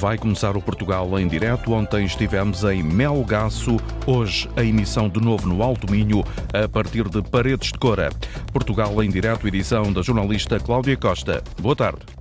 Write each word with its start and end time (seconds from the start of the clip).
Vai 0.00 0.16
começar 0.16 0.56
o 0.56 0.62
Portugal 0.62 1.18
em 1.18 1.26
direto. 1.26 1.72
Ontem 1.72 2.04
estivemos 2.04 2.62
em 2.62 2.84
Melgaço, 2.84 3.78
hoje 4.06 4.48
a 4.54 4.62
emissão 4.62 5.08
de 5.08 5.20
novo 5.20 5.48
no 5.48 5.60
Alto 5.60 5.90
Minho, 5.90 6.22
a 6.54 6.68
partir 6.68 7.08
de 7.08 7.20
Paredes 7.20 7.72
de 7.72 7.78
Cora. 7.80 8.10
Portugal 8.52 9.02
em 9.02 9.10
direto, 9.10 9.48
edição 9.48 9.92
da 9.92 10.00
jornalista 10.00 10.60
Cláudia 10.60 10.96
Costa. 10.96 11.42
Boa 11.60 11.74
tarde. 11.74 12.18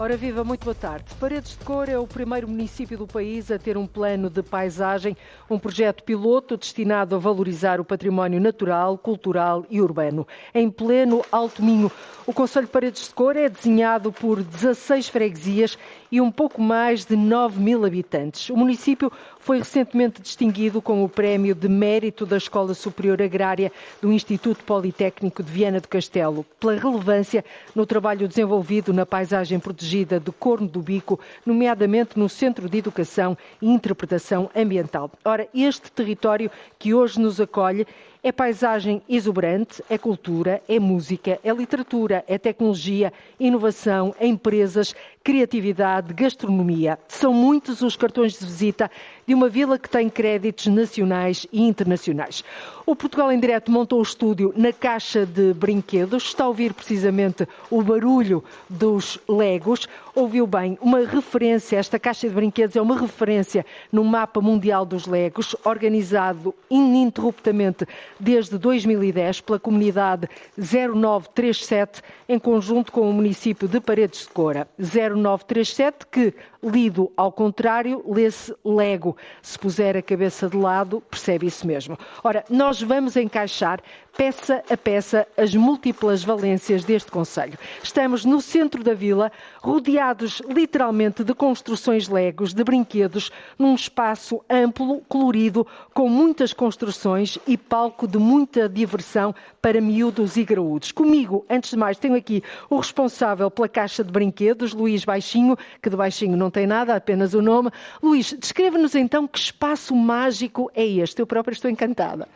Ora 0.00 0.16
viva, 0.16 0.44
muito 0.44 0.62
boa 0.62 0.76
tarde. 0.76 1.06
Paredes 1.18 1.58
de 1.58 1.64
Cor 1.64 1.88
é 1.88 1.98
o 1.98 2.06
primeiro 2.06 2.46
município 2.46 2.96
do 2.96 3.04
país 3.04 3.50
a 3.50 3.58
ter 3.58 3.76
um 3.76 3.84
plano 3.84 4.30
de 4.30 4.44
paisagem, 4.44 5.16
um 5.50 5.58
projeto 5.58 6.04
piloto 6.04 6.56
destinado 6.56 7.16
a 7.16 7.18
valorizar 7.18 7.80
o 7.80 7.84
património 7.84 8.40
natural, 8.40 8.96
cultural 8.96 9.66
e 9.68 9.80
urbano. 9.82 10.24
Em 10.54 10.70
pleno 10.70 11.24
Alto 11.32 11.64
Minho, 11.64 11.90
o 12.24 12.32
Conselho 12.32 12.66
de 12.66 12.72
Paredes 12.72 13.08
de 13.08 13.14
Cor 13.14 13.36
é 13.36 13.48
desenhado 13.48 14.12
por 14.12 14.40
16 14.40 15.08
freguesias 15.08 15.76
e 16.10 16.20
um 16.20 16.30
pouco 16.30 16.60
mais 16.60 17.04
de 17.04 17.16
9 17.16 17.60
mil 17.60 17.84
habitantes. 17.84 18.50
O 18.50 18.56
município 18.56 19.12
foi 19.38 19.58
recentemente 19.58 20.20
distinguido 20.20 20.82
com 20.82 21.02
o 21.04 21.08
Prémio 21.08 21.54
de 21.54 21.68
Mérito 21.68 22.26
da 22.26 22.36
Escola 22.36 22.74
Superior 22.74 23.20
Agrária 23.22 23.72
do 24.00 24.12
Instituto 24.12 24.64
Politécnico 24.64 25.42
de 25.42 25.50
Viana 25.50 25.80
do 25.80 25.88
Castelo, 25.88 26.44
pela 26.60 26.74
relevância 26.74 27.44
no 27.74 27.86
trabalho 27.86 28.28
desenvolvido 28.28 28.92
na 28.92 29.06
paisagem 29.06 29.58
protegida 29.58 30.20
de 30.20 30.30
Corno 30.32 30.68
do 30.68 30.80
Bico, 30.80 31.18
nomeadamente 31.46 32.18
no 32.18 32.28
Centro 32.28 32.68
de 32.68 32.78
Educação 32.78 33.36
e 33.60 33.68
Interpretação 33.68 34.50
Ambiental. 34.54 35.10
Ora, 35.24 35.48
este 35.54 35.90
território 35.90 36.50
que 36.78 36.92
hoje 36.92 37.20
nos 37.20 37.40
acolhe 37.40 37.86
é 38.22 38.32
paisagem 38.32 39.02
exuberante, 39.08 39.82
é 39.88 39.96
cultura, 39.96 40.62
é 40.68 40.78
música, 40.78 41.38
é 41.42 41.52
literatura, 41.52 42.24
é 42.26 42.36
tecnologia, 42.36 43.12
inovação, 43.38 44.14
é 44.18 44.26
empresas, 44.26 44.94
criatividade, 45.22 46.12
gastronomia. 46.14 46.98
São 47.08 47.32
muitos 47.32 47.82
os 47.82 47.96
cartões 47.96 48.38
de 48.38 48.44
visita 48.44 48.90
de 49.28 49.34
uma 49.34 49.50
vila 49.50 49.78
que 49.78 49.90
tem 49.90 50.08
créditos 50.08 50.68
nacionais 50.68 51.46
e 51.52 51.60
internacionais. 51.60 52.42
O 52.86 52.96
Portugal 52.96 53.30
em 53.30 53.38
Direto 53.38 53.70
montou 53.70 53.98
o 53.98 54.02
estúdio 54.02 54.54
na 54.56 54.72
caixa 54.72 55.26
de 55.26 55.52
brinquedos. 55.52 56.22
Está 56.22 56.44
a 56.44 56.48
ouvir 56.48 56.72
precisamente 56.72 57.46
o 57.70 57.82
barulho 57.82 58.42
dos 58.70 59.20
Legos. 59.28 59.86
Ouviu 60.14 60.46
bem, 60.46 60.78
uma 60.80 61.00
referência, 61.00 61.76
esta 61.76 61.98
caixa 61.98 62.26
de 62.26 62.34
brinquedos 62.34 62.74
é 62.74 62.80
uma 62.80 62.98
referência 62.98 63.66
no 63.92 64.02
mapa 64.02 64.40
mundial 64.40 64.86
dos 64.86 65.06
Legos, 65.06 65.54
organizado 65.62 66.54
ininterruptamente 66.70 67.86
desde 68.18 68.56
2010 68.56 69.42
pela 69.42 69.60
comunidade 69.60 70.26
0937, 70.56 72.00
em 72.26 72.38
conjunto 72.38 72.90
com 72.90 73.10
o 73.10 73.12
município 73.12 73.68
de 73.68 73.78
Paredes 73.78 74.22
de 74.22 74.28
Cora. 74.28 74.66
0937, 74.78 76.06
que, 76.10 76.34
lido 76.62 77.12
ao 77.16 77.30
contrário, 77.30 78.04
lê-se 78.06 78.54
Lego. 78.64 79.16
Se 79.42 79.58
puser 79.58 79.96
a 79.96 80.02
cabeça 80.02 80.48
de 80.48 80.56
lado, 80.56 81.00
percebe 81.10 81.46
isso 81.46 81.66
mesmo. 81.66 81.98
Ora, 82.22 82.44
nós 82.50 82.82
vamos 82.82 83.16
encaixar 83.16 83.80
peça 84.18 84.64
a 84.68 84.76
peça 84.76 85.28
as 85.36 85.54
múltiplas 85.54 86.24
valências 86.24 86.82
deste 86.82 87.08
Conselho. 87.08 87.56
Estamos 87.80 88.24
no 88.24 88.40
centro 88.40 88.82
da 88.82 88.92
vila, 88.92 89.30
rodeados 89.62 90.42
literalmente 90.48 91.22
de 91.22 91.32
construções 91.32 92.08
legos, 92.08 92.52
de 92.52 92.64
brinquedos, 92.64 93.30
num 93.56 93.76
espaço 93.76 94.44
amplo, 94.50 95.00
colorido, 95.08 95.64
com 95.94 96.08
muitas 96.08 96.52
construções 96.52 97.38
e 97.46 97.56
palco 97.56 98.08
de 98.08 98.18
muita 98.18 98.68
diversão 98.68 99.32
para 99.62 99.80
miúdos 99.80 100.36
e 100.36 100.42
graúdos. 100.42 100.90
Comigo, 100.90 101.46
antes 101.48 101.70
de 101.70 101.76
mais, 101.76 101.96
tenho 101.96 102.16
aqui 102.16 102.42
o 102.68 102.78
responsável 102.78 103.48
pela 103.48 103.68
caixa 103.68 104.02
de 104.02 104.10
brinquedos, 104.10 104.74
Luís 104.74 105.04
Baixinho, 105.04 105.56
que 105.80 105.88
de 105.88 105.96
Baixinho 105.96 106.36
não 106.36 106.50
tem 106.50 106.66
nada, 106.66 106.96
apenas 106.96 107.34
o 107.34 107.40
nome. 107.40 107.70
Luís, 108.02 108.34
descreva-nos 108.36 108.96
então 108.96 109.28
que 109.28 109.38
espaço 109.38 109.94
mágico 109.94 110.68
é 110.74 110.84
este. 110.84 111.22
Eu 111.22 111.26
própria 111.26 111.52
estou 111.52 111.70
encantada. 111.70 112.26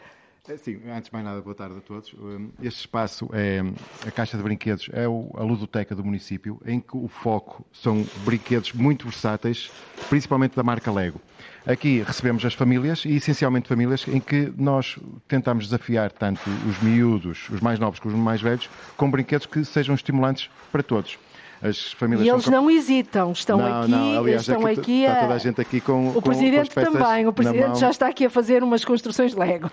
É, 0.48 0.56
sim, 0.56 0.80
antes 0.90 1.08
de 1.08 1.12
mais 1.12 1.24
nada, 1.24 1.40
boa 1.40 1.54
tarde 1.54 1.78
a 1.78 1.80
todos. 1.80 2.12
Este 2.60 2.80
espaço 2.80 3.30
é 3.32 3.60
a 4.04 4.10
Caixa 4.10 4.36
de 4.36 4.42
Brinquedos, 4.42 4.90
é 4.92 5.04
a 5.04 5.42
ludoteca 5.44 5.94
do 5.94 6.04
município, 6.04 6.60
em 6.66 6.80
que 6.80 6.96
o 6.96 7.06
foco 7.06 7.64
são 7.72 8.04
brinquedos 8.24 8.72
muito 8.72 9.04
versáteis, 9.06 9.70
principalmente 10.08 10.56
da 10.56 10.64
marca 10.64 10.90
Lego. 10.90 11.20
Aqui 11.64 12.02
recebemos 12.02 12.44
as 12.44 12.54
famílias, 12.54 13.04
e 13.04 13.14
essencialmente 13.14 13.68
famílias, 13.68 14.04
em 14.08 14.18
que 14.18 14.52
nós 14.56 14.98
tentamos 15.28 15.66
desafiar 15.66 16.10
tanto 16.10 16.50
os 16.68 16.82
miúdos, 16.82 17.48
os 17.48 17.60
mais 17.60 17.78
novos, 17.78 18.00
como 18.00 18.12
os 18.12 18.20
mais 18.20 18.42
velhos, 18.42 18.68
com 18.96 19.08
brinquedos 19.08 19.46
que 19.46 19.64
sejam 19.64 19.94
estimulantes 19.94 20.50
para 20.72 20.82
todos. 20.82 21.20
As 21.62 21.92
famílias 21.92 22.26
e 22.26 22.28
eles 22.28 22.46
não 22.48 22.68
hesitam, 22.68 23.30
estão 23.30 23.58
não, 23.58 23.82
aqui, 23.82 23.90
não, 23.92 24.18
aliás, 24.18 24.42
estão 24.42 24.66
aqui, 24.66 24.80
aqui 24.80 25.06
a... 25.06 25.10
está 25.10 25.20
toda 25.22 25.34
a 25.34 25.38
gente 25.38 25.60
aqui 25.60 25.80
com 25.80 26.08
o 26.08 26.20
presidente 26.20 26.74
com 26.74 26.82
também, 26.82 27.28
o 27.28 27.32
presidente 27.32 27.78
já 27.78 27.88
está 27.88 28.08
aqui 28.08 28.26
a 28.26 28.30
fazer 28.30 28.64
umas 28.64 28.84
construções 28.84 29.32
Lego. 29.34 29.70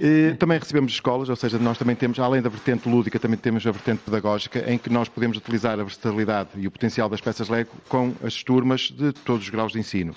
E, 0.00 0.34
também 0.38 0.58
recebemos 0.58 0.92
escolas, 0.92 1.28
ou 1.28 1.36
seja, 1.36 1.58
nós 1.58 1.76
também 1.76 1.94
temos, 1.94 2.18
além 2.18 2.40
da 2.40 2.48
vertente 2.48 2.88
lúdica, 2.88 3.18
também 3.18 3.36
temos 3.36 3.66
a 3.66 3.70
vertente 3.70 3.98
pedagógica, 3.98 4.64
em 4.66 4.78
que 4.78 4.88
nós 4.88 5.10
podemos 5.10 5.36
utilizar 5.36 5.78
a 5.78 5.84
versatilidade 5.84 6.48
e 6.56 6.66
o 6.66 6.70
potencial 6.70 7.06
das 7.06 7.20
peças 7.20 7.50
Lego 7.50 7.70
com 7.86 8.14
as 8.24 8.42
turmas 8.42 8.90
de 8.90 9.12
todos 9.12 9.44
os 9.44 9.50
graus 9.50 9.72
de 9.72 9.78
ensino. 9.78 10.14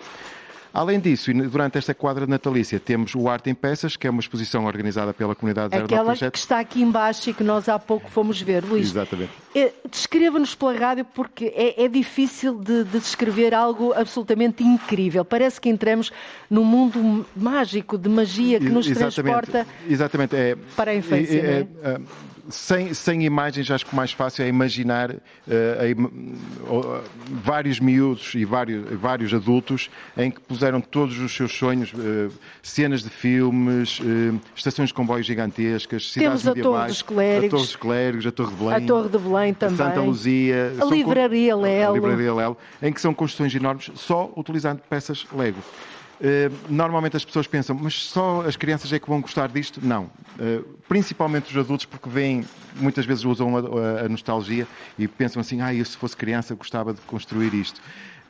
Além 0.73 0.99
disso, 0.99 1.31
durante 1.31 1.77
esta 1.77 1.93
quadra 1.93 2.25
natalícia, 2.25 2.79
temos 2.79 3.13
o 3.13 3.29
Arte 3.29 3.47
em 3.47 3.53
Peças, 3.53 3.95
que 3.95 4.07
é 4.07 4.09
uma 4.09 4.19
exposição 4.19 4.65
organizada 4.65 5.13
pela 5.13 5.35
comunidade 5.35 5.75
Aquela 5.75 6.15
que 6.15 6.37
está 6.37 6.59
aqui 6.59 6.81
embaixo 6.81 7.29
e 7.29 7.33
que 7.33 7.43
nós 7.43 7.69
há 7.69 7.77
pouco 7.77 8.09
fomos 8.09 8.41
ver, 8.41 8.65
Luís. 8.65 8.87
Exatamente. 8.87 9.29
Eh, 9.53 9.71
descreva-nos 9.91 10.55
pela 10.55 10.73
rádio, 10.73 11.05
porque 11.05 11.53
é, 11.55 11.83
é 11.83 11.87
difícil 11.87 12.55
de, 12.59 12.85
de, 12.85 12.99
descrever 12.99 13.53
algo 13.53 13.93
absolutamente 13.93 14.63
incrível. 14.63 15.23
Parece 15.23 15.61
que 15.61 15.69
entramos 15.69 16.11
num 16.49 16.63
mundo 16.63 17.23
mágico, 17.35 17.95
de 17.95 18.09
magia, 18.09 18.59
que 18.59 18.69
nos 18.69 18.87
Exatamente. 18.87 19.13
transporta 19.13 19.67
Exatamente. 19.87 20.35
É, 20.35 20.57
para 20.75 20.89
a 20.89 20.95
infância. 20.95 21.37
É, 21.37 21.67
é, 21.83 21.89
é? 21.91 22.01
Sem, 22.49 22.93
sem 22.93 23.23
imagens, 23.23 23.69
acho 23.71 23.85
que 23.85 23.93
o 23.93 23.95
mais 23.95 24.11
fácil 24.11 24.43
é 24.43 24.47
imaginar 24.47 25.11
uh, 25.11 25.17
uh, 25.17 27.03
vários 27.29 27.79
miúdos 27.79 28.33
e 28.35 28.43
vários, 28.43 28.83
vários 28.99 29.33
adultos 29.33 29.89
em 30.17 30.29
que 30.29 30.39
puseram 30.41 30.81
todos 30.81 31.17
os 31.19 31.33
seus 31.33 31.53
sonhos, 31.53 31.93
uh, 31.93 32.31
cenas 32.61 33.01
de 33.01 33.09
filmes, 33.09 33.99
estações 34.55 34.89
de 34.89 34.93
comboios 34.93 35.25
gigantescas, 35.25 36.11
cidades 36.11 36.43
Temos 36.43 36.47
a 36.47 36.53
medievais, 36.53 36.73
Torre 36.81 36.87
dos 36.87 37.01
Clérigos, 37.03 37.45
a 37.45 37.49
Torre 37.49 37.63
dos 37.63 37.75
Clérigos, 37.75 38.27
a 38.27 38.31
Torre 38.31 38.51
de 38.51 38.55
Belém, 38.55 38.75
a 38.75 38.87
Torre 38.87 39.09
de 39.09 39.17
Belém 39.17 39.53
também, 39.53 39.77
Santa 39.77 40.01
Luzia, 40.01 40.73
a 40.79 40.85
Livraria 40.85 41.55
Lelo, 41.55 41.91
a 41.91 41.93
Livraria 41.93 42.33
Lelo, 42.33 42.57
em 42.81 42.91
que 42.91 42.99
são 43.01 43.13
construções 43.13 43.55
enormes 43.55 43.91
só 43.95 44.31
utilizando 44.35 44.81
peças 44.89 45.25
Lego. 45.33 45.59
Eh, 46.25 46.49
normalmente 46.69 47.17
as 47.17 47.25
pessoas 47.25 47.45
pensam, 47.47 47.77
mas 47.77 47.95
só 47.95 48.45
as 48.47 48.55
crianças 48.55 48.93
é 48.93 48.97
que 48.97 49.09
vão 49.09 49.19
gostar 49.19 49.49
disto? 49.49 49.81
Não. 49.83 50.09
Eh, 50.39 50.61
principalmente 50.87 51.51
os 51.51 51.57
adultos, 51.57 51.85
porque 51.85 52.07
veem, 52.07 52.45
muitas 52.77 53.05
vezes 53.05 53.25
usam 53.25 53.57
a, 53.57 54.07
nostalgia 54.07 54.65
e 54.97 55.05
pensam 55.05 55.41
assim, 55.41 55.59
ah, 55.59 55.75
eu 55.75 55.83
se 55.83 55.97
fosse 55.97 56.15
criança 56.15 56.55
gostava 56.55 56.93
de 56.93 57.01
construir 57.01 57.53
isto. 57.53 57.81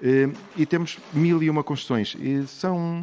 Eh, 0.01 0.27
e 0.57 0.65
temos 0.65 0.97
mil 1.13 1.43
e 1.43 1.51
uma 1.51 1.63
construções. 1.63 2.17
E 2.19 2.47
são. 2.47 3.01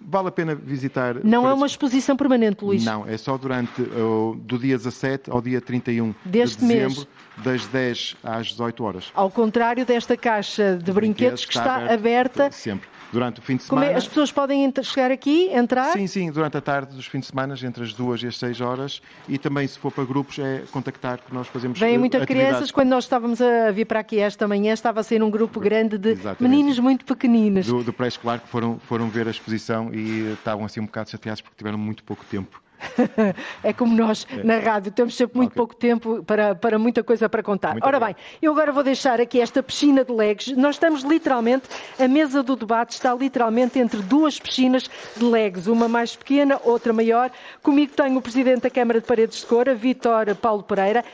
Vale 0.00 0.28
a 0.28 0.32
pena 0.32 0.54
visitar. 0.54 1.22
Não 1.22 1.46
é 1.46 1.52
uma 1.52 1.66
exposição 1.66 2.16
permanente, 2.16 2.64
Luís? 2.64 2.82
Não, 2.82 3.06
é 3.06 3.18
só 3.18 3.36
durante 3.36 3.82
do 3.82 4.58
dia 4.58 4.78
17 4.78 5.30
ao 5.30 5.42
dia 5.42 5.60
31 5.60 6.14
Deste 6.24 6.58
de 6.58 6.66
dezembro, 6.66 6.96
mês. 6.96 7.08
Das 7.38 7.66
10 7.66 8.16
às 8.22 8.48
18 8.48 8.84
horas. 8.84 9.10
Ao 9.14 9.30
contrário 9.30 9.84
desta 9.84 10.16
caixa 10.16 10.76
de 10.76 10.92
brinquedos, 10.92 10.94
brinquedos 10.94 11.44
que 11.44 11.56
está, 11.56 11.82
está 11.82 11.94
aberta. 11.94 12.50
Sempre 12.50 12.88
durante 13.12 13.40
o 13.40 13.42
fim 13.42 13.56
de 13.56 13.64
semana. 13.64 13.86
Como 13.86 13.94
é, 13.94 13.98
as 13.98 14.08
pessoas 14.08 14.32
podem 14.32 14.72
chegar 14.82 15.10
aqui, 15.10 15.50
entrar? 15.52 15.92
Sim, 15.92 16.06
sim, 16.06 16.30
durante 16.32 16.56
a 16.56 16.60
tarde 16.60 16.96
dos 16.96 17.06
fins 17.06 17.20
de 17.20 17.26
semana, 17.26 17.54
entre 17.62 17.84
as 17.84 17.92
duas 17.92 18.22
e 18.22 18.26
as 18.26 18.38
seis 18.38 18.60
horas. 18.60 19.02
E 19.28 19.36
também, 19.36 19.66
se 19.68 19.78
for 19.78 19.92
para 19.92 20.04
grupos, 20.04 20.38
é 20.38 20.62
contactar, 20.72 21.18
que 21.18 21.32
nós 21.32 21.46
fazemos 21.46 21.78
Vêm 21.78 21.98
muitas 21.98 22.24
crianças. 22.24 22.70
Quando 22.70 22.88
nós 22.88 23.04
estávamos 23.04 23.40
a 23.40 23.70
vir 23.70 23.84
para 23.84 24.00
aqui 24.00 24.18
esta 24.18 24.48
manhã, 24.48 24.72
estava 24.72 25.00
a 25.00 25.02
ser 25.02 25.22
um 25.22 25.30
grupo 25.30 25.60
grande 25.60 25.98
de 25.98 26.10
Exatamente. 26.10 26.42
meninos 26.42 26.78
muito 26.78 27.04
pequeninos. 27.04 27.66
Do, 27.66 27.84
do 27.84 27.92
pré-escolar 27.92 28.40
que 28.40 28.48
foram, 28.48 28.78
foram 28.78 29.08
ver 29.10 29.28
a 29.28 29.30
exposição 29.30 29.92
e 29.92 30.32
estavam 30.32 30.64
assim 30.64 30.80
um 30.80 30.86
bocado 30.86 31.10
chateados 31.10 31.42
porque 31.42 31.56
tiveram 31.56 31.76
muito 31.76 32.02
pouco 32.02 32.24
tempo 32.24 32.61
é 33.62 33.72
como 33.72 33.94
nós 33.96 34.26
é. 34.30 34.42
na 34.42 34.58
rádio, 34.58 34.92
temos 34.92 35.16
sempre 35.16 35.38
muito 35.38 35.50
okay. 35.50 35.56
pouco 35.56 35.74
tempo 35.74 36.22
para, 36.24 36.54
para 36.54 36.78
muita 36.78 37.02
coisa 37.02 37.28
para 37.28 37.42
contar. 37.42 37.72
Muito 37.72 37.86
Ora 37.86 38.00
bem, 38.00 38.16
eu 38.40 38.52
agora 38.52 38.72
vou 38.72 38.82
deixar 38.82 39.20
aqui 39.20 39.40
esta 39.40 39.62
piscina 39.62 40.04
de 40.04 40.12
legos. 40.12 40.48
Nós 40.48 40.76
estamos 40.76 41.02
literalmente, 41.02 41.68
a 41.98 42.08
mesa 42.08 42.42
do 42.42 42.56
debate 42.56 42.90
está 42.90 43.14
literalmente 43.14 43.78
entre 43.78 44.00
duas 44.02 44.38
piscinas 44.38 44.90
de 45.16 45.24
legos, 45.24 45.66
uma 45.66 45.88
mais 45.88 46.16
pequena, 46.16 46.60
outra 46.64 46.92
maior. 46.92 47.30
Comigo 47.62 47.92
tenho 47.94 48.18
o 48.18 48.22
Presidente 48.22 48.62
da 48.62 48.70
Câmara 48.70 49.00
de 49.00 49.06
Paredes 49.06 49.40
de 49.40 49.46
Cora, 49.46 49.74
Vítor 49.74 50.34
Paulo 50.36 50.62
Pereira, 50.62 51.04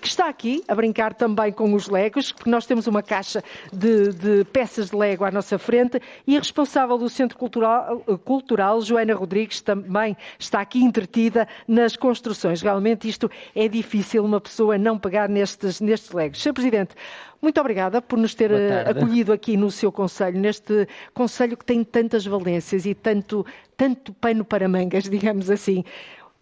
que 0.00 0.08
está 0.08 0.28
aqui 0.28 0.62
a 0.68 0.74
brincar 0.74 1.14
também 1.14 1.52
com 1.52 1.72
os 1.74 1.88
legos, 1.88 2.32
porque 2.32 2.50
nós 2.50 2.66
temos 2.66 2.86
uma 2.86 3.02
caixa 3.02 3.42
de, 3.72 4.12
de 4.12 4.44
peças 4.44 4.90
de 4.90 4.96
lego 4.96 5.24
à 5.24 5.30
nossa 5.30 5.58
frente, 5.58 6.00
e 6.26 6.36
a 6.36 6.38
responsável 6.38 6.98
do 6.98 7.08
Centro 7.08 7.38
Cultural, 7.38 7.98
Cultural 8.24 8.80
Joana 8.80 9.14
Rodrigues, 9.14 9.60
também 9.60 10.16
está 10.38 10.60
aqui 10.60 10.73
aqui 10.74 10.82
entretida 10.82 11.46
nas 11.68 11.96
construções. 11.96 12.60
Realmente 12.60 13.08
isto 13.08 13.30
é 13.54 13.68
difícil 13.68 14.24
uma 14.24 14.40
pessoa 14.40 14.76
não 14.76 14.98
pegar 14.98 15.28
nestes, 15.28 15.80
nestes 15.80 16.10
legos. 16.10 16.42
Sr. 16.42 16.52
Presidente, 16.52 16.96
muito 17.40 17.60
obrigada 17.60 18.02
por 18.02 18.18
nos 18.18 18.34
ter 18.34 18.50
eh, 18.50 18.84
acolhido 18.90 19.32
aqui 19.32 19.56
no 19.56 19.70
seu 19.70 19.92
Conselho, 19.92 20.38
neste 20.38 20.88
Conselho 21.12 21.56
que 21.56 21.64
tem 21.64 21.84
tantas 21.84 22.26
valências 22.26 22.84
e 22.86 22.94
tanto, 22.94 23.46
tanto 23.76 24.12
pano 24.14 24.44
para 24.44 24.68
mangas, 24.68 25.04
digamos 25.08 25.48
assim. 25.48 25.84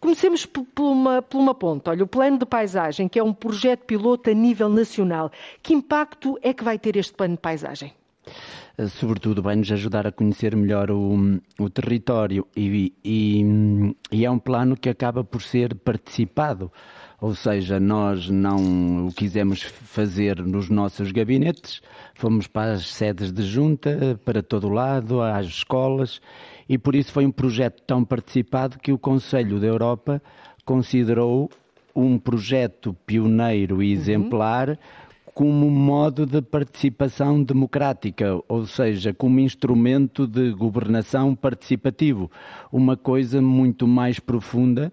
Comecemos 0.01 0.47
por 0.47 0.67
uma, 0.79 1.21
por 1.21 1.39
uma 1.39 1.55
ponta. 1.55 1.91
Olha, 1.91 2.03
o 2.03 2.09
plano 2.09 2.39
de 2.39 2.47
paisagem, 2.47 3.09
que 3.09 3.19
é 3.19 3.23
um 3.23 3.33
projeto 3.33 3.85
piloto 3.85 4.31
a 4.31 4.35
nível 4.35 4.69
nacional. 4.69 5.31
Que 5.63 5.75
impacto 5.75 6.39
é 6.43 6.53
que 6.53 6.65
vai 6.65 6.79
ter 6.79 6.97
este 6.97 7.13
plano 7.13 7.35
de 7.35 7.41
paisagem? 7.41 7.93
Eh, 8.79 8.87
sobretudo, 8.87 9.43
vai-nos 9.43 9.71
ajudar 9.73 10.07
a 10.07 10.13
conhecer 10.13 10.57
melhor 10.57 10.91
o, 10.91 11.41
o 11.59 11.71
território 11.71 12.47
e, 12.57 12.93
e, 13.05 13.95
e 14.11 14.25
é 14.25 14.31
um 14.31 14.39
plano 14.39 14.77
que 14.77 14.89
acaba 14.89 15.23
por 15.23 15.43
ser 15.43 15.75
participado 15.75 16.71
ou 17.23 17.37
seja, 17.37 17.79
nós 17.79 18.29
não 18.29 19.07
o 19.07 19.13
quisemos 19.13 19.63
fazer 19.63 20.45
nos 20.45 20.69
nossos 20.69 21.13
gabinetes, 21.13 21.81
fomos 22.15 22.49
para 22.49 22.73
as 22.73 22.89
sedes 22.89 23.31
de 23.31 23.45
junta, 23.45 24.19
para 24.25 24.43
todo 24.43 24.67
o 24.67 24.73
lado, 24.73 25.23
às 25.23 25.47
escolas, 25.47 26.21
e 26.69 26.77
por 26.77 26.97
isso 26.97 27.13
foi 27.13 27.25
um 27.25 27.31
projeto 27.31 27.81
tão 27.87 28.05
participado 28.05 28.77
que 28.81 28.91
o 28.91 28.99
Conselho 28.99 29.61
da 29.61 29.69
Europa 29.69 30.21
considerou 30.65 31.49
um 31.95 32.19
projeto 32.19 32.93
pioneiro 33.07 33.81
e 33.81 33.87
uhum. 33.87 34.01
exemplar 34.01 34.71
uhum. 34.71 34.77
Como 35.35 35.71
modo 35.71 36.27
de 36.27 36.43
participação 36.43 37.43
democrática, 37.43 38.39
ou 38.49 38.67
seja, 38.67 39.15
como 39.15 39.41
instrumento 39.41 40.27
de 40.27 40.53
governação 40.53 41.35
participativo, 41.35 42.31
uma 42.71 42.97
coisa 42.97 43.41
muito 43.41 43.87
mais 43.87 44.19
profunda 44.19 44.93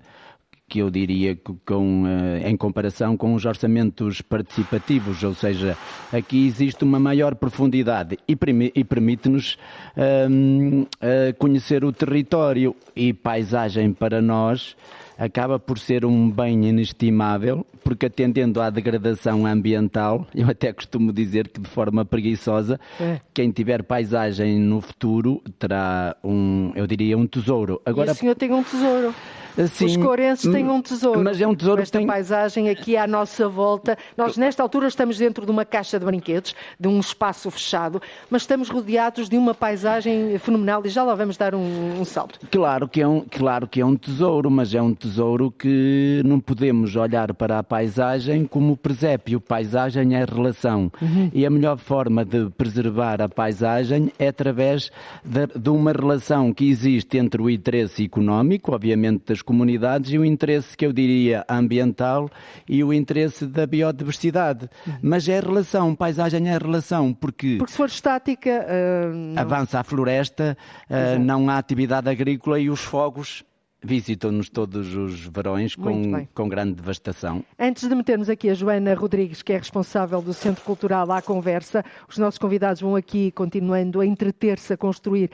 que 0.70 0.80
eu 0.80 0.90
diria 0.92 1.36
que 1.36 1.52
com, 1.66 2.04
eh, 2.06 2.48
em 2.48 2.56
comparação 2.56 3.18
com 3.18 3.34
os 3.34 3.44
orçamentos 3.44 4.22
participativos, 4.22 5.24
ou 5.24 5.34
seja, 5.34 5.76
aqui 6.14 6.46
existe 6.46 6.84
uma 6.84 7.00
maior 7.00 7.34
profundidade. 7.34 8.20
E, 8.28 8.38
e 8.76 8.84
permite-nos 8.84 9.58
um, 10.30 10.86
ehm, 11.02 11.34
conhecer 11.40 11.84
o 11.84 11.92
território 11.92 12.76
e 12.96 13.12
paisagem 13.12 13.92
para 13.92 14.22
nós 14.22 14.76
acaba 15.20 15.60
por 15.60 15.78
ser 15.78 16.06
um 16.06 16.32
bem 16.32 16.66
inestimável, 16.66 17.66
porque 17.84 18.06
atendendo 18.06 18.62
à 18.62 18.70
degradação 18.70 19.46
ambiental, 19.46 20.26
eu 20.34 20.50
até 20.50 20.72
costumo 20.72 21.12
dizer 21.12 21.50
que 21.50 21.60
de 21.60 21.70
forma 21.70 22.06
preguiçosa, 22.06 22.80
é. 23.00 23.20
quem 23.34 23.52
tiver 23.52 23.84
paisagem 23.84 24.58
no 24.58 24.80
futuro 24.80 25.44
terá 25.60 26.16
um, 26.24 26.72
eu 26.74 26.88
diria, 26.88 27.18
um 27.18 27.28
tesouro. 27.28 27.82
Agora, 27.86 28.12
e 28.12 28.14
o 28.14 28.16
senhor 28.16 28.36
tem 28.36 28.52
um 28.52 28.64
tesouro. 28.64 29.14
Os 29.58 29.98
corenses 29.98 30.52
têm 30.52 30.70
um 30.70 30.82
tesouro. 30.82 31.24
Mas 31.24 31.40
é 31.40 31.48
um 31.48 31.56
tesouro 31.56 31.82
Esta 31.82 31.98
tem... 31.98 32.08
paisagem 32.08 32.70
aqui 32.70 32.96
à 32.96 33.08
nossa 33.08 33.48
volta. 33.48 33.98
Nós, 34.16 34.38
nesta 34.38 34.64
altura, 34.64 34.88
estamos 34.88 35.18
dentro 35.18 35.46
de 35.46 35.52
uma 35.52 35.66
caixa 35.66 36.00
de 36.00 36.06
brinquedos, 36.06 36.56
de 36.80 36.88
um 36.88 37.00
espaço 37.00 37.50
fechado, 37.52 38.02
mas 38.30 38.44
estamos 38.44 38.70
rodeados 38.70 39.30
de 39.30 39.38
uma 39.38 39.54
paisagem 39.54 40.38
fenomenal 40.40 40.82
e 40.86 40.90
já 40.90 41.04
lá 41.04 41.16
vamos 41.16 41.38
dar 41.38 41.56
um, 41.56 42.00
um 42.00 42.06
salto. 42.06 42.40
Claro 42.52 42.88
que, 42.88 43.02
é 43.02 43.08
um, 43.08 43.22
claro 43.22 43.68
que 43.68 43.82
é 43.82 43.86
um 43.86 43.96
tesouro, 43.96 44.50
mas 44.50 44.74
é 44.74 44.82
um 44.82 44.94
tesouro 44.94 45.52
que 45.52 46.22
não 46.26 46.40
podemos 46.40 46.96
olhar 46.96 47.34
para 47.34 47.60
a 47.60 47.64
paisagem 47.64 48.46
como 48.46 48.78
presépio. 48.78 49.40
Paisagem 49.40 50.16
é 50.16 50.26
relação. 50.26 50.92
Uhum. 51.02 51.30
E 51.34 51.46
a 51.46 51.50
melhor 51.50 51.78
forma 51.78 52.24
de 52.24 52.50
preservar 52.52 53.22
a 53.22 53.30
paisagem 53.30 54.12
é 54.18 54.28
através 54.28 54.92
de, 55.24 55.48
de 55.60 55.70
uma 55.70 55.92
relação 55.92 56.54
que 56.54 56.70
existe 56.70 57.18
entre 57.18 57.42
o 57.42 57.50
interesse 57.50 58.04
económico, 58.04 58.74
obviamente 58.74 59.24
das 59.28 59.39
comunidades, 59.42 60.12
e 60.12 60.18
o 60.18 60.26
interesse 60.26 60.76
que 60.76 60.86
eu 60.86 60.94
diria 60.94 61.46
ambiental 61.50 62.30
e 62.68 62.84
o 62.84 62.94
interesse 62.94 63.46
da 63.46 63.66
biodiversidade. 63.66 64.70
Mas 65.02 65.28
é 65.28 65.40
relação, 65.40 65.96
paisagem 65.96 66.50
é 66.50 66.58
relação, 66.58 67.14
porque. 67.14 67.56
Porque 67.58 67.72
se 67.72 67.78
for 67.78 67.88
estática. 67.88 68.66
Uh, 68.70 69.40
avança 69.40 69.80
a 69.80 69.84
floresta, 69.84 70.58
uh, 70.90 71.20
não 71.20 71.50
há 71.50 71.58
atividade 71.58 72.10
agrícola 72.10 72.60
e 72.60 72.70
os 72.70 72.82
fogos 72.82 73.44
Visitam-nos 73.82 74.50
todos 74.50 74.94
os 74.94 75.26
verões 75.28 75.74
com, 75.74 76.26
com 76.34 76.50
grande 76.50 76.74
devastação. 76.74 77.44
Antes 77.58 77.88
de 77.88 77.96
metermos 77.96 78.30
aqui 78.30 78.50
a 78.50 78.54
Joana 78.54 78.94
Rodrigues, 78.94 79.42
que 79.42 79.54
é 79.54 79.58
responsável 79.58 80.22
do 80.22 80.34
Centro 80.34 80.64
Cultural 80.66 81.10
à 81.12 81.22
conversa, 81.22 81.86
os 82.08 82.18
nossos 82.18 82.38
convidados 82.38 82.82
vão 82.82 82.96
aqui 82.96 83.32
continuando 83.32 84.02
a 84.02 84.06
entreter-se, 84.06 84.74
a 84.74 84.78
construir, 84.78 85.32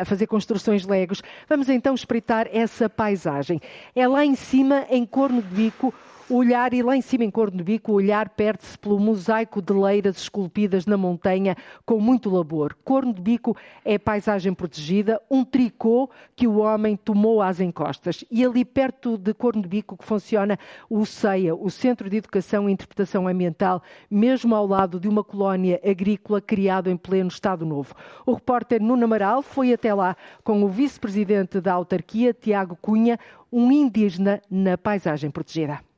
a 0.00 0.04
fazer 0.04 0.28
construções 0.28 0.86
legos. 0.86 1.20
Vamos 1.48 1.68
então 1.68 1.92
espreitar 1.92 2.46
essa 2.52 2.88
paisagem. 2.88 3.60
É 3.92 4.06
lá 4.06 4.24
em 4.24 4.36
cima, 4.36 4.86
em 4.88 5.04
Corno 5.04 5.42
de 5.42 5.48
Bico, 5.48 5.92
olhar, 6.30 6.72
e 6.72 6.82
lá 6.82 6.96
em 6.96 7.00
cima 7.00 7.24
em 7.24 7.30
Corno 7.30 7.58
de 7.58 7.64
Bico, 7.64 7.92
o 7.92 7.96
olhar 7.96 8.28
perde-se 8.30 8.78
pelo 8.78 8.98
mosaico 8.98 9.60
de 9.60 9.72
leiras 9.72 10.16
esculpidas 10.16 10.86
na 10.86 10.96
montanha 10.96 11.56
com 11.84 11.98
muito 12.00 12.30
labor. 12.30 12.76
Corno 12.84 13.12
de 13.12 13.20
Bico 13.20 13.56
é 13.84 13.98
paisagem 13.98 14.54
protegida, 14.54 15.20
um 15.30 15.44
tricô 15.44 16.08
que 16.36 16.46
o 16.46 16.58
homem 16.58 16.96
tomou 16.96 17.42
às 17.42 17.60
encostas. 17.60 18.24
E 18.30 18.44
ali 18.44 18.64
perto 18.64 19.18
de 19.18 19.34
Corno 19.34 19.62
de 19.62 19.68
Bico 19.68 19.96
que 19.96 20.04
funciona 20.04 20.58
o 20.88 21.04
CEIA, 21.04 21.54
o 21.54 21.70
Centro 21.70 22.08
de 22.08 22.18
Educação 22.18 22.68
e 22.68 22.72
Interpretação 22.72 23.26
Ambiental, 23.26 23.82
mesmo 24.10 24.54
ao 24.54 24.66
lado 24.66 25.00
de 25.00 25.08
uma 25.08 25.24
colónia 25.24 25.80
agrícola 25.84 26.40
criada 26.40 26.90
em 26.90 26.96
pleno 26.96 27.28
Estado 27.28 27.66
Novo. 27.66 27.94
O 28.24 28.34
repórter 28.34 28.80
Nuno 28.80 29.04
Amaral 29.04 29.42
foi 29.42 29.72
até 29.72 29.92
lá 29.92 30.16
com 30.44 30.62
o 30.62 30.68
vice-presidente 30.68 31.60
da 31.60 31.72
autarquia, 31.72 32.32
Tiago 32.32 32.76
Cunha, 32.80 33.18
um 33.52 33.72
indígena 33.72 34.40
na 34.48 34.78
paisagem 34.78 35.30
protegida. 35.30 35.89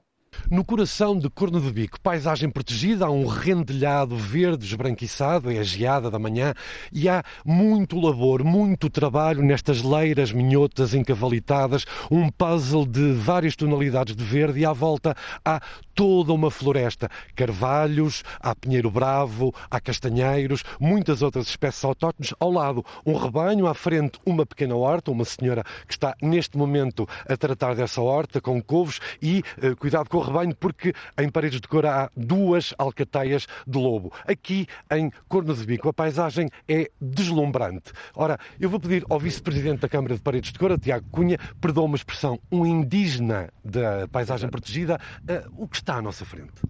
No 0.50 0.64
coração 0.64 1.16
de 1.16 1.30
Corno 1.30 1.60
de 1.60 1.72
Bico, 1.72 2.00
paisagem 2.00 2.50
protegida, 2.50 3.06
há 3.06 3.10
um 3.10 3.26
rendilhado 3.26 4.16
verde 4.16 4.66
esbranquiçado, 4.66 5.50
é 5.50 5.58
a 5.58 5.62
geada 5.62 6.10
da 6.10 6.18
manhã, 6.18 6.52
e 6.92 7.08
há 7.08 7.22
muito 7.44 7.98
labor, 8.00 8.44
muito 8.44 8.90
trabalho 8.90 9.42
nestas 9.42 9.82
leiras 9.82 10.32
minhotas 10.32 10.94
encavalitadas, 10.94 11.86
um 12.10 12.28
puzzle 12.28 12.84
de 12.84 13.12
várias 13.12 13.54
tonalidades 13.54 14.16
de 14.16 14.24
verde, 14.24 14.60
e 14.60 14.66
à 14.66 14.72
volta 14.72 15.14
há 15.44 15.60
toda 15.94 16.32
uma 16.32 16.50
floresta. 16.50 17.08
Carvalhos, 17.34 18.22
há 18.40 18.54
pinheiro 18.54 18.90
bravo, 18.90 19.54
há 19.70 19.80
castanheiros, 19.80 20.62
muitas 20.80 21.22
outras 21.22 21.46
espécies 21.46 21.84
autóctones. 21.84 22.34
Ao 22.40 22.50
lado, 22.50 22.84
um 23.06 23.14
rebanho, 23.14 23.66
à 23.66 23.74
frente, 23.74 24.18
uma 24.26 24.44
pequena 24.44 24.74
horta, 24.74 25.10
uma 25.10 25.24
senhora 25.24 25.64
que 25.86 25.92
está 25.92 26.14
neste 26.20 26.56
momento 26.56 27.08
a 27.28 27.36
tratar 27.36 27.74
dessa 27.74 28.00
horta 28.00 28.40
com 28.40 28.60
couves 28.62 29.00
e 29.20 29.42
uh, 29.62 29.76
cuidado 29.76 30.08
com 30.08 30.18
o 30.18 30.20
rebanho, 30.20 30.31
porque 30.58 30.92
em 31.18 31.28
Paredes 31.28 31.60
de 31.60 31.68
Cora 31.68 32.04
há 32.04 32.10
duas 32.16 32.74
alcateias 32.78 33.46
de 33.66 33.78
lobo. 33.78 34.12
Aqui 34.26 34.66
em 34.90 35.10
Corno 35.28 35.54
de 35.54 35.64
Bico, 35.64 35.88
a 35.88 35.92
paisagem 35.92 36.48
é 36.68 36.90
deslumbrante. 37.00 37.92
Ora, 38.14 38.38
eu 38.60 38.68
vou 38.70 38.80
pedir 38.80 39.04
ao 39.08 39.18
vice-presidente 39.18 39.80
da 39.80 39.88
Câmara 39.88 40.14
de 40.14 40.20
Paredes 40.20 40.52
de 40.52 40.58
Cora, 40.58 40.78
Tiago 40.78 41.06
Cunha, 41.10 41.38
perdoa 41.60 41.84
uma 41.84 41.96
expressão, 41.96 42.38
um 42.50 42.66
indígena 42.66 43.48
da 43.64 44.08
paisagem 44.08 44.48
protegida, 44.48 44.98
uh, 45.22 45.62
o 45.62 45.68
que 45.68 45.76
está 45.76 45.96
à 45.96 46.02
nossa 46.02 46.24
frente? 46.24 46.62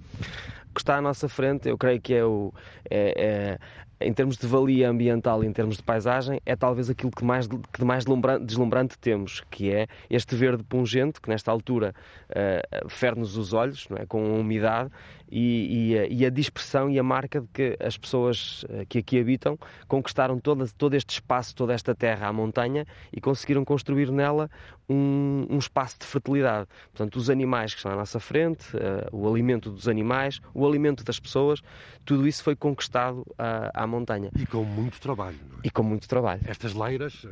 O 0.70 0.74
que 0.74 0.80
está 0.80 0.96
à 0.96 1.00
nossa 1.02 1.28
frente, 1.28 1.68
eu 1.68 1.76
creio 1.76 2.00
que 2.00 2.14
é 2.14 2.24
o. 2.24 2.52
É, 2.90 3.14
é, 3.16 3.58
em 4.04 4.12
termos 4.12 4.36
de 4.36 4.46
valia 4.46 4.88
ambiental, 4.88 5.42
em 5.44 5.52
termos 5.52 5.76
de 5.76 5.82
paisagem, 5.82 6.40
é 6.44 6.56
talvez 6.56 6.90
aquilo 6.90 7.10
que 7.10 7.24
mais, 7.24 7.46
que 7.46 7.78
de 7.78 7.84
mais 7.84 8.04
deslumbrante, 8.40 8.98
temos, 8.98 9.42
que 9.50 9.70
é 9.70 9.86
este 10.08 10.34
verde 10.34 10.62
pungente, 10.62 11.20
que 11.20 11.28
nesta 11.28 11.50
altura 11.50 11.94
uh, 12.30 12.88
fere-nos 12.88 13.36
os 13.36 13.52
olhos, 13.52 13.86
é? 13.96 14.06
com 14.06 14.24
a 14.24 14.38
umidade, 14.38 14.90
e, 15.32 15.92
e, 15.92 15.98
a, 15.98 16.06
e, 16.06 16.26
a, 16.26 16.30
dispersão 16.30 16.90
e 16.90 16.98
a 16.98 17.02
marca 17.02 17.40
de 17.40 17.48
que 17.48 17.76
as 17.80 17.96
pessoas 17.96 18.66
eh, 18.68 18.84
que 18.86 18.98
aqui 18.98 19.18
habitam 19.18 19.58
conquistaram 19.88 20.38
todo, 20.38 20.70
todo 20.76 20.92
este 20.92 21.08
espaço, 21.14 21.54
toda 21.54 21.72
esta 21.72 21.94
terra 21.94 22.28
à 22.28 22.32
montanha 22.34 22.84
e 23.10 23.18
conseguiram 23.18 23.64
construir 23.64 24.10
nela 24.10 24.50
um, 24.86 25.46
um 25.48 25.58
espaço 25.58 25.98
de 25.98 26.04
fertilidade. 26.04 26.68
Portanto, 26.92 27.16
os 27.16 27.30
animais 27.30 27.72
que 27.72 27.78
estão 27.78 27.92
à 27.92 27.96
nossa 27.96 28.20
frente, 28.20 28.76
uh, 28.76 29.08
o 29.10 29.26
alimento 29.26 29.70
dos 29.70 29.88
animais, 29.88 30.38
o 30.52 30.66
alimento 30.66 31.02
das 31.02 31.18
pessoas, 31.18 31.62
tudo 32.04 32.28
isso 32.28 32.44
foi 32.44 32.54
conquistado 32.54 33.20
uh, 33.20 33.70
à 33.72 33.86
montanha. 33.92 34.30
E 34.36 34.46
com 34.46 34.64
muito 34.64 35.00
trabalho. 35.00 35.38
É? 35.62 35.68
E 35.68 35.70
com 35.70 35.82
muito 35.82 36.08
trabalho. 36.08 36.40
Estas 36.46 36.74
leiras 36.74 37.24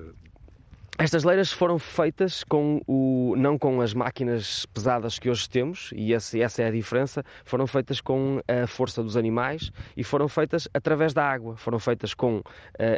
estas 1.01 1.25
leiras 1.25 1.51
foram 1.51 1.79
feitas 1.79 2.45
com 2.45 2.83
o, 2.87 3.35
não 3.35 3.57
com 3.57 3.81
as 3.81 3.95
máquinas 3.95 4.67
pesadas 4.67 5.19
que 5.19 5.31
hoje 5.31 5.49
temos, 5.49 5.91
e 5.95 6.13
esse, 6.13 6.43
essa 6.43 6.63
é 6.63 6.67
a 6.67 6.71
diferença, 6.71 7.25
foram 7.43 7.67
feitas 7.67 8.03
com 8.03 8.39
a 8.47 8.67
força 8.67 9.03
dos 9.03 9.17
animais 9.17 9.73
e 9.97 10.05
foram 10.05 10.29
feitas 10.29 10.69
através 10.75 11.15
da 11.15 11.25
água, 11.25 11.57
foram 11.57 11.79
feitas 11.79 12.13
com 12.13 12.41
uh, 12.41 12.45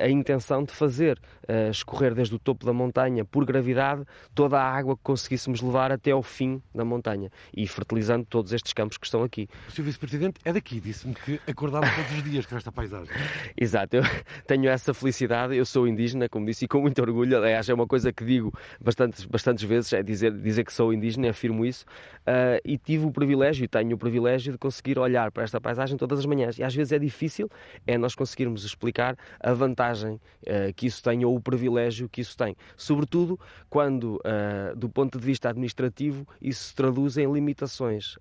a 0.02 0.08
intenção 0.08 0.64
de 0.64 0.72
fazer 0.72 1.16
uh, 1.48 1.70
escorrer 1.70 2.12
desde 2.12 2.34
o 2.34 2.40
topo 2.40 2.66
da 2.66 2.72
montanha, 2.72 3.24
por 3.24 3.44
gravidade, 3.44 4.04
toda 4.34 4.58
a 4.58 4.68
água 4.68 4.96
que 4.96 5.02
conseguíssemos 5.04 5.60
levar 5.60 5.92
até 5.92 6.10
ao 6.10 6.24
fim 6.24 6.60
da 6.74 6.84
montanha 6.84 7.30
e 7.56 7.68
fertilizando 7.68 8.26
todos 8.28 8.52
estes 8.52 8.72
campos 8.72 8.98
que 8.98 9.06
estão 9.06 9.22
aqui. 9.22 9.48
O 9.68 9.70
Sr. 9.70 9.82
Vice-Presidente 9.82 10.40
é 10.44 10.52
daqui, 10.52 10.80
disse-me 10.80 11.14
que 11.14 11.40
acordava 11.46 11.86
todos 11.86 12.18
os 12.18 12.24
dias 12.24 12.46
com 12.46 12.56
esta 12.56 12.72
paisagem. 12.72 13.14
Exato, 13.56 13.94
eu 13.94 14.02
tenho 14.44 14.68
essa 14.68 14.92
felicidade, 14.92 15.54
eu 15.54 15.64
sou 15.64 15.86
indígena, 15.86 16.28
como 16.28 16.46
disse, 16.46 16.64
e 16.64 16.68
com 16.68 16.80
muito 16.80 17.00
orgulho, 17.00 17.38
aliás, 17.38 17.68
é 17.68 17.74
uma 17.74 17.91
coisa 17.92 18.10
que 18.10 18.24
digo 18.24 18.50
bastantes, 18.80 19.26
bastantes 19.26 19.64
vezes, 19.64 19.92
é 19.92 20.02
dizer, 20.02 20.32
dizer 20.32 20.64
que 20.64 20.72
sou 20.72 20.94
indígena, 20.94 21.28
afirmo 21.28 21.62
isso, 21.62 21.84
uh, 22.20 22.58
e 22.64 22.78
tive 22.78 23.04
o 23.04 23.12
privilégio, 23.12 23.66
e 23.66 23.68
tenho 23.68 23.94
o 23.94 23.98
privilégio 23.98 24.50
de 24.50 24.56
conseguir 24.56 24.98
olhar 24.98 25.30
para 25.30 25.42
esta 25.42 25.60
paisagem 25.60 25.98
todas 25.98 26.20
as 26.20 26.24
manhãs. 26.24 26.58
E 26.58 26.64
às 26.64 26.74
vezes 26.74 26.90
é 26.92 26.98
difícil, 26.98 27.50
é 27.86 27.98
nós 27.98 28.14
conseguirmos 28.14 28.64
explicar 28.64 29.14
a 29.38 29.52
vantagem 29.52 30.14
uh, 30.14 30.72
que 30.74 30.86
isso 30.86 31.02
tem 31.02 31.22
ou 31.22 31.36
o 31.36 31.40
privilégio 31.40 32.08
que 32.08 32.22
isso 32.22 32.34
tem. 32.34 32.56
Sobretudo 32.78 33.38
quando, 33.68 34.14
uh, 34.24 34.74
do 34.74 34.88
ponto 34.88 35.18
de 35.18 35.26
vista 35.26 35.50
administrativo, 35.50 36.26
isso 36.40 36.68
se 36.68 36.74
traduz 36.74 37.18
em 37.18 37.30
limitações 37.30 38.16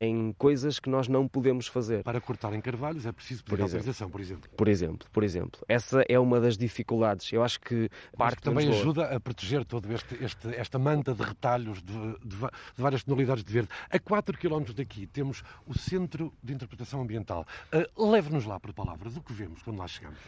em 0.00 0.32
coisas 0.32 0.78
que 0.78 0.90
nós 0.90 1.08
não 1.08 1.26
podemos 1.26 1.66
fazer. 1.66 2.02
Para 2.02 2.20
cortar 2.20 2.52
em 2.52 2.60
carvalhos 2.60 3.06
é 3.06 3.12
preciso 3.12 3.42
pedir 3.44 3.56
por 3.56 3.62
autorização, 3.62 4.10
por 4.10 4.20
exemplo. 4.20 4.50
Por 4.56 4.68
exemplo, 4.68 5.08
por 5.10 5.24
exemplo. 5.24 5.60
Essa 5.68 6.04
é 6.08 6.18
uma 6.18 6.38
das 6.40 6.56
dificuldades. 6.56 7.32
Eu 7.32 7.42
acho 7.42 7.60
que 7.60 7.88
parte 8.16 8.36
que 8.36 8.42
também 8.42 8.68
ajuda 8.68 9.04
a 9.14 9.18
proteger 9.18 9.64
toda 9.64 9.92
este, 9.92 10.22
este, 10.22 10.54
esta 10.54 10.78
manta 10.78 11.14
de 11.14 11.22
retalhos 11.22 11.82
de, 11.82 11.92
de, 11.92 12.36
de, 12.36 12.82
várias 12.82 13.02
tonalidades 13.02 13.42
de 13.42 13.52
verde. 13.52 13.68
A 13.90 13.98
4 13.98 14.36
km 14.38 14.72
daqui 14.74 15.06
temos 15.06 15.42
o 15.66 15.76
Centro 15.76 16.32
de 16.42 16.52
Interpretação 16.52 17.00
Ambiental. 17.00 17.46
Uh, 17.72 18.10
Leve-nos 18.10 18.44
lá 18.44 18.60
por 18.60 18.72
palavras. 18.74 19.16
O 19.16 19.22
que 19.22 19.32
vemos 19.32 19.62
quando 19.62 19.78
lá 19.78 19.88
chegamos? 19.88 20.18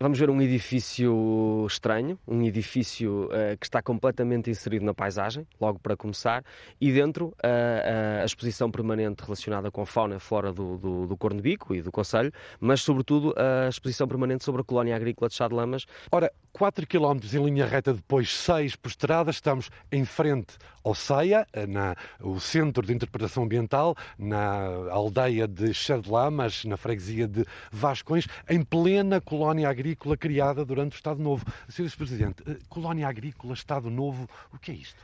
Vamos 0.00 0.18
ver 0.18 0.28
um 0.28 0.42
edifício 0.42 1.64
estranho, 1.68 2.18
um 2.26 2.42
edifício 2.42 3.26
uh, 3.26 3.56
que 3.56 3.64
está 3.64 3.80
completamente 3.80 4.50
inserido 4.50 4.84
na 4.84 4.92
paisagem, 4.92 5.46
logo 5.60 5.78
para 5.78 5.96
começar, 5.96 6.44
e 6.80 6.90
dentro 6.90 7.26
uh, 7.26 8.20
a 8.20 8.24
exposição 8.24 8.68
permanente 8.72 9.22
relacionada 9.22 9.70
com 9.70 9.82
a 9.82 9.86
fauna 9.86 10.18
flora 10.18 10.52
do, 10.52 10.76
do, 10.78 11.06
do 11.06 11.16
Cornebico 11.16 11.76
e 11.76 11.80
do 11.80 11.92
Conselho, 11.92 12.32
mas 12.58 12.82
sobretudo 12.82 13.32
a 13.36 13.68
exposição 13.68 14.08
permanente 14.08 14.42
sobre 14.42 14.62
a 14.62 14.64
colónia 14.64 14.96
agrícola 14.96 15.28
de 15.28 15.36
Chá 15.36 15.46
de 15.46 15.54
Lamas. 15.54 15.86
Ora, 16.10 16.30
4 16.52 16.86
km 16.88 17.18
em 17.32 17.44
linha 17.44 17.64
reta, 17.64 17.94
depois 17.94 18.36
6 18.36 18.74
por 18.76 18.88
estrada, 18.88 19.30
estamos 19.30 19.70
em 19.92 20.04
frente 20.04 20.56
ao 20.82 20.94
CEIA, 20.94 21.46
na, 21.68 21.96
o 22.20 22.38
Centro 22.38 22.84
de 22.84 22.92
Interpretação 22.92 23.44
Ambiental, 23.44 23.96
na 24.18 24.90
aldeia 24.90 25.48
de 25.48 25.72
Chá 25.72 25.96
de 25.96 26.10
Lamas, 26.10 26.64
na 26.64 26.76
freguesia 26.76 27.26
de 27.26 27.44
Vascões, 27.72 28.26
em 28.48 28.62
plena 28.62 29.20
colónia 29.20 29.68
agrícola 29.68 29.83
agrícola 29.84 30.16
criada 30.16 30.64
durante 30.64 30.94
o 30.94 30.96
Estado 30.96 31.22
Novo. 31.22 31.44
Sr. 31.68 31.94
Presidente, 31.96 32.42
eh, 32.46 32.56
colónia 32.70 33.06
agrícola, 33.06 33.52
Estado 33.52 33.90
Novo, 33.90 34.26
o 34.50 34.58
que 34.58 34.70
é 34.70 34.74
isto? 34.74 34.98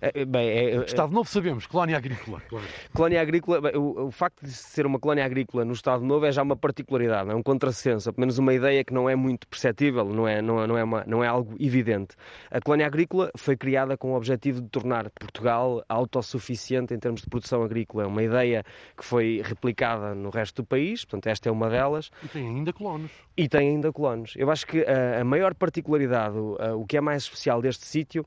É, 0.00 0.24
bem, 0.24 0.48
é, 0.48 0.70
é, 0.76 0.84
Estado 0.84 1.12
Novo 1.12 1.28
sabemos, 1.30 1.66
colónia 1.66 1.96
agrícola. 1.96 2.42
Claro. 2.48 2.66
Colónia 2.92 3.20
agrícola, 3.20 3.60
bem, 3.60 3.76
o, 3.76 4.06
o, 4.06 4.10
facto 4.10 4.44
de 4.44 4.52
ser 4.52 4.86
uma 4.86 4.98
colónia 4.98 5.24
agrícola 5.24 5.64
no 5.64 5.72
Estado 5.72 6.04
Novo 6.04 6.26
é 6.26 6.32
já 6.32 6.42
uma 6.42 6.56
particularidade, 6.56 7.30
é 7.30 7.34
um 7.34 7.42
contrassenso, 7.42 8.12
pelo 8.12 8.20
menos 8.20 8.38
uma 8.38 8.52
ideia 8.52 8.84
que 8.84 8.92
não 8.92 9.08
é 9.08 9.16
muito 9.16 9.46
perceptível, 9.46 10.04
não 10.04 10.28
é, 10.28 10.42
não, 10.42 10.66
não, 10.66 10.76
é 10.76 10.84
uma, 10.84 11.04
não 11.06 11.24
é 11.24 11.26
algo 11.26 11.54
evidente. 11.58 12.14
A 12.50 12.60
colónia 12.60 12.86
agrícola 12.86 13.30
foi 13.36 13.56
criada 13.56 13.96
com 13.96 14.12
o 14.12 14.16
objetivo 14.16 14.60
de 14.60 14.68
tornar 14.68 15.10
Portugal 15.10 15.82
autossuficiente 15.88 16.92
em 16.92 16.98
termos 16.98 17.22
de 17.22 17.28
produção 17.28 17.62
agrícola. 17.62 18.04
É 18.04 18.06
uma 18.06 18.22
ideia 18.22 18.64
que 18.96 19.04
foi 19.04 19.42
replicada 19.44 20.14
no 20.14 20.30
resto 20.30 20.62
do 20.62 20.66
país, 20.66 21.04
portanto, 21.04 21.26
esta 21.28 21.48
é 21.48 21.52
uma 21.52 21.70
delas. 21.70 22.10
E 22.22 22.28
tem 22.28 22.46
ainda 22.48 22.72
colonos. 22.72 23.10
E 23.36 23.48
tem 23.48 23.68
ainda 23.70 23.92
colonos. 23.92 24.34
Eu 24.36 24.50
acho 24.50 24.66
que 24.66 24.84
a, 24.84 25.20
a 25.20 25.24
maior 25.24 25.54
particularidade, 25.54 26.36
o, 26.36 26.56
a, 26.60 26.76
o 26.76 26.86
que 26.86 26.96
é 26.96 27.00
mais 27.00 27.24
especial 27.24 27.62
deste 27.62 27.86
sítio 27.86 28.26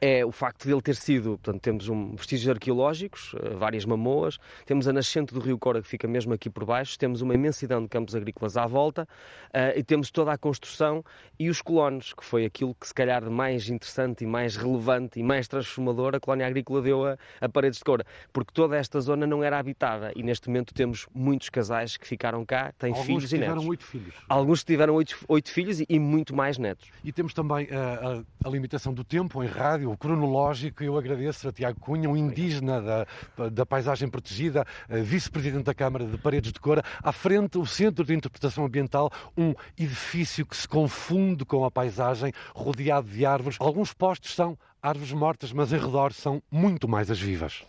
é 0.00 0.24
o 0.24 0.32
facto 0.32 0.64
de 0.64 0.72
ele 0.72 0.82
ter 0.82 0.96
sido, 0.96 1.38
portanto, 1.38 1.60
temos 1.60 1.88
um, 1.88 2.14
vestígios 2.14 2.48
arqueológicos, 2.48 3.34
eh, 3.40 3.50
várias 3.54 3.84
mamoas, 3.84 4.38
temos 4.66 4.88
a 4.88 4.92
nascente 4.92 5.32
do 5.32 5.40
rio 5.40 5.58
Cora 5.58 5.80
que 5.80 5.88
fica 5.88 6.06
mesmo 6.06 6.32
aqui 6.32 6.50
por 6.50 6.64
baixo, 6.64 6.98
temos 6.98 7.20
uma 7.20 7.34
imensidão 7.34 7.82
de 7.82 7.88
campos 7.88 8.14
agrícolas 8.14 8.56
à 8.56 8.66
volta 8.66 9.02
uh, 9.04 9.78
e 9.78 9.82
temos 9.82 10.10
toda 10.10 10.32
a 10.32 10.38
construção 10.38 11.04
e 11.38 11.48
os 11.48 11.62
colonos, 11.62 12.12
que 12.12 12.24
foi 12.24 12.44
aquilo 12.44 12.74
que 12.74 12.86
se 12.86 12.94
calhar 12.94 13.22
de 13.22 13.30
mais 13.30 13.68
interessante 13.68 14.24
e 14.24 14.26
mais 14.26 14.56
relevante 14.56 15.18
e 15.18 15.22
mais 15.22 15.48
transformador 15.48 16.14
a 16.14 16.20
colónia 16.20 16.46
agrícola 16.46 16.82
deu 16.82 17.06
a, 17.06 17.16
a 17.40 17.48
Paredes 17.48 17.78
de 17.78 17.84
Cora, 17.84 18.04
porque 18.32 18.52
toda 18.52 18.76
esta 18.76 19.00
zona 19.00 19.26
não 19.26 19.42
era 19.42 19.58
habitada 19.58 20.12
e 20.16 20.22
neste 20.22 20.48
momento 20.48 20.74
temos 20.74 21.06
muitos 21.14 21.48
casais 21.48 21.96
que 21.96 22.06
ficaram 22.06 22.44
cá, 22.44 22.72
têm 22.78 22.90
Alguns 22.90 23.06
filhos 23.06 23.32
e 23.32 23.38
netos. 23.38 23.52
tiveram 23.52 23.68
oito 23.68 23.84
filhos. 23.84 24.14
Alguns 24.28 24.64
tiveram 24.64 24.94
oito, 24.94 25.24
oito 25.28 25.50
filhos 25.50 25.80
e, 25.80 25.86
e, 25.88 25.98
muito 25.98 26.34
mais 26.34 26.58
netos. 26.58 26.88
E 27.02 27.12
temos 27.12 27.32
também 27.32 27.68
a, 27.70 28.22
a, 28.44 28.48
a 28.48 28.50
limitação 28.50 28.92
do 28.92 29.04
tempo 29.04 29.42
em 29.42 29.46
rádio, 29.46 29.83
o 29.86 29.96
cronológico. 29.96 30.82
Eu 30.82 30.96
agradeço 30.96 31.48
a 31.48 31.52
Tiago 31.52 31.80
Cunha, 31.80 32.08
um 32.08 32.16
indígena 32.16 32.80
da, 32.80 33.48
da 33.50 33.66
paisagem 33.66 34.08
protegida, 34.08 34.64
vice-presidente 34.88 35.64
da 35.64 35.74
Câmara 35.74 36.06
de 36.06 36.18
Paredes 36.18 36.52
de 36.52 36.60
Cora. 36.60 36.82
À 37.02 37.12
frente, 37.12 37.58
o 37.58 37.66
Centro 37.66 38.04
de 38.04 38.14
Interpretação 38.14 38.64
Ambiental, 38.64 39.10
um 39.36 39.54
edifício 39.78 40.46
que 40.46 40.56
se 40.56 40.68
confunde 40.68 41.44
com 41.44 41.64
a 41.64 41.70
paisagem, 41.70 42.32
rodeado 42.54 43.08
de 43.08 43.24
árvores. 43.26 43.56
Alguns 43.60 43.92
postos 43.92 44.34
são 44.34 44.58
árvores 44.82 45.12
mortas, 45.12 45.52
mas 45.52 45.72
em 45.72 45.78
redor 45.78 46.12
são 46.12 46.42
muito 46.50 46.88
mais 46.88 47.10
as 47.10 47.18
vivas. 47.18 47.64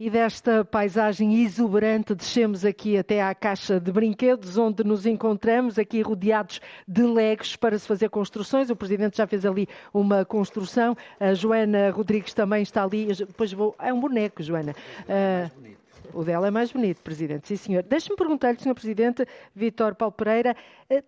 E 0.00 0.08
desta 0.08 0.64
paisagem 0.64 1.42
exuberante, 1.42 2.14
descemos 2.14 2.64
aqui 2.64 2.96
até 2.96 3.20
à 3.20 3.34
caixa 3.34 3.78
de 3.78 3.92
brinquedos, 3.92 4.56
onde 4.56 4.82
nos 4.82 5.04
encontramos 5.04 5.78
aqui 5.78 6.00
rodeados 6.00 6.58
de 6.88 7.02
legos 7.02 7.54
para 7.54 7.78
se 7.78 7.86
fazer 7.86 8.08
construções. 8.08 8.70
O 8.70 8.76
Presidente 8.76 9.18
já 9.18 9.26
fez 9.26 9.44
ali 9.44 9.68
uma 9.92 10.24
construção. 10.24 10.96
A 11.20 11.34
Joana 11.34 11.90
Rodrigues 11.90 12.32
também 12.32 12.62
está 12.62 12.82
ali. 12.82 13.08
Depois 13.14 13.52
vou... 13.52 13.76
É 13.78 13.92
um 13.92 14.00
boneco, 14.00 14.42
Joana. 14.42 14.74
Uh... 15.02 15.80
O 16.12 16.24
dela 16.24 16.48
é 16.48 16.50
mais 16.50 16.72
bonito, 16.72 17.00
Presidente. 17.02 17.46
Sim, 17.46 17.56
senhor. 17.56 17.82
Deixe-me 17.84 18.16
perguntar-lhe, 18.16 18.58
Senhor 18.58 18.74
Presidente, 18.74 19.24
Vítor 19.54 19.94
Paulo 19.94 20.12
Pereira, 20.12 20.56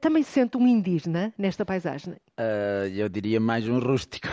também 0.01 0.23
se 0.23 0.31
sente 0.31 0.57
um 0.57 0.67
indígena 0.67 1.33
nesta 1.37 1.65
paisagem? 1.65 2.15
Uh, 2.39 2.87
eu 2.95 3.09
diria 3.09 3.41
mais 3.41 3.69
um 3.69 3.79
rústico. 3.79 4.29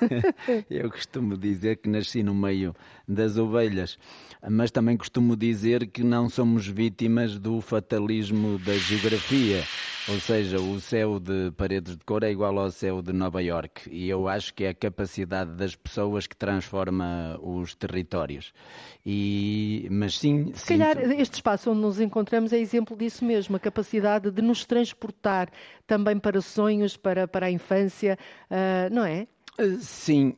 eu 0.70 0.90
costumo 0.90 1.36
dizer 1.36 1.76
que 1.76 1.88
nasci 1.88 2.22
no 2.22 2.34
meio 2.34 2.74
das 3.06 3.36
ovelhas, 3.36 3.98
mas 4.48 4.70
também 4.70 4.96
costumo 4.96 5.36
dizer 5.36 5.86
que 5.88 6.02
não 6.02 6.28
somos 6.28 6.66
vítimas 6.66 7.38
do 7.38 7.60
fatalismo 7.60 8.58
da 8.58 8.74
geografia. 8.74 9.62
Ou 10.06 10.20
seja, 10.20 10.60
o 10.60 10.78
céu 10.80 11.18
de 11.18 11.50
Paredes 11.52 11.96
de 11.96 12.04
Cor 12.04 12.22
é 12.24 12.30
igual 12.30 12.58
ao 12.58 12.70
céu 12.70 13.00
de 13.00 13.10
Nova 13.10 13.42
York. 13.42 13.88
E 13.90 14.06
eu 14.06 14.28
acho 14.28 14.52
que 14.52 14.64
é 14.64 14.68
a 14.68 14.74
capacidade 14.74 15.52
das 15.52 15.74
pessoas 15.74 16.26
que 16.26 16.36
transforma 16.36 17.38
os 17.42 17.74
territórios. 17.74 18.52
E, 19.06 19.88
mas 19.90 20.18
sim. 20.18 20.52
Se 20.52 20.76
calhar 20.76 20.98
este 21.18 21.36
espaço 21.36 21.70
onde 21.70 21.80
nos 21.80 21.98
encontramos 22.00 22.52
é 22.52 22.58
exemplo 22.58 22.94
disso 22.94 23.24
mesmo, 23.24 23.56
a 23.56 23.58
capacidade 23.58 24.30
de 24.30 24.42
nos 24.42 24.66
transportar 24.94 25.50
também 25.86 26.18
para 26.18 26.40
sonhos, 26.40 26.96
para, 26.96 27.26
para 27.26 27.46
a 27.46 27.50
infância, 27.50 28.18
uh, 28.50 28.94
não 28.94 29.04
é? 29.04 29.26
Sim, 29.78 30.34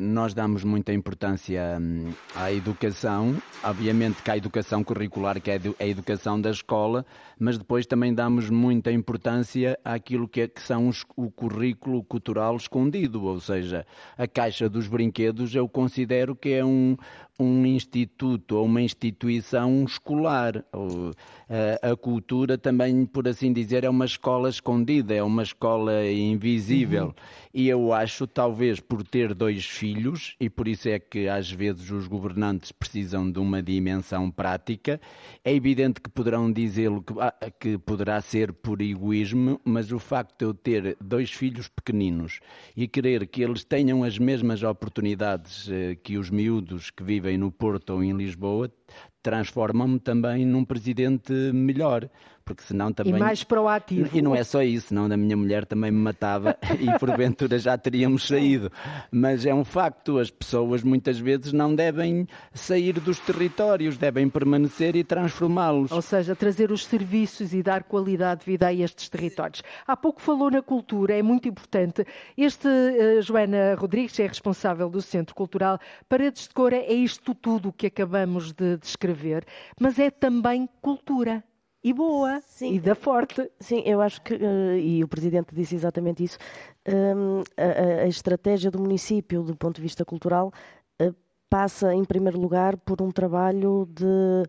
nós 0.00 0.32
damos 0.32 0.62
muita 0.62 0.92
importância 0.92 1.76
hum, 1.80 2.12
à 2.36 2.52
educação, 2.52 3.36
obviamente 3.64 4.22
que 4.22 4.30
a 4.30 4.36
educação 4.36 4.84
curricular, 4.84 5.40
que 5.40 5.50
é 5.50 5.60
a 5.80 5.86
educação 5.88 6.40
da 6.40 6.52
escola, 6.52 7.04
mas 7.36 7.58
depois 7.58 7.84
também 7.84 8.14
damos 8.14 8.48
muita 8.48 8.92
importância 8.92 9.76
àquilo 9.84 10.28
que, 10.28 10.42
é, 10.42 10.46
que 10.46 10.62
são 10.62 10.86
os, 10.86 11.04
o 11.16 11.32
currículo 11.32 12.04
cultural 12.04 12.54
escondido, 12.54 13.24
ou 13.24 13.40
seja, 13.40 13.84
a 14.16 14.28
caixa 14.28 14.68
dos 14.68 14.86
brinquedos 14.86 15.52
eu 15.52 15.68
considero 15.68 16.36
que 16.36 16.50
é 16.50 16.64
um, 16.64 16.96
um 17.42 17.66
instituto 17.66 18.56
ou 18.56 18.66
uma 18.66 18.82
instituição 18.82 19.84
escolar. 19.84 20.64
A 21.82 21.96
cultura 21.96 22.58
também, 22.58 23.04
por 23.06 23.26
assim 23.28 23.52
dizer, 23.52 23.84
é 23.84 23.90
uma 23.90 24.04
escola 24.04 24.48
escondida, 24.48 25.14
é 25.14 25.22
uma 25.22 25.42
escola 25.42 26.06
invisível. 26.06 27.06
Uhum. 27.06 27.14
E 27.54 27.68
eu 27.68 27.92
acho, 27.92 28.26
talvez 28.26 28.80
por 28.80 29.02
ter 29.02 29.34
dois 29.34 29.66
filhos, 29.66 30.34
e 30.40 30.48
por 30.48 30.66
isso 30.66 30.88
é 30.88 30.98
que 30.98 31.28
às 31.28 31.50
vezes 31.50 31.90
os 31.90 32.06
governantes 32.06 32.72
precisam 32.72 33.30
de 33.30 33.38
uma 33.38 33.62
dimensão 33.62 34.30
prática, 34.30 35.00
é 35.44 35.54
evidente 35.54 36.00
que 36.00 36.08
poderão 36.08 36.50
dizê-lo 36.50 37.02
que, 37.02 37.12
ah, 37.20 37.34
que 37.60 37.76
poderá 37.76 38.20
ser 38.20 38.52
por 38.52 38.80
egoísmo, 38.80 39.60
mas 39.64 39.92
o 39.92 39.98
facto 39.98 40.38
de 40.38 40.44
eu 40.46 40.54
ter 40.54 40.96
dois 41.00 41.30
filhos 41.30 41.68
pequeninos 41.68 42.40
e 42.74 42.88
querer 42.88 43.26
que 43.26 43.42
eles 43.42 43.64
tenham 43.64 44.02
as 44.02 44.18
mesmas 44.18 44.62
oportunidades 44.62 45.68
eh, 45.70 45.96
que 46.02 46.16
os 46.16 46.30
miúdos 46.30 46.90
que 46.90 47.02
vivem 47.02 47.22
vivem 47.22 47.31
no 47.36 47.50
Porto 47.50 47.90
ou 47.94 48.02
em 48.02 48.12
Lisboa 48.12 48.70
transformam-me 49.22 50.00
também 50.00 50.44
num 50.44 50.64
presidente 50.64 51.32
melhor 51.32 52.08
porque 52.44 52.62
senão 52.62 52.92
também... 52.92 53.14
E 53.14 53.18
mais 53.18 53.44
proativo. 53.44 54.16
E 54.16 54.20
não 54.20 54.34
é 54.34 54.44
só 54.44 54.62
isso, 54.62 54.88
senão 54.88 55.04
a 55.04 55.16
minha 55.16 55.36
mulher 55.36 55.64
também 55.64 55.90
me 55.90 55.98
matava 55.98 56.56
e 56.78 56.98
porventura 56.98 57.58
já 57.58 57.76
teríamos 57.78 58.26
saído. 58.26 58.70
Mas 59.10 59.46
é 59.46 59.54
um 59.54 59.64
facto, 59.64 60.18
as 60.18 60.30
pessoas 60.30 60.82
muitas 60.82 61.18
vezes 61.18 61.52
não 61.52 61.74
devem 61.74 62.26
sair 62.52 62.98
dos 63.00 63.18
territórios, 63.18 63.96
devem 63.96 64.28
permanecer 64.28 64.96
e 64.96 65.04
transformá-los. 65.04 65.90
Ou 65.92 66.02
seja, 66.02 66.34
trazer 66.34 66.70
os 66.70 66.84
serviços 66.84 67.54
e 67.54 67.62
dar 67.62 67.84
qualidade 67.84 68.40
de 68.40 68.46
vida 68.46 68.66
a 68.66 68.74
estes 68.74 69.08
territórios. 69.08 69.62
Há 69.86 69.96
pouco 69.96 70.20
falou 70.20 70.50
na 70.50 70.62
cultura, 70.62 71.16
é 71.16 71.22
muito 71.22 71.48
importante. 71.48 72.04
Este, 72.36 72.66
uh, 72.66 73.22
Joana 73.22 73.74
Rodrigues, 73.76 74.18
é 74.18 74.26
responsável 74.26 74.88
do 74.88 75.00
Centro 75.00 75.34
Cultural 75.34 75.78
Paredes 76.08 76.48
de 76.48 76.54
Cora, 76.54 76.76
é 76.76 76.92
isto 76.92 77.34
tudo 77.34 77.72
que 77.72 77.86
acabamos 77.86 78.52
de 78.52 78.76
descrever, 78.82 79.44
mas 79.80 79.98
é 79.98 80.10
também 80.10 80.68
cultura. 80.80 81.42
e 81.84 81.92
boa 81.92 82.40
Sim. 82.46 82.74
e 82.74 82.80
da 82.80 82.94
forte. 82.94 83.50
Sim, 83.58 83.82
eu 83.84 84.00
acho 84.00 84.22
que, 84.22 84.34
uh, 84.34 84.76
e 84.78 85.02
o 85.02 85.08
Presidente 85.08 85.54
disse 85.54 85.74
exatamente 85.74 86.22
isso, 86.22 86.38
um, 86.88 87.42
a, 87.56 88.02
a, 88.02 88.06
estratégia 88.06 88.70
do 88.70 88.78
município 88.78 89.42
do 89.42 89.56
ponto 89.56 89.76
de 89.76 89.82
vista 89.82 90.04
cultural 90.04 90.52
uh, 91.00 91.14
passa, 91.52 91.92
em 91.92 92.02
primeiro 92.02 92.40
lugar, 92.40 92.78
por 92.78 93.02
um 93.02 93.10
trabalho 93.10 93.86
de, 93.92 94.04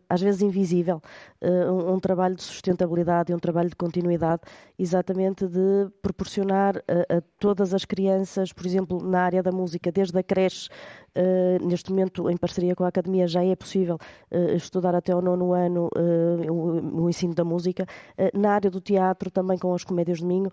às 0.07 0.21
vezes 0.21 0.41
invisível, 0.41 1.01
um, 1.41 1.95
um, 1.95 1.99
trabalho 1.99 2.33
de 2.33 2.43
sustentabilidade 2.43 3.29
e 3.29 3.35
um 3.35 3.39
trabalho 3.39 3.69
de 3.69 3.75
continuidade, 3.75 4.43
exatamente 4.79 5.45
de 5.45 5.89
proporcionar 6.01 6.77
a, 6.77 7.17
a 7.17 7.21
todas 7.39 7.73
as 7.73 7.83
crianças, 7.83 8.53
por 8.53 8.65
exemplo, 8.65 9.03
na 9.03 9.21
área 9.21 9.43
da 9.43 9.51
música, 9.51 9.91
desde 9.91 10.17
a 10.17 10.23
creche 10.23 10.69
Uh, 11.15 11.63
neste 11.63 11.91
momento, 11.91 12.27
em 12.27 12.35
parceria 12.35 12.75
com 12.75 12.83
a 12.83 12.87
Academia, 12.87 13.27
já 13.27 13.43
é 13.43 13.55
possível 13.55 13.99
uh, 14.31 14.55
estudar 14.55 14.95
até 14.95 15.11
ao 15.11 15.21
nono 15.21 15.53
ano 15.53 15.87
uh, 15.95 16.51
o, 16.51 17.03
o, 17.03 17.09
ensino 17.09 17.35
da 17.35 17.43
música. 17.43 17.85
na 18.33 18.53
área 18.53 18.71
do 18.71 18.81
teatro, 18.81 19.29
também 19.29 19.57
com 19.57 19.73
as 19.73 19.83
comédias 19.83 20.17
de 20.17 20.25
Minho. 20.25 20.51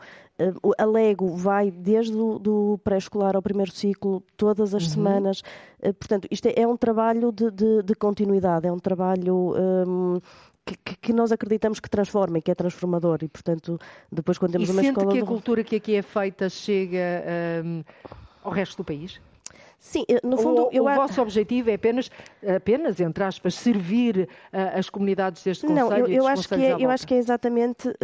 a 0.78 0.84
Lego 0.84 1.34
vai 1.34 1.70
desde 1.70 2.16
o 2.16 2.38
do 2.38 2.78
pré-escolar 2.84 3.36
ao 3.36 3.42
primeiro 3.42 3.70
ciclo, 3.70 4.22
todas 4.36 4.74
as 4.74 4.84
uhum. 4.84 4.90
semanas. 4.90 5.42
portanto, 5.98 6.28
isto 6.30 6.46
é, 6.46 6.60
é 6.60 6.66
um 6.66 6.76
trabalho 6.76 7.32
de, 7.32 7.50
de, 7.50 7.82
de, 7.82 7.94
continuidade, 7.94 8.66
é 8.66 8.72
um 8.72 8.78
trabalho. 8.78 9.54
Um, 9.56 10.20
que, 10.66 10.96
que, 11.00 11.12
nós 11.12 11.32
acreditamos 11.32 11.80
que 11.80 11.88
transforma 11.88 12.38
e 12.38 12.42
que 12.42 12.50
é 12.50 12.54
transformador 12.54 13.18
e 13.22 13.28
portanto 13.28 13.80
depois 14.12 14.38
quando 14.38 14.52
temos 14.52 14.68
e 14.68 14.72
uma 14.72 14.82
escola 14.82 15.10
que 15.10 15.18
a 15.18 15.24
cultura 15.24 15.64
que 15.64 15.74
aqui 15.74 15.96
é 15.96 16.02
feita 16.02 16.48
chega 16.48 17.24
um, 17.64 17.82
ao 18.44 18.52
resto 18.52 18.76
do 18.76 18.84
país 18.84 19.20
Sim, 19.80 20.04
no 20.22 20.36
fundo, 20.36 20.66
o, 20.66 20.70
eu... 20.70 20.84
o 20.84 20.94
vosso 20.94 21.22
objetivo 21.22 21.70
é 21.70 21.74
apenas, 21.74 22.10
apenas 22.46 23.00
entre 23.00 23.24
aspas, 23.24 23.54
servir 23.54 24.28
uh, 24.52 24.78
as 24.78 24.90
comunidades 24.90 25.42
deste 25.42 25.66
Conselho 25.66 25.88
Não, 25.88 25.96
eu, 25.96 26.06
eu 26.06 26.26
acho 26.26 26.46
que 26.46 26.54
é, 26.54 26.76
eu 26.78 26.90
acho 26.90 27.06
que 27.06 27.14
é 27.14 27.16
exatamente, 27.16 27.88
uh, 27.88 27.94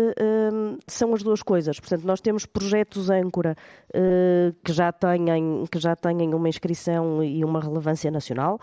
um, 0.54 0.78
são 0.86 1.12
as 1.12 1.22
duas 1.22 1.42
coisas. 1.42 1.78
Portanto, 1.78 2.04
nós 2.06 2.22
temos 2.22 2.46
projetos 2.46 3.10
âncora 3.10 3.54
uh, 3.90 4.56
que, 4.64 4.72
já 4.72 4.90
têm, 4.90 5.66
que 5.70 5.78
já 5.78 5.94
têm 5.94 6.32
uma 6.32 6.48
inscrição 6.48 7.22
e 7.22 7.44
uma 7.44 7.60
relevância 7.60 8.10
nacional, 8.10 8.58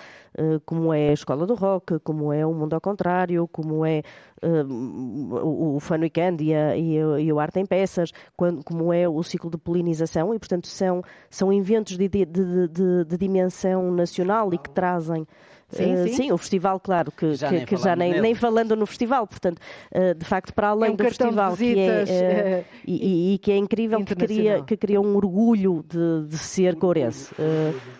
como 0.65 0.91
é 0.91 1.09
a 1.09 1.13
Escola 1.13 1.45
do 1.45 1.53
Rock, 1.53 1.99
como 1.99 2.33
é 2.33 2.43
o 2.43 2.51
Mundo 2.51 2.73
ao 2.73 2.81
Contrário, 2.81 3.47
como 3.47 3.85
é 3.85 4.01
o, 4.43 5.75
o 5.75 5.79
Fun 5.79 5.99
Weekend 5.99 6.43
e, 6.43 6.53
a, 6.53 6.75
e, 6.75 6.99
a, 6.99 7.19
e 7.19 7.33
o 7.33 7.39
Arte 7.39 7.59
em 7.59 7.65
Peças, 7.65 8.11
quando, 8.35 8.63
como 8.63 8.91
é 8.91 9.07
o 9.07 9.21
ciclo 9.23 9.49
de 9.49 9.57
polinização, 9.57 10.33
e 10.33 10.39
portanto 10.39 10.67
são, 10.67 11.01
são 11.29 11.51
eventos 11.51 11.97
de, 11.97 12.07
de, 12.07 12.25
de 12.25 13.03
de, 13.05 13.17
dimensão 13.17 13.91
nacional 13.91 14.53
e 14.53 14.57
que 14.57 14.69
trazem 14.69 15.25
Sim, 15.69 15.95
uh, 15.95 16.07
sim. 16.07 16.13
sim, 16.13 16.31
o 16.31 16.37
festival, 16.37 16.79
claro, 16.79 17.11
que 17.11 17.33
já, 17.33 17.47
que, 17.47 17.55
nem, 17.55 17.65
que 17.65 17.77
já 17.77 17.95
nem, 17.95 18.21
nem, 18.21 18.35
falando 18.35 18.75
no 18.75 18.85
festival, 18.85 19.25
portanto, 19.25 19.57
uh, 19.91 20.13
de 20.13 20.23
facto, 20.23 20.53
para 20.53 20.67
além 20.67 20.91
é 20.91 20.93
um 20.93 20.95
do 20.95 21.03
festival, 21.03 21.57
que 21.57 21.79
é, 21.79 22.63
uh, 22.63 22.65
e, 22.85 23.33
e, 23.33 23.37
que 23.39 23.51
é 23.51 23.57
incrível, 23.57 24.05
que 24.05 24.13
cria, 24.13 24.61
que 24.61 24.77
cria 24.77 25.01
um 25.01 25.15
orgulho 25.15 25.83
de, 25.87 26.27
de 26.27 26.37
ser 26.37 26.75
corense. 26.75 27.33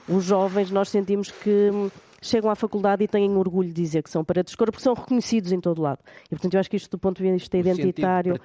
os 0.07 0.23
jovens, 0.23 0.69
nós 0.69 0.89
sentimos 0.89 1.31
que 1.31 1.71
chegam 2.23 2.49
à 2.49 2.55
faculdade 2.55 3.03
e 3.03 3.07
têm 3.07 3.35
orgulho 3.35 3.67
de 3.67 3.73
dizer 3.73 4.01
que 4.01 4.09
são 4.09 4.23
paredes 4.23 4.51
de 4.51 4.57
cor, 4.57 4.71
porque 4.71 4.83
são 4.83 4.93
reconhecidos 4.93 5.51
em 5.51 5.59
todo 5.59 5.81
lado. 5.81 5.99
E, 6.25 6.29
portanto, 6.29 6.53
eu 6.53 6.59
acho 6.59 6.69
que 6.69 6.77
isto, 6.77 6.89
do 6.89 6.97
ponto 6.97 7.21
de 7.21 7.31
vista 7.31 7.57
o 7.57 7.59
identitário, 7.59 8.39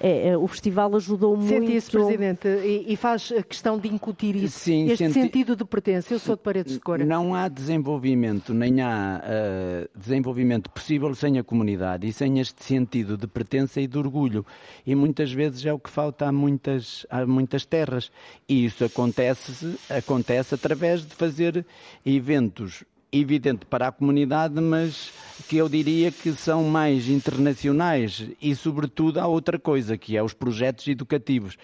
é, 0.00 0.28
é, 0.28 0.38
o 0.38 0.46
festival 0.46 0.94
ajudou 0.96 1.36
Sente 1.36 1.52
muito. 1.52 1.66
Sente 1.66 1.76
isso, 1.76 1.90
Presidente, 1.90 2.48
e, 2.48 2.92
e, 2.92 2.96
faz 2.96 3.32
a 3.36 3.42
questão 3.42 3.78
de 3.78 3.88
incutir 3.88 4.36
isso, 4.36 4.60
Sim, 4.60 4.86
este 4.86 4.98
senti... 4.98 5.20
sentido 5.20 5.56
de 5.56 5.64
pertença. 5.64 6.14
Eu 6.14 6.18
sou 6.18 6.36
de 6.36 6.42
paredes 6.42 6.74
de 6.74 6.80
cor. 6.80 6.98
Não 7.00 7.34
há 7.34 7.48
desenvolvimento, 7.48 8.54
nem 8.54 8.80
há 8.80 9.20
uh, 9.22 9.98
desenvolvimento 9.98 10.70
possível 10.70 11.14
sem 11.14 11.38
a 11.38 11.44
comunidade 11.44 12.06
e 12.06 12.12
sem 12.12 12.38
este 12.38 12.64
sentido 12.64 13.16
de 13.16 13.26
pertença 13.26 13.80
e 13.80 13.86
de 13.86 13.98
orgulho. 13.98 14.46
E 14.86 14.94
muitas 14.94 15.32
vezes 15.32 15.64
é 15.66 15.72
o 15.72 15.78
que 15.78 15.90
falta 15.90 16.26
a 16.26 16.32
muitas, 16.32 17.06
a 17.10 17.26
muitas 17.26 17.64
terras. 17.64 18.10
E 18.48 18.64
isso 18.64 18.84
acontece, 18.84 19.76
acontece 19.90 20.54
através 20.54 21.04
de 21.04 21.14
fazer 21.14 21.64
eventos 22.04 22.84
evidente 23.20 23.64
para 23.66 23.88
a 23.88 23.92
comunidade, 23.92 24.60
mas 24.60 25.12
que 25.48 25.56
eu 25.56 25.68
diria 25.68 26.10
que 26.10 26.32
são 26.32 26.64
mais 26.64 27.08
internacionais 27.08 28.28
e, 28.40 28.54
sobretudo, 28.54 29.18
há 29.20 29.26
outra 29.26 29.58
coisa, 29.58 29.96
que 29.96 30.16
é 30.16 30.22
os 30.22 30.32
projetos 30.32 30.86
educativos 30.88 31.56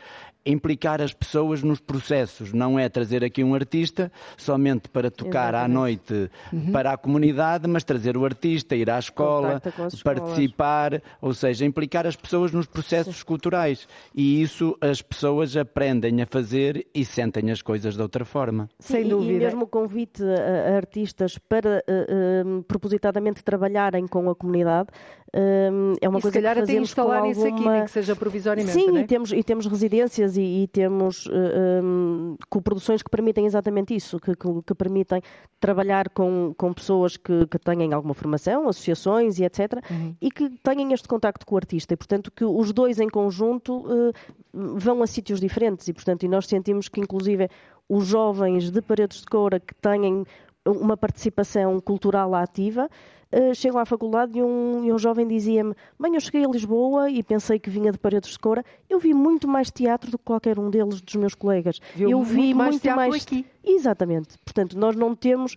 implicar 0.45 1.01
as 1.01 1.13
pessoas 1.13 1.63
nos 1.63 1.81
processos, 1.81 2.53
não 2.53 2.79
é 2.79 2.89
trazer 2.89 3.23
aqui 3.23 3.45
um 3.45 3.55
artista 3.55 4.11
somente 4.37 4.89
para 4.89 5.11
tocar 5.11 5.55
Exatamente. 5.55 5.65
à 5.65 5.69
noite 5.69 6.31
uhum. 6.53 6.73
para 6.73 6.93
a 6.93 6.97
comunidade, 6.97 7.69
mas 7.69 7.85
trazer 7.85 8.17
o 8.17 8.25
artista, 8.25 8.75
ir 8.75 8.91
à 8.91 8.99
escola, 8.99 9.61
participar, 10.03 11.03
ou 11.21 11.35
seja, 11.35 11.65
implicar 11.65 12.07
as 12.07 12.17
pessoas 12.17 12.53
nos 12.53 12.67
processos 12.67 13.19
Sim. 13.19 13.25
culturais. 13.25 13.87
E 14.15 14.43
isso 14.43 14.77
as 14.81 15.03
pessoas 15.03 15.57
aprendem 15.57 16.23
a 16.23 16.27
fazer 16.27 16.87
e 16.95 17.05
sentem 17.05 17.51
as 17.51 17.61
coisas 17.61 17.95
de 17.95 18.03
outra 18.03 18.25
forma. 18.25 18.69
Sim, 18.79 18.95
Sem 18.95 19.09
dúvida. 19.09 19.33
E 19.33 19.39
mesmo 19.39 19.65
o 19.65 19.67
convite 19.67 20.23
a, 20.23 20.77
artistas 20.77 21.39
para 21.39 21.83
uh, 21.89 22.59
uh, 22.59 22.63
propositadamente 22.65 23.43
trabalharem 23.43 24.07
com 24.07 24.29
a 24.31 24.35
comunidade 24.35 24.89
uh, 25.35 25.97
é 26.01 26.09
uma 26.09 26.19
e 26.19 26.23
coisa 26.23 26.29
se 26.31 26.33
calhar 26.33 26.55
que 26.55 26.61
fazemos 26.61 26.79
até 26.79 26.83
instalar 26.83 27.17
alguma... 27.19 27.33
isso 27.33 27.47
aqui, 27.47 27.69
nem 27.69 27.85
que 27.85 27.91
seja 27.91 28.17
provisoriamente, 28.17 28.73
Sim, 28.73 28.99
é? 28.99 29.01
e, 29.01 29.07
temos, 29.07 29.33
e 29.33 29.43
temos 29.43 29.67
residências 29.67 30.37
e, 30.37 30.63
e 30.63 30.69
temos 30.69 31.27
uh, 31.27 31.31
eh, 31.33 31.81
um, 31.83 32.37
produções 32.63 33.03
que 33.03 33.11
permitem 33.11 33.47
exatamente 33.47 33.95
isso, 33.95 34.19
que, 34.19 34.35
que, 34.35 34.49
que 34.67 34.75
permitem 34.75 35.23
trabalhar 35.59 36.09
com, 36.11 36.55
com 36.57 36.73
pessoas 36.73 37.17
que, 37.17 37.47
que 37.47 37.59
têm 37.59 37.93
alguma 37.93 38.15
formação, 38.15 38.69
associações 38.69 39.39
e 39.39 39.45
etc., 39.45 39.75
uhum. 39.91 40.15
e 40.21 40.31
que 40.31 40.51
tenham 40.63 40.91
este 40.93 41.09
contacto 41.09 41.47
com 41.47 41.55
o 41.55 41.59
artista. 41.59 41.95
E, 41.95 41.97
portanto, 41.97 42.31
que 42.31 42.45
os 42.45 42.73
dois 42.73 42.99
em 42.99 43.09
conjunto 43.09 43.79
uh, 43.79 44.13
vão 44.53 45.03
a 45.03 45.07
sítios 45.07 45.41
diferentes. 45.41 45.89
E, 45.89 45.93
portanto, 45.93 46.25
e 46.25 46.29
nós 46.29 46.47
sentimos 46.47 46.89
que, 46.89 47.01
inclusive, 47.01 47.49
os 47.89 48.07
jovens 48.07 48.71
de 48.71 48.81
Paredes 48.81 49.21
de 49.21 49.27
Coura 49.27 49.59
que 49.59 49.75
têm 49.75 50.25
uma 50.67 50.97
participação 50.97 51.81
cultural 51.81 52.35
ativa, 52.35 52.89
uh, 53.33 53.55
chegam 53.55 53.79
à 53.79 53.85
faculdade 53.85 54.39
e 54.39 54.43
um, 54.43 54.85
e 54.85 54.93
um 54.93 54.99
jovem 54.99 55.27
dizia-me: 55.27 55.75
Bem, 55.99 56.15
eu 56.15 56.21
cheguei 56.21 56.45
a 56.45 56.49
Lisboa 56.49 57.11
e 57.11 57.23
pensei 57.23 57.59
que 57.59 57.71
vinha 57.71 57.93
de 57.93 57.99
Paredes 57.99 58.31
de 58.31 58.39
Coura. 58.39 58.65
Eu 58.89 58.99
vi 58.99 59.15
muito 59.15 59.49
mais 59.49 59.71
teatro 59.71 60.11
do 60.11 60.19
que 60.19 60.25
qualquer 60.25 60.59
um 60.59 60.71
deles, 60.71 61.01
dos 61.01 61.15
meus 61.17 61.35
colegas. 61.35 61.81
Viu 61.95 62.11
eu 62.11 62.23
vi 62.23 62.55
muito 62.55 62.57
mais 62.57 62.71
muito 62.73 62.83
teatro 62.83 63.01
mais... 63.01 63.23
aqui. 63.23 63.47
Exatamente. 63.65 64.39
Portanto, 64.45 64.79
nós 64.79 64.97
não 64.97 65.15
temos 65.15 65.57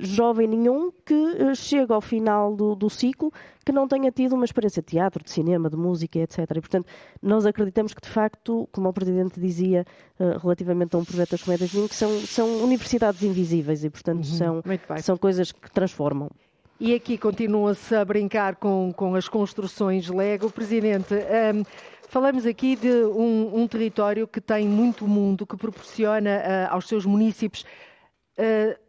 jovem 0.00 0.48
nenhum 0.48 0.90
que 1.04 1.14
uh, 1.14 1.54
chega 1.54 1.94
ao 1.94 2.00
final 2.00 2.54
do, 2.54 2.74
do, 2.74 2.88
ciclo 2.88 3.32
que 3.64 3.72
não 3.72 3.86
tenha 3.86 4.10
tido 4.10 4.34
uma 4.34 4.44
experiência 4.44 4.80
de 4.80 4.86
teatro, 4.86 5.22
de 5.22 5.30
cinema, 5.30 5.68
de 5.68 5.76
música, 5.76 6.18
etc. 6.18 6.38
E, 6.38 6.60
portanto, 6.60 6.86
nós 7.20 7.44
acreditamos 7.44 7.92
que, 7.92 8.00
de 8.00 8.08
facto, 8.08 8.68
como 8.72 8.88
o 8.88 8.92
Presidente 8.92 9.38
dizia 9.38 9.84
uh, 10.18 10.38
relativamente 10.38 10.96
a 10.96 10.98
um 10.98 11.04
projeto 11.04 11.32
das 11.32 11.42
comédias 11.42 11.70
que 11.70 11.94
são, 11.94 12.20
são 12.20 12.64
universidades 12.64 13.22
invisíveis 13.22 13.84
e, 13.84 13.90
portanto, 13.90 14.24
uhum. 14.24 14.24
são, 14.24 14.62
são 15.02 15.16
coisas 15.16 15.52
que 15.52 15.70
transformam. 15.70 16.30
E 16.78 16.94
aqui 16.94 17.16
continua-se 17.16 17.94
a 17.94 18.04
brincar 18.04 18.56
com, 18.56 18.92
com 18.94 19.14
as 19.14 19.28
construções 19.28 20.08
Lego. 20.08 20.50
Presidente, 20.50 21.14
um, 21.14 21.64
falamos 22.08 22.44
aqui 22.44 22.76
de 22.76 22.90
um, 22.90 23.62
um, 23.62 23.66
território 23.66 24.28
que 24.28 24.42
tem 24.42 24.68
muito 24.68 25.06
mundo, 25.08 25.46
que 25.46 25.56
proporciona 25.56 26.38
uh, 26.38 26.74
aos 26.74 26.86
seus 26.86 27.06
municípios 27.06 27.64
uh, 28.38 28.85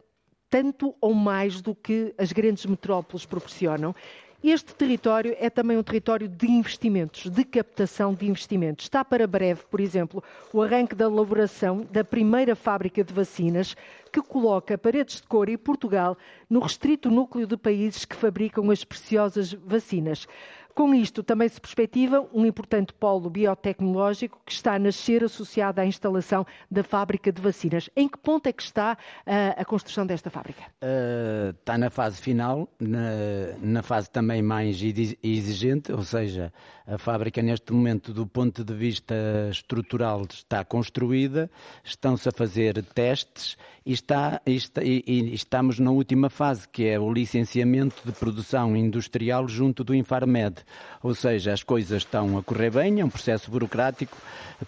tanto 0.50 0.94
ou 1.00 1.14
mais 1.14 1.60
do 1.60 1.74
que 1.74 2.14
as 2.18 2.32
grandes 2.32 2.66
metrópoles 2.66 3.26
proporcionam. 3.26 3.94
Este 4.42 4.72
território 4.72 5.34
é 5.40 5.50
também 5.50 5.76
um 5.76 5.82
território 5.82 6.28
de 6.28 6.46
investimentos, 6.48 7.28
de 7.28 7.44
captação 7.44 8.14
de 8.14 8.24
investimentos. 8.24 8.84
Está 8.84 9.04
para 9.04 9.26
breve, 9.26 9.62
por 9.68 9.80
exemplo, 9.80 10.22
o 10.52 10.62
arranque 10.62 10.94
da 10.94 11.06
elaboração 11.06 11.84
da 11.90 12.04
primeira 12.04 12.54
fábrica 12.54 13.02
de 13.02 13.12
vacinas 13.12 13.74
que 14.12 14.22
coloca 14.22 14.78
Paredes 14.78 15.16
de 15.16 15.26
Cor 15.26 15.48
e 15.48 15.56
Portugal 15.56 16.16
no 16.48 16.60
restrito 16.60 17.10
núcleo 17.10 17.48
de 17.48 17.56
países 17.56 18.04
que 18.04 18.14
fabricam 18.14 18.70
as 18.70 18.84
preciosas 18.84 19.52
vacinas. 19.52 20.28
Com 20.78 20.94
isto, 20.94 21.24
também 21.24 21.48
se 21.48 21.60
perspectiva 21.60 22.24
um 22.32 22.46
importante 22.46 22.92
polo 22.92 23.28
biotecnológico 23.28 24.40
que 24.46 24.52
está 24.52 24.74
a 24.74 24.78
nascer 24.78 25.24
associado 25.24 25.80
à 25.80 25.84
instalação 25.84 26.46
da 26.70 26.84
fábrica 26.84 27.32
de 27.32 27.42
vacinas. 27.42 27.90
Em 27.96 28.08
que 28.08 28.16
ponto 28.16 28.46
é 28.46 28.52
que 28.52 28.62
está 28.62 28.92
uh, 28.92 29.60
a 29.60 29.64
construção 29.64 30.06
desta 30.06 30.30
fábrica? 30.30 30.62
Uh, 30.80 31.50
está 31.50 31.76
na 31.76 31.90
fase 31.90 32.22
final, 32.22 32.68
na, 32.78 33.56
na, 33.60 33.82
fase 33.82 34.08
também 34.08 34.40
mais 34.40 34.80
exigente, 35.20 35.90
ou 35.92 36.04
seja, 36.04 36.52
a 36.86 36.96
fábrica 36.96 37.42
neste 37.42 37.72
momento, 37.72 38.14
do 38.14 38.24
ponto 38.24 38.62
de 38.64 38.72
vista 38.72 39.16
estrutural, 39.50 40.22
está 40.30 40.64
construída, 40.64 41.50
estão-se 41.82 42.28
a 42.28 42.32
fazer 42.32 42.84
testes 42.94 43.56
e 43.84 43.92
está, 43.92 44.40
está, 44.46 44.84
e, 44.84 45.02
e 45.06 45.34
estamos 45.34 45.80
na 45.80 45.90
última 45.90 46.30
fase, 46.30 46.68
que 46.68 46.86
é 46.86 47.00
o 47.00 47.12
licenciamento 47.12 47.96
de 48.04 48.12
produção 48.12 48.76
industrial 48.76 49.48
junto 49.48 49.82
do 49.82 49.92
Infarmed. 49.92 50.62
Ou 51.02 51.14
seja, 51.14 51.52
as 51.52 51.62
coisas 51.62 52.02
estão 52.02 52.36
a 52.36 52.42
correr 52.42 52.70
bem, 52.70 53.00
é 53.00 53.04
um 53.04 53.08
processo 53.08 53.50
burocrático. 53.50 54.16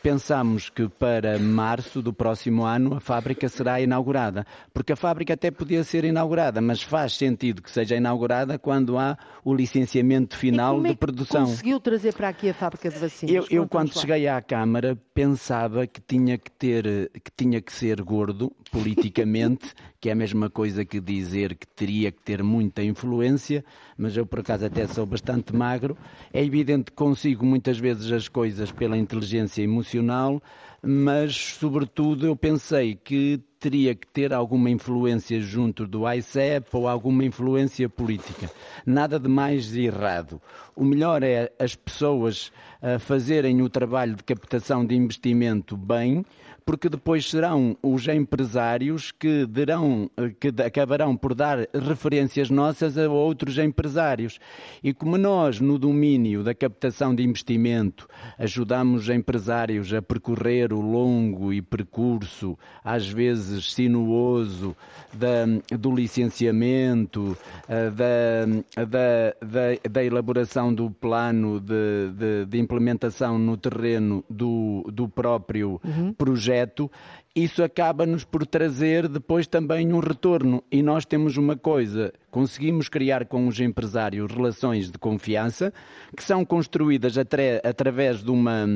Pensamos 0.03 0.71
que 0.71 0.89
para 0.89 1.39
março 1.39 2.01
do 2.01 2.13
próximo 2.13 2.65
ano 2.65 2.95
a 2.95 3.01
fábrica 3.01 3.49
será 3.49 3.81
inaugurada, 3.81 4.47
porque 4.73 4.93
a 4.93 4.97
fábrica 4.97 5.35
até 5.35 5.51
podia 5.51 5.83
ser 5.83 6.05
inaugurada, 6.05 6.61
mas 6.61 6.81
faz 6.83 7.15
sentido 7.15 7.61
que 7.61 7.71
seja 7.71 7.97
inaugurada 7.97 8.59
quando 8.59 8.97
há 8.97 9.19
o 9.45 9.53
licenciamento 9.53 10.37
final 10.37 10.85
é 10.87 10.91
de 10.91 10.97
produção. 10.97 11.47
conseguiu 11.47 11.81
trazer 11.81 12.15
para 12.15 12.29
aqui 12.29 12.49
a 12.49 12.55
fábrica 12.55 12.89
de 12.89 12.99
vacinas? 12.99 13.35
Eu, 13.35 13.47
eu 13.51 13.69
quando 13.69 13.93
cheguei 13.99 14.29
à 14.29 14.41
Câmara 14.41 14.97
pensava 15.13 15.87
que 15.87 16.01
tinha 16.01 16.39
que 16.39 16.51
ter, 16.53 17.11
que 17.13 17.31
tinha 17.37 17.61
que 17.61 17.73
ser 17.73 18.01
gordo 18.03 18.53
politicamente, 18.71 19.75
que 20.01 20.09
é 20.09 20.13
a 20.13 20.17
mesma 20.17 20.49
coisa 20.49 20.85
que 20.85 20.99
dizer 20.99 21.55
que 21.55 21.67
teria 21.67 22.11
que 22.11 22.23
ter 22.23 22.43
muita 22.43 22.83
influência, 22.83 23.63
mas 23.99 24.17
eu 24.17 24.25
por 24.25 24.41
acaso 24.41 24.65
até 24.65 24.87
sou 24.87 25.05
bastante 25.05 25.55
magro. 25.55 25.97
É 26.33 26.43
evidente 26.43 26.85
que 26.85 26.93
consigo 26.93 27.45
muitas 27.45 27.79
vezes 27.79 28.11
as 28.11 28.27
coisas 28.27 28.73
pela 28.73 28.97
inteligência 28.97 29.63
emocional, 29.63 30.43
mas 30.83 31.37
sobretudo 31.37 32.27
eu 32.27 32.35
pensei 32.35 32.95
que 32.95 33.41
teria 33.59 33.95
que 33.95 34.07
ter 34.07 34.33
alguma 34.33 34.71
influência 34.71 35.39
junto 35.39 35.87
do 35.87 36.11
ICEP 36.11 36.67
ou 36.73 36.89
alguma 36.89 37.23
influência 37.23 37.87
política. 37.91 38.51
Nada 38.87 39.21
de 39.21 39.29
mais 39.29 39.77
errado. 39.77 40.41
O 40.75 40.83
melhor 40.83 41.23
é 41.23 41.53
as 41.59 41.75
pessoas 41.75 42.51
uh, 42.81 42.99
fazerem 42.99 43.61
o 43.61 43.69
trabalho 43.69 44.17
de 44.17 44.25
captação 44.25 44.83
de 44.83 44.95
investimento 44.95 45.77
bem, 45.77 46.25
porque 46.65 46.89
depois 46.89 47.29
serão 47.29 47.77
os 47.83 48.07
empresários 48.09 49.13
que, 49.13 49.47
derão, 49.47 50.11
que 50.39 50.49
acabarão 50.63 51.17
por 51.17 51.35
dar 51.35 51.69
referências 51.75 52.51
nossas 52.51 52.97
a 52.97 53.09
outros 53.09 53.59
empresários. 53.59 54.39
E 54.83 54.93
como 54.93 55.17
nós, 55.19 55.61
no 55.61 55.79
domínio 55.79 56.43
da 56.43 56.55
captação 56.55 57.15
de 57.15 57.23
investimento, 57.23 58.09
ajudamos 58.39 59.09
empresários 59.09 59.93
a 59.93 60.03
percorrer 60.03 60.73
o 60.73 60.81
longo 60.81 61.53
e 61.53 61.63
percurso, 61.63 62.59
às 62.85 63.07
vezes 63.07 63.73
sinuoso, 63.73 64.77
da, 65.13 65.47
do 65.77 65.95
licenciamento, 65.95 67.37
eh, 67.69 67.91
da, 67.91 68.85
da, 68.85 69.35
da, 69.41 69.91
da 69.91 70.05
elaboração 70.05 70.73
do 70.73 70.91
plano 70.91 71.61
de, 71.61 72.11
de, 72.17 72.47
de, 72.47 72.59
implementação 72.59 73.39
no 73.39 73.57
terreno 73.57 74.25
do, 74.29 74.85
do 74.93 75.09
próprio 75.09 75.81
uhum. 75.85 76.13
projeto 76.13 76.51
projeto, 76.67 76.91
isso 77.35 77.63
acaba-nos 77.63 78.25
por 78.25 78.47
trazer 78.47 79.09
depois 79.09 79.47
também 79.47 79.93
um 79.93 80.01
retorno. 80.01 80.63
E 80.71 80.83
nós 80.83 81.05
temos 81.05 81.37
uma 81.37 81.57
coisa 81.57 82.13
conseguimos 82.31 82.89
criar 82.89 83.27
com 83.27 83.47
os 83.47 83.59
empresários 83.61 84.33
relações 84.33 84.91
de 84.91 84.99
confiança 84.99 85.73
que 86.17 86.23
são 86.23 86.45
construídas 86.45 87.17
através 87.19 88.23
de 88.23 88.31
uma, 88.31 88.67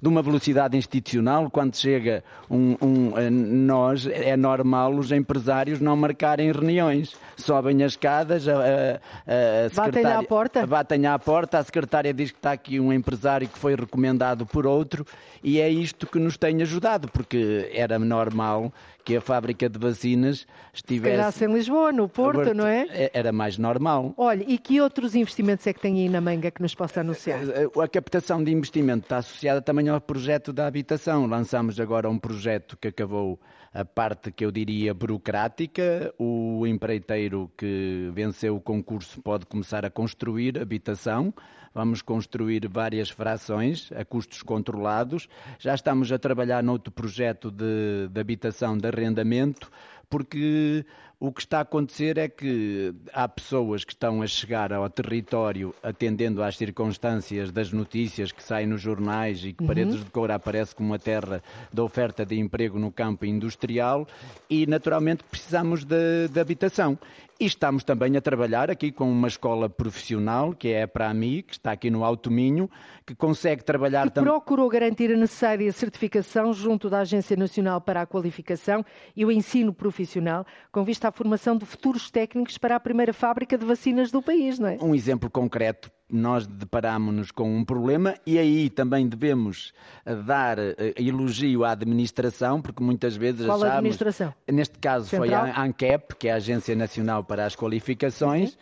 de 0.00 0.08
uma 0.08 0.22
velocidade 0.22 0.76
institucional. 0.76 1.50
Quando 1.50 1.76
chega 1.76 2.24
um, 2.50 2.76
um, 2.82 3.30
nós, 3.30 4.06
é 4.06 4.36
normal 4.36 4.94
os 4.94 5.12
empresários 5.12 5.80
não 5.80 5.96
marcarem 5.96 6.50
reuniões. 6.50 7.16
Sobem 7.36 7.82
as 7.82 7.92
escadas, 7.92 8.46
a, 8.48 8.54
a, 8.54 9.66
a 9.66 9.74
batem 9.74 10.04
à 10.04 10.22
porta. 10.22 10.66
Batem 10.66 11.06
à 11.06 11.18
porta, 11.18 11.58
a 11.58 11.64
secretária 11.64 12.12
diz 12.12 12.30
que 12.30 12.38
está 12.38 12.52
aqui 12.52 12.80
um 12.80 12.92
empresário 12.92 13.48
que 13.48 13.58
foi 13.58 13.74
recomendado 13.74 14.46
por 14.46 14.66
outro 14.66 15.04
e 15.42 15.60
é 15.60 15.68
isto 15.68 16.06
que 16.06 16.18
nos 16.18 16.36
tem 16.36 16.62
ajudado, 16.62 17.08
porque 17.08 17.70
era 17.72 17.98
normal 18.04 18.72
que 19.04 19.16
a 19.16 19.20
fábrica 19.20 19.68
de 19.68 19.78
vacinas 19.78 20.46
estivesse... 20.72 21.38
Se 21.38 21.44
em 21.44 21.52
Lisboa, 21.52 21.92
no 21.92 22.08
Porto, 22.08 22.54
não 22.54 22.66
é? 22.66 22.86
é? 22.90 23.10
Era 23.12 23.32
mais 23.32 23.58
normal. 23.58 24.14
Olha, 24.16 24.44
e 24.46 24.56
que 24.58 24.80
outros 24.80 25.14
investimentos 25.14 25.66
é 25.66 25.72
que 25.72 25.80
tem 25.80 26.00
aí 26.00 26.08
na 26.08 26.20
manga 26.20 26.50
que 26.50 26.62
nos 26.62 26.74
possa 26.74 27.00
anunciar? 27.00 27.40
Eh, 27.42 27.68
a 27.82 27.88
captação 27.88 28.42
de 28.42 28.50
investimento 28.50 29.04
está 29.04 29.18
associada 29.18 29.60
também 29.60 29.88
ao 29.88 30.00
projeto 30.00 30.52
da 30.52 30.66
habitação. 30.66 31.26
Lançamos 31.26 31.78
agora 31.78 32.08
um 32.08 32.18
projeto 32.18 32.76
que 32.80 32.88
acabou 32.88 33.38
a 33.74 33.84
parte 33.84 34.30
que 34.30 34.44
eu 34.44 34.52
diria 34.52 34.94
burocrática. 34.94 36.14
O 36.16 36.64
empreiteiro 36.64 37.50
que 37.58 38.08
venceu 38.14 38.54
o 38.56 38.60
concurso 38.60 39.20
pode 39.20 39.44
começar 39.46 39.84
a 39.84 39.90
construir 39.90 40.58
habitação. 40.60 41.34
Vamos 41.74 42.00
construir 42.00 42.68
várias 42.68 43.10
frações 43.10 43.90
a 43.90 44.04
custos 44.04 44.44
controlados. 44.44 45.28
Já 45.58 45.74
estamos 45.74 46.12
a 46.12 46.18
trabalhar 46.20 46.62
noutro 46.62 46.92
projeto 46.92 47.50
de, 47.50 48.08
de 48.08 48.20
habitação 48.20 48.78
de 48.78 48.86
arrendamento, 48.86 49.68
porque 50.14 50.86
o 51.18 51.32
que 51.32 51.40
está 51.40 51.58
a 51.58 51.62
acontecer 51.62 52.18
é 52.18 52.28
que 52.28 52.94
há 53.12 53.26
pessoas 53.26 53.82
que 53.82 53.92
estão 53.92 54.22
a 54.22 54.28
chegar 54.28 54.72
ao 54.72 54.88
território 54.88 55.74
atendendo 55.82 56.40
às 56.40 56.56
circunstâncias 56.56 57.50
das 57.50 57.72
notícias 57.72 58.30
que 58.30 58.40
saem 58.40 58.68
nos 58.68 58.80
jornais 58.80 59.44
e 59.44 59.52
que 59.52 59.64
uhum. 59.64 59.66
Paredes 59.66 60.04
de 60.04 60.10
Coura 60.12 60.36
aparece 60.36 60.72
como 60.72 60.90
uma 60.90 61.00
terra 61.00 61.42
da 61.72 61.82
oferta 61.82 62.24
de 62.24 62.38
emprego 62.38 62.78
no 62.78 62.92
campo 62.92 63.26
industrial 63.26 64.06
e 64.48 64.68
naturalmente 64.68 65.24
precisamos 65.24 65.82
de, 65.84 66.28
de 66.28 66.38
habitação. 66.38 66.96
E 67.38 67.46
estamos 67.46 67.82
também 67.82 68.16
a 68.16 68.20
trabalhar 68.20 68.70
aqui 68.70 68.92
com 68.92 69.10
uma 69.10 69.26
escola 69.26 69.68
profissional, 69.68 70.54
que 70.54 70.68
é 70.68 70.84
a 70.84 70.88
PRAMI, 70.88 71.42
que 71.42 71.54
está 71.54 71.72
aqui 71.72 71.90
no 71.90 72.04
Alto 72.04 72.30
Minho, 72.30 72.70
que 73.04 73.12
consegue 73.12 73.64
trabalhar 73.64 74.08
também. 74.08 74.32
procurou 74.32 74.68
garantir 74.68 75.12
a 75.12 75.16
necessária 75.16 75.70
certificação 75.72 76.52
junto 76.52 76.88
da 76.88 77.00
Agência 77.00 77.36
Nacional 77.36 77.80
para 77.80 78.02
a 78.02 78.06
Qualificação 78.06 78.84
e 79.16 79.24
o 79.24 79.32
Ensino 79.32 79.74
Profissional, 79.74 80.46
com 80.70 80.84
vista 80.84 81.08
à 81.08 81.12
formação 81.12 81.56
de 81.56 81.66
futuros 81.66 82.08
técnicos 82.08 82.56
para 82.56 82.76
a 82.76 82.80
primeira 82.80 83.12
fábrica 83.12 83.58
de 83.58 83.66
vacinas 83.66 84.12
do 84.12 84.22
país, 84.22 84.60
não 84.60 84.68
é? 84.68 84.78
Um 84.80 84.94
exemplo 84.94 85.28
concreto 85.28 85.90
nós 86.14 86.46
deparámos-nos 86.46 87.30
com 87.30 87.56
um 87.56 87.64
problema 87.64 88.14
e 88.26 88.38
aí 88.38 88.70
também 88.70 89.08
devemos 89.08 89.72
eh, 90.06 90.14
dar 90.14 90.58
eh, 90.58 90.74
elogio 90.96 91.64
à 91.64 91.72
administração, 91.72 92.62
porque 92.62 92.82
muitas 92.82 93.16
vezes 93.16 93.46
Qual 93.46 93.58
achamos... 93.58 93.76
administração? 93.76 94.34
Neste 94.50 94.78
caso 94.78 95.08
Central? 95.08 95.42
foi 95.42 95.50
a 95.50 95.62
ANCAP, 95.62 96.14
que 96.18 96.28
é 96.28 96.32
a 96.32 96.36
Agência 96.36 96.76
Nacional 96.76 97.24
para 97.24 97.44
as 97.44 97.56
Qualificações. 97.56 98.54
Uhum. 98.54 98.58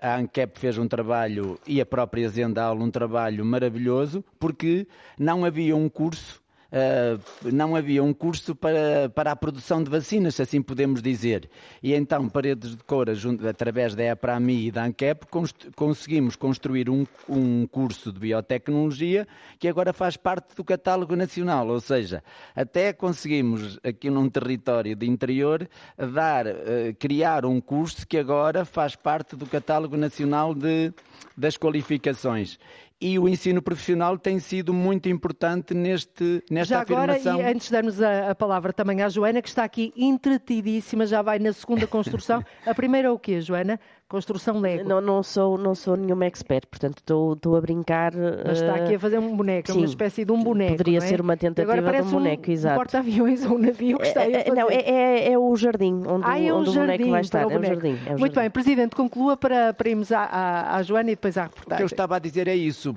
A 0.00 0.16
ANCAP 0.16 0.58
fez 0.58 0.78
um 0.78 0.88
trabalho, 0.88 1.58
e 1.66 1.80
a 1.80 1.86
própria 1.86 2.28
Zendal, 2.28 2.76
um 2.78 2.90
trabalho 2.90 3.44
maravilhoso, 3.44 4.24
porque 4.38 4.86
não 5.18 5.44
havia 5.44 5.76
um 5.76 5.88
curso 5.88 6.42
não 7.44 7.74
havia 7.74 8.02
um 8.02 8.12
curso 8.12 8.54
para, 8.54 9.08
para 9.14 9.32
a 9.32 9.36
produção 9.36 9.82
de 9.82 9.90
vacinas, 9.90 10.34
se 10.34 10.42
assim 10.42 10.60
podemos 10.60 11.00
dizer. 11.00 11.48
E 11.82 11.94
então, 11.94 12.28
Paredes 12.28 12.76
de 12.76 12.84
Coura, 12.84 13.14
através 13.48 13.94
da 13.94 14.04
EPRAMI 14.04 14.66
e 14.66 14.70
da 14.70 14.84
ANCAP, 14.84 15.26
conseguimos 15.74 16.36
construir 16.36 16.90
um, 16.90 17.06
um 17.28 17.66
curso 17.66 18.12
de 18.12 18.20
biotecnologia 18.20 19.26
que 19.58 19.66
agora 19.66 19.92
faz 19.92 20.16
parte 20.16 20.54
do 20.54 20.62
catálogo 20.62 21.16
nacional, 21.16 21.68
ou 21.68 21.80
seja, 21.80 22.22
até 22.54 22.92
conseguimos 22.92 23.78
aqui 23.82 24.10
num 24.10 24.28
território 24.28 24.94
de 24.94 25.06
interior 25.06 25.68
dar, 25.96 26.46
uh, 26.46 26.50
criar 26.98 27.46
um 27.46 27.60
curso 27.60 28.06
que 28.06 28.18
agora 28.18 28.64
faz 28.64 28.94
parte 28.94 29.36
do 29.36 29.46
catálogo 29.46 29.96
nacional 29.96 30.54
de, 30.54 30.92
das 31.36 31.56
qualificações 31.56 32.58
e 33.00 33.18
o 33.18 33.28
ensino 33.28 33.62
profissional 33.62 34.18
tem 34.18 34.40
sido 34.40 34.74
muito 34.74 35.08
importante 35.08 35.72
neste, 35.72 36.42
nesta 36.50 36.74
já 36.74 36.82
afirmação. 36.82 37.32
Agora, 37.34 37.48
e 37.48 37.52
antes 37.52 37.66
de 37.68 37.72
darmos 37.72 38.02
a, 38.02 38.30
a, 38.30 38.34
palavra 38.34 38.72
também 38.72 39.02
à 39.02 39.08
Joana, 39.08 39.40
que 39.40 39.48
está 39.48 39.62
aqui 39.62 39.92
entretidíssima, 39.96 41.06
já 41.06 41.22
vai 41.22 41.38
na 41.38 41.52
segunda 41.52 41.86
construção. 41.86 42.44
a 42.66 42.74
primeira 42.74 43.08
é 43.08 43.10
o 43.10 43.18
quê, 43.18 43.40
Joana? 43.40 43.78
Construção 44.08 44.58
Lego. 44.58 44.88
Não, 44.88 45.02
não, 45.02 45.22
sou, 45.22 45.58
não 45.58 45.74
sou 45.74 45.94
nenhuma 45.94 46.24
expert, 46.24 46.66
portanto 46.66 46.98
estou, 46.98 47.34
estou 47.34 47.56
a 47.56 47.60
brincar. 47.60 48.12
Mas 48.46 48.58
está 48.58 48.76
aqui 48.76 48.94
a 48.94 48.98
fazer 48.98 49.18
um 49.18 49.36
boneco, 49.36 49.70
sim, 49.70 49.78
uma 49.78 49.86
espécie 49.86 50.24
de 50.24 50.32
um 50.32 50.42
boneco. 50.42 50.78
Poderia 50.78 50.96
é? 50.96 51.00
ser 51.02 51.20
uma 51.20 51.36
tentativa 51.36 51.92
de 51.92 52.00
um 52.00 52.10
boneco, 52.10 52.48
um, 52.48 52.52
exato. 52.52 52.74
Um 52.74 52.78
porta-aviões 52.78 53.44
ou 53.44 53.56
um 53.56 53.58
navio 53.58 53.98
que 53.98 54.06
está 54.06 54.22
aí 54.22 54.34
a 54.34 54.38
é, 54.38 54.40
é, 54.40 54.44
fazer. 54.44 54.60
Não, 54.60 54.70
é, 54.70 54.76
é, 54.76 55.32
é, 55.32 55.38
o 55.38 55.54
jardim 55.56 56.02
onde, 56.06 56.24
ah, 56.24 56.40
é 56.40 56.50
onde 56.50 56.70
o, 56.70 56.72
boneco 56.72 57.10
vai 57.10 57.20
estar. 57.20 57.42
É 57.42 57.46
o 57.46 57.62
jardim, 57.62 57.98
é 58.06 58.16
Muito 58.16 58.34
bem, 58.34 58.50
Presidente, 58.50 58.96
conclua 58.96 59.36
para, 59.36 59.74
para 59.74 59.90
irmos 59.90 60.10
à, 60.10 60.20
à, 60.20 60.76
à 60.76 60.82
Joana 60.82 61.10
e 61.10 61.14
depois 61.14 61.36
à 61.36 61.42
reportagem. 61.42 61.74
O 61.74 61.76
que 61.76 61.82
eu 61.82 61.94
estava 61.94 62.16
a 62.16 62.18
dizer 62.18 62.48
é 62.48 62.56
isso. 62.56 62.96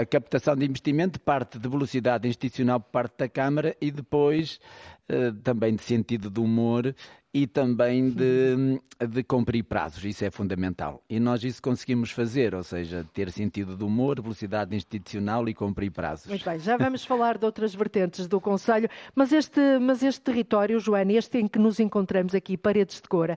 A 0.00 0.06
captação 0.06 0.56
de 0.56 0.64
investimento 0.64 1.20
parte 1.20 1.58
de 1.58 1.68
velocidade 1.68 2.26
institucional 2.26 2.80
por 2.80 2.90
parte 2.90 3.14
da 3.18 3.28
Câmara 3.28 3.76
e 3.78 3.90
depois 3.90 4.58
eh, 5.06 5.32
também 5.42 5.74
de 5.74 5.82
sentido 5.82 6.30
de 6.30 6.40
humor 6.40 6.94
e 7.34 7.48
também 7.48 8.10
de, 8.10 8.80
de 9.08 9.24
cumprir 9.24 9.64
prazos. 9.64 10.04
Isso 10.04 10.24
é 10.24 10.30
fundamental. 10.30 11.02
E 11.10 11.18
nós 11.18 11.42
isso 11.42 11.60
conseguimos 11.60 12.12
fazer, 12.12 12.54
ou 12.54 12.62
seja, 12.62 13.04
ter 13.12 13.32
sentido 13.32 13.76
de 13.76 13.82
humor, 13.82 14.22
velocidade 14.22 14.76
institucional 14.76 15.48
e 15.48 15.52
cumprir 15.52 15.90
prazos. 15.90 16.28
Muito 16.28 16.44
bem, 16.44 16.60
já 16.60 16.76
vamos 16.76 17.04
falar 17.04 17.36
de 17.36 17.44
outras 17.44 17.74
vertentes 17.74 18.28
do 18.28 18.40
Conselho, 18.40 18.88
mas 19.16 19.32
este, 19.32 19.60
mas 19.80 20.04
este 20.04 20.20
território, 20.20 20.78
Joana, 20.78 21.12
este 21.12 21.38
em 21.38 21.48
que 21.48 21.58
nos 21.58 21.80
encontramos 21.80 22.36
aqui, 22.36 22.56
Paredes 22.56 23.00
de 23.00 23.08
Cora, 23.08 23.36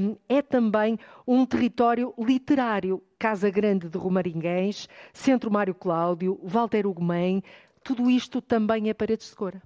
hum, 0.00 0.16
é 0.26 0.40
também 0.40 0.98
um 1.26 1.44
território 1.44 2.14
literário. 2.18 3.02
Casa 3.18 3.50
Grande 3.50 3.88
de 3.88 3.98
Romaringuens, 3.98 4.88
Centro 5.12 5.50
Mário 5.50 5.74
Cláudio, 5.74 6.38
Walter 6.40 6.86
Ugumem, 6.86 7.42
tudo 7.82 8.08
isto 8.08 8.40
também 8.40 8.88
é 8.88 8.94
Paredes 8.94 9.30
de 9.30 9.34
Cora. 9.34 9.60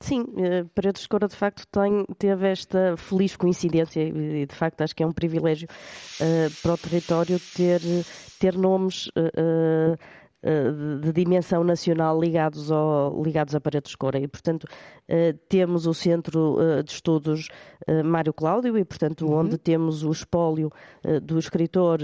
Sim, 0.00 0.20
uh, 0.20 0.68
Paredes 0.74 1.02
de 1.02 1.08
Cora 1.08 1.26
de 1.26 1.34
facto 1.34 1.66
tem, 1.68 2.04
teve 2.18 2.48
esta 2.48 2.96
feliz 2.98 3.34
coincidência 3.34 4.02
e 4.02 4.44
de 4.44 4.54
facto 4.54 4.82
acho 4.82 4.94
que 4.94 5.02
é 5.02 5.06
um 5.06 5.12
privilégio 5.12 5.66
uh, 6.20 6.50
para 6.62 6.74
o 6.74 6.78
território 6.78 7.40
ter, 7.54 7.80
ter 8.38 8.58
nomes 8.58 9.06
uh, 9.08 9.12
eh, 9.34 9.98
de 11.00 11.12
dimensão 11.12 11.64
nacional 11.64 12.20
ligados, 12.20 12.70
ao, 12.70 13.22
ligados 13.22 13.54
a 13.54 13.60
Paredes 13.60 13.90
de 13.90 13.96
Cora. 13.96 14.18
E, 14.18 14.28
portanto, 14.28 14.66
eh, 15.08 15.34
temos 15.48 15.86
o 15.86 15.94
Centro 15.94 16.58
eh, 16.60 16.82
de 16.82 16.90
Estudos 16.92 17.48
Mário 18.04 18.32
Cláudio, 18.32 18.76
e, 18.76 18.84
portanto, 18.84 19.26
uhum. 19.26 19.40
onde 19.40 19.58
temos 19.58 20.02
o 20.02 20.10
espólio 20.10 20.72
do 21.22 21.38
escritor 21.38 22.00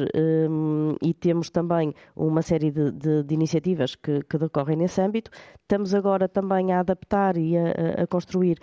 e 1.03 1.15
temos 1.15 1.51
também 1.51 1.93
uma 2.15 2.41
série 2.41 2.71
de, 2.71 2.93
de, 2.93 3.25
de 3.25 3.35
iniciativas 3.35 3.97
que, 3.97 4.23
que, 4.23 4.39
decorrem 4.39 4.77
nesse 4.77 5.01
âmbito. 5.01 5.31
Estamos 5.61 5.93
agora 5.93 6.29
também 6.29 6.73
a 6.73 6.81
adaptar 6.81 7.37
e 7.37 7.57
a, 7.57 8.03
a 8.03 8.07
construir 8.07 8.59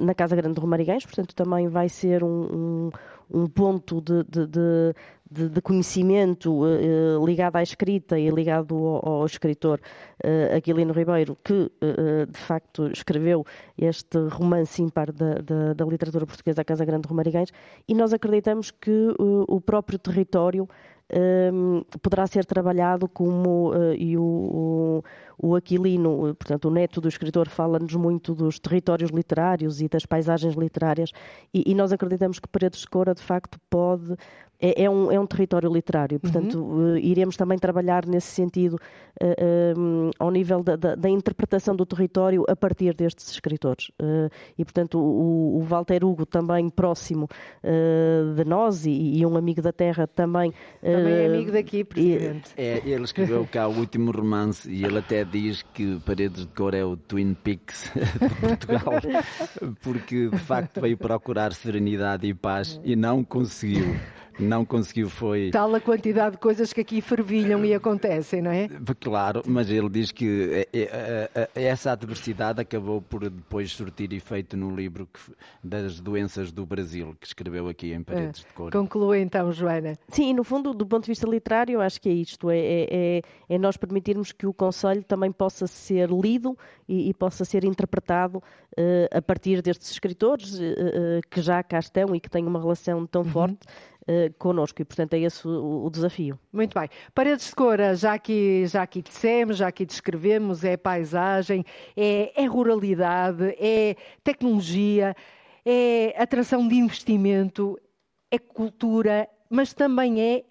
na 0.00 0.12
Casa 0.14 0.34
Grande 0.34 0.56
de 0.56 0.60
Romariguens, 0.60 1.04
portanto, 1.04 1.36
também 1.36 1.68
vai 1.68 1.88
ser 1.88 2.24
um, 2.24 2.88
um 2.88 2.90
um 3.32 3.46
ponto 3.46 4.00
de, 4.00 4.22
de, 4.24 4.46
de, 4.46 4.94
de, 5.32 5.48
de 5.48 5.60
conhecimento 5.62 6.62
uh, 6.62 7.24
ligado 7.24 7.56
à 7.56 7.62
escrita 7.62 8.18
e 8.18 8.28
ligado 8.30 8.74
ao, 8.74 9.20
ao 9.20 9.26
escritor 9.26 9.80
uh, 10.22 10.56
Aquilino 10.56 10.92
Ribeiro, 10.92 11.36
que 11.42 11.52
uh, 11.52 12.26
de 12.30 12.38
facto 12.38 12.86
escreveu 12.88 13.44
este 13.78 14.18
romance 14.28 14.82
ímpar 14.82 15.10
da, 15.12 15.34
da, 15.34 15.72
da, 15.72 15.84
literatura 15.84 16.26
portuguesa 16.26 16.60
a 16.60 16.64
Casa 16.64 16.84
Grande 16.84 17.02
de 17.02 17.08
Romariguens, 17.08 17.50
e 17.88 17.94
nós 17.94 18.12
acreditamos 18.12 18.70
que 18.70 19.14
o 19.18 19.60
próprio 19.60 19.98
território 19.98 20.68
poderá 22.00 22.26
ser 22.26 22.46
trabalhado 22.46 23.06
como, 23.08 23.72
e 23.98 24.16
o, 24.16 25.02
o, 25.42 25.56
Aquilino, 25.56 26.34
portanto, 26.34 26.68
o 26.68 26.70
neto 26.70 27.00
do 27.00 27.08
escritor, 27.08 27.48
fala-nos 27.48 27.94
muito 27.94 28.34
dos 28.34 28.58
territórios 28.58 29.10
literários 29.10 29.80
e 29.80 29.88
das 29.88 30.06
paisagens 30.06 30.54
literárias, 30.54 31.10
e, 31.52 31.64
e 31.66 31.74
nós 31.74 31.92
acreditamos 31.92 32.38
que 32.38 32.48
Paredes 32.48 32.80
de 32.80 32.86
Cora, 32.86 33.14
de 33.14 33.22
facto, 33.22 33.58
pode 33.68 34.16
é, 34.62 34.84
é, 34.84 34.88
um, 34.88 35.10
é 35.10 35.18
um 35.18 35.26
território 35.26 35.70
literário, 35.72 36.20
portanto, 36.20 36.56
uhum. 36.62 36.92
uh, 36.92 36.96
iremos 36.96 37.36
também 37.36 37.58
trabalhar 37.58 38.06
nesse 38.06 38.28
sentido 38.28 38.78
uh, 39.20 39.76
um, 39.76 40.10
ao 40.20 40.30
nível 40.30 40.62
da, 40.62 40.76
da, 40.76 40.94
da, 40.94 41.08
interpretação 41.10 41.74
do 41.74 41.84
território 41.84 42.44
a 42.46 42.54
partir 42.54 42.94
destes 42.94 43.28
escritores. 43.28 43.88
Uh, 44.00 44.30
e, 44.56 44.64
portanto, 44.64 45.00
o, 45.00 45.58
o, 45.58 45.62
Walter 45.64 46.04
Hugo, 46.04 46.24
também 46.24 46.70
próximo 46.70 47.28
de 48.36 48.44
nós 48.44 48.86
e, 48.86 49.18
e, 49.18 49.26
um 49.26 49.36
amigo 49.36 49.60
da 49.60 49.72
terra, 49.72 50.06
também. 50.06 50.52
Também 50.80 51.12
é 51.12 51.26
amigo 51.26 51.50
daqui, 51.50 51.82
Presidente. 51.82 52.52
É, 52.56 52.80
ele 52.84 53.02
escreveu 53.02 53.46
cá 53.50 53.66
o 53.66 53.76
último 53.76 54.12
romance 54.12 54.70
e 54.70 54.84
ele 54.84 54.98
até 54.98 55.24
diz 55.32 55.62
que 55.72 55.98
Paredes 56.04 56.46
de 56.46 56.52
Cor 56.52 56.74
é 56.74 56.84
o 56.84 56.94
Twin 56.96 57.32
Peaks 57.34 57.90
de 57.96 58.34
Portugal, 58.34 59.00
porque 59.82 60.28
de 60.28 60.38
facto 60.38 60.80
veio 60.80 60.96
procurar 60.98 61.54
serenidade 61.54 62.26
e 62.26 62.34
paz 62.34 62.78
e 62.84 62.94
não 62.94 63.24
conseguiu 63.24 63.96
não 64.38 64.64
conseguiu 64.64 65.08
foi. 65.08 65.50
Tal 65.50 65.74
a 65.74 65.80
quantidade 65.80 66.32
de 66.32 66.38
coisas 66.38 66.72
que 66.72 66.80
aqui 66.80 67.00
fervilham 67.00 67.64
e 67.64 67.74
acontecem, 67.74 68.42
não 68.42 68.50
é? 68.50 68.68
Claro, 69.00 69.42
mas 69.46 69.70
ele 69.70 69.88
diz 69.88 70.12
que 70.12 70.66
é, 70.72 70.78
é, 70.78 71.48
é, 71.54 71.64
essa 71.64 71.92
adversidade 71.92 72.60
acabou 72.60 73.00
por 73.00 73.28
depois 73.28 73.72
surtir 73.72 74.12
efeito 74.12 74.56
no 74.56 74.74
livro 74.74 75.08
das 75.62 76.00
doenças 76.00 76.52
do 76.52 76.64
Brasil, 76.64 77.16
que 77.20 77.26
escreveu 77.26 77.68
aqui 77.68 77.92
em 77.92 78.02
Paredes 78.02 78.40
de 78.40 78.46
Cor. 78.54 78.70
Conclua 78.70 79.18
então, 79.18 79.52
Joana. 79.52 79.98
Sim, 80.08 80.34
no 80.34 80.44
fundo, 80.44 80.72
do 80.72 80.86
ponto 80.86 81.04
de 81.04 81.10
vista 81.10 81.28
literário, 81.28 81.80
acho 81.80 82.00
que 82.00 82.08
é 82.08 82.12
isto: 82.12 82.50
é, 82.50 82.58
é, 82.58 83.22
é 83.48 83.58
nós 83.58 83.76
permitirmos 83.76 84.32
que 84.32 84.46
o 84.46 84.52
Conselho 84.52 85.02
também 85.04 85.32
possa 85.32 85.66
ser 85.66 86.10
lido 86.10 86.56
e, 86.88 87.08
e 87.08 87.14
possa 87.14 87.44
ser 87.44 87.64
interpretado 87.64 88.38
uh, 88.38 89.16
a 89.16 89.22
partir 89.22 89.62
destes 89.62 89.90
escritores 89.90 90.58
uh, 90.58 90.62
uh, 90.62 91.20
que 91.30 91.40
já 91.40 91.62
cá 91.62 91.78
estão 91.78 92.14
e 92.14 92.20
que 92.20 92.30
têm 92.30 92.46
uma 92.46 92.60
relação 92.60 93.06
tão 93.06 93.22
uhum. 93.22 93.28
forte 93.28 93.66
uh, 94.02 94.32
connosco 94.38 94.80
e, 94.82 94.84
portanto, 94.84 95.14
é 95.14 95.20
esse 95.20 95.46
o, 95.46 95.84
o, 95.84 95.90
desafio. 95.90 96.38
Muito 96.52 96.78
bem. 96.78 96.88
Paredes 97.14 97.48
de 97.48 97.54
Cora, 97.54 97.94
já 97.94 98.14
aqui, 98.14 98.66
já 98.66 98.82
aqui 98.82 99.02
dissemos, 99.02 99.56
já 99.56 99.68
aqui 99.68 99.84
descrevemos, 99.84 100.64
é 100.64 100.76
paisagem, 100.76 101.64
é, 101.96 102.32
é 102.42 102.46
ruralidade, 102.46 103.54
é 103.58 103.96
tecnologia, 104.22 105.14
é 105.64 106.14
atração 106.20 106.66
de 106.66 106.76
investimento, 106.76 107.78
é 108.30 108.38
cultura, 108.38 109.28
mas 109.50 109.72
também 109.72 110.20
é 110.20 110.44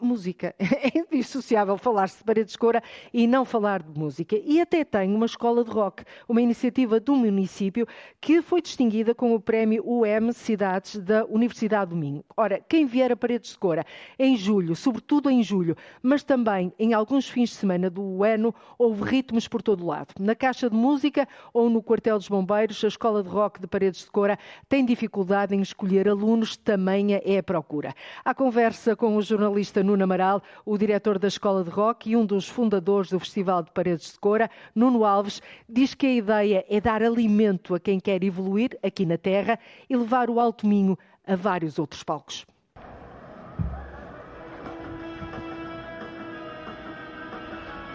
música. 0.00 0.54
É 0.82 0.98
indissociável 0.98 1.76
falar-se 1.76 2.18
de 2.18 2.24
paredes 2.24 2.52
de 2.52 2.58
cora 2.58 2.82
e 3.12 3.26
não 3.26 3.44
falar 3.44 3.82
de 3.82 3.98
música. 3.98 4.36
E 4.44 4.60
até 4.60 4.82
tem 4.82 5.14
uma 5.14 5.26
escola 5.26 5.62
de 5.62 5.70
rock, 5.70 6.04
uma 6.26 6.40
iniciativa 6.40 6.98
do 6.98 7.14
município 7.14 7.86
que 8.20 8.40
foi 8.40 8.62
distinguida 8.62 9.14
com 9.14 9.34
o 9.34 9.40
prémio 9.40 9.84
UM 9.86 10.32
Cidades 10.32 10.96
da 10.96 11.24
Universidade 11.26 11.90
do 11.90 11.96
Minho. 11.96 12.24
Ora, 12.36 12.60
quem 12.66 12.86
vier 12.86 13.12
a 13.12 13.16
paredes 13.16 13.50
de 13.50 13.58
cora 13.58 13.84
em 14.18 14.36
julho, 14.36 14.74
sobretudo 14.74 15.28
em 15.28 15.42
julho, 15.42 15.76
mas 16.02 16.22
também 16.22 16.72
em 16.78 16.94
alguns 16.94 17.28
fins 17.28 17.50
de 17.50 17.56
semana 17.56 17.90
do 17.90 18.24
ano, 18.24 18.54
houve 18.78 19.02
ritmos 19.04 19.46
por 19.46 19.60
todo 19.60 19.84
o 19.84 19.86
lado. 19.86 20.14
Na 20.18 20.34
caixa 20.34 20.70
de 20.70 20.76
música 20.76 21.28
ou 21.52 21.68
no 21.68 21.82
quartel 21.82 22.16
dos 22.16 22.28
bombeiros, 22.28 22.82
a 22.82 22.88
escola 22.88 23.22
de 23.22 23.28
rock 23.28 23.60
de 23.60 23.66
paredes 23.66 24.04
de 24.04 24.10
cora 24.10 24.38
tem 24.68 24.84
dificuldade 24.84 25.54
em 25.54 25.60
escolher 25.60 26.08
alunos, 26.08 26.56
tamanha 26.56 27.20
é 27.24 27.38
a 27.38 27.42
procura. 27.42 27.94
A 28.24 28.34
conversa 28.34 28.96
com 28.96 29.16
o 29.16 29.22
jornalista 29.22 29.49
jornalista 29.50 29.82
Nuno 29.82 30.04
Amaral, 30.04 30.42
o 30.64 30.78
diretor 30.78 31.18
da 31.18 31.26
Escola 31.26 31.64
de 31.64 31.70
Rock 31.70 32.10
e 32.10 32.16
um 32.16 32.24
dos 32.24 32.48
fundadores 32.48 33.10
do 33.10 33.18
Festival 33.18 33.62
de 33.62 33.70
Paredes 33.72 34.12
de 34.12 34.18
Cora, 34.18 34.48
Nuno 34.74 35.04
Alves, 35.04 35.42
diz 35.68 35.92
que 35.92 36.06
a 36.06 36.14
ideia 36.14 36.64
é 36.68 36.80
dar 36.80 37.02
alimento 37.02 37.74
a 37.74 37.80
quem 37.80 37.98
quer 37.98 38.22
evoluir 38.22 38.78
aqui 38.82 39.04
na 39.04 39.18
Terra 39.18 39.58
e 39.88 39.96
levar 39.96 40.30
o 40.30 40.38
Alto 40.38 40.66
Minho 40.66 40.96
a 41.26 41.34
vários 41.34 41.78
outros 41.78 42.02
palcos. 42.04 42.46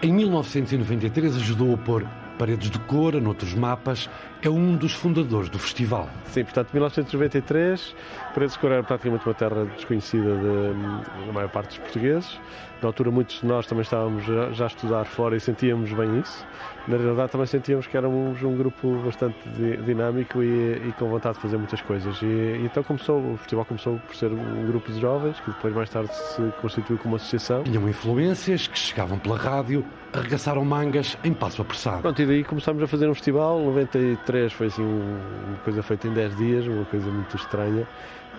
Em 0.03 0.13
1993 0.13 1.37
ajudou 1.37 1.73
a 1.73 1.77
pôr 1.77 2.05
Paredes 2.37 2.69
de 2.69 2.79
Cora, 2.79 3.19
noutros 3.19 3.53
mapas, 3.53 4.09
é 4.41 4.49
um 4.49 4.75
dos 4.75 4.93
fundadores 4.93 5.49
do 5.49 5.57
festival. 5.57 6.09
Sim, 6.25 6.43
portanto, 6.43 6.69
1993, 6.73 7.95
Paredes 8.33 8.53
de 8.53 8.59
Cora 8.59 8.73
era 8.75 8.83
praticamente 8.83 9.25
uma 9.25 9.33
terra 9.33 9.65
desconhecida 9.65 10.35
de, 10.35 11.25
da 11.27 11.33
maior 11.33 11.49
parte 11.49 11.69
dos 11.69 11.77
portugueses. 11.79 12.39
Na 12.81 12.89
altura, 12.89 13.09
muitos 13.09 13.39
de 13.39 13.45
nós 13.47 13.65
também 13.65 13.83
estávamos 13.83 14.25
já 14.25 14.65
a 14.65 14.67
estudar 14.67 15.05
fora 15.05 15.35
e 15.35 15.39
sentíamos 15.39 15.91
bem 15.93 16.19
isso. 16.19 16.45
Na 16.87 16.97
realidade, 16.97 17.31
também 17.31 17.47
sentíamos 17.47 17.87
que 17.87 17.97
éramos 17.97 18.43
um 18.43 18.55
grupo 18.55 19.01
bastante 19.03 19.37
dinâmico 19.83 20.43
e, 20.43 20.89
e 20.89 20.93
com 20.99 21.09
vontade 21.09 21.35
de 21.35 21.41
fazer 21.41 21.57
muitas 21.57 21.81
coisas. 21.81 22.21
E, 22.21 22.25
e, 22.25 22.65
então 22.65 22.83
começou, 22.83 23.33
o 23.33 23.37
festival 23.37 23.65
começou 23.65 23.97
por 24.05 24.15
ser 24.15 24.31
um 24.31 24.67
grupo 24.67 24.91
de 24.91 24.99
jovens, 24.99 25.39
que 25.39 25.49
depois 25.49 25.73
mais 25.73 25.89
tarde 25.89 26.13
se 26.13 26.41
constituiu 26.61 26.99
como 26.99 27.15
associação. 27.15 27.63
Tinham 27.63 27.89
influências 27.89 28.67
que 28.67 28.77
chegavam 28.77 29.17
pela 29.17 29.37
rádio, 29.37 29.83
arregaçaram 30.13 30.63
mangas 30.63 31.17
em 31.23 31.33
passo 31.33 31.63
apressado. 31.63 32.01
Pronto, 32.01 32.21
e 32.25 32.27
daí 32.27 32.43
começámos 32.43 32.81
a 32.81 32.87
fazer 32.87 33.07
um 33.07 33.13
festival. 33.13 33.59
93 33.59 34.51
foi 34.51 34.67
assim 34.67 34.81
uma 34.81 35.57
coisa 35.63 35.83
feita 35.83 36.07
em 36.07 36.13
10 36.13 36.35
dias, 36.35 36.67
uma 36.67 36.85
coisa 36.85 37.05
muito 37.05 37.35
estranha. 37.35 37.87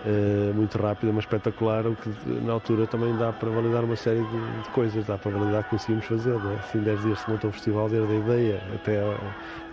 Uh, 0.05 0.53
muito 0.53 0.77
rápida, 0.77 1.11
mas 1.11 1.23
espetacular, 1.23 1.87
o 1.87 1.95
que 1.95 2.09
na 2.45 2.53
altura 2.53 2.85
também 2.85 3.17
dá 3.17 3.33
para 3.33 3.49
validar 3.49 3.83
uma 3.83 3.95
série 3.95 4.21
de, 4.21 4.69
coisas, 4.69 5.03
dá 5.05 5.17
para 5.17 5.31
validar 5.31 5.63
que 5.63 5.71
conseguimos 5.71 6.05
fazer. 6.05 6.33
Não 6.33 6.51
é? 6.51 6.55
Assim, 6.55 6.79
10 6.79 7.01
dias 7.01 7.19
se 7.19 7.29
montou 7.29 7.49
um 7.49 7.53
festival, 7.53 7.89
desde 7.89 8.13
a 8.13 8.15
ideia 8.15 8.61
até 8.75 9.01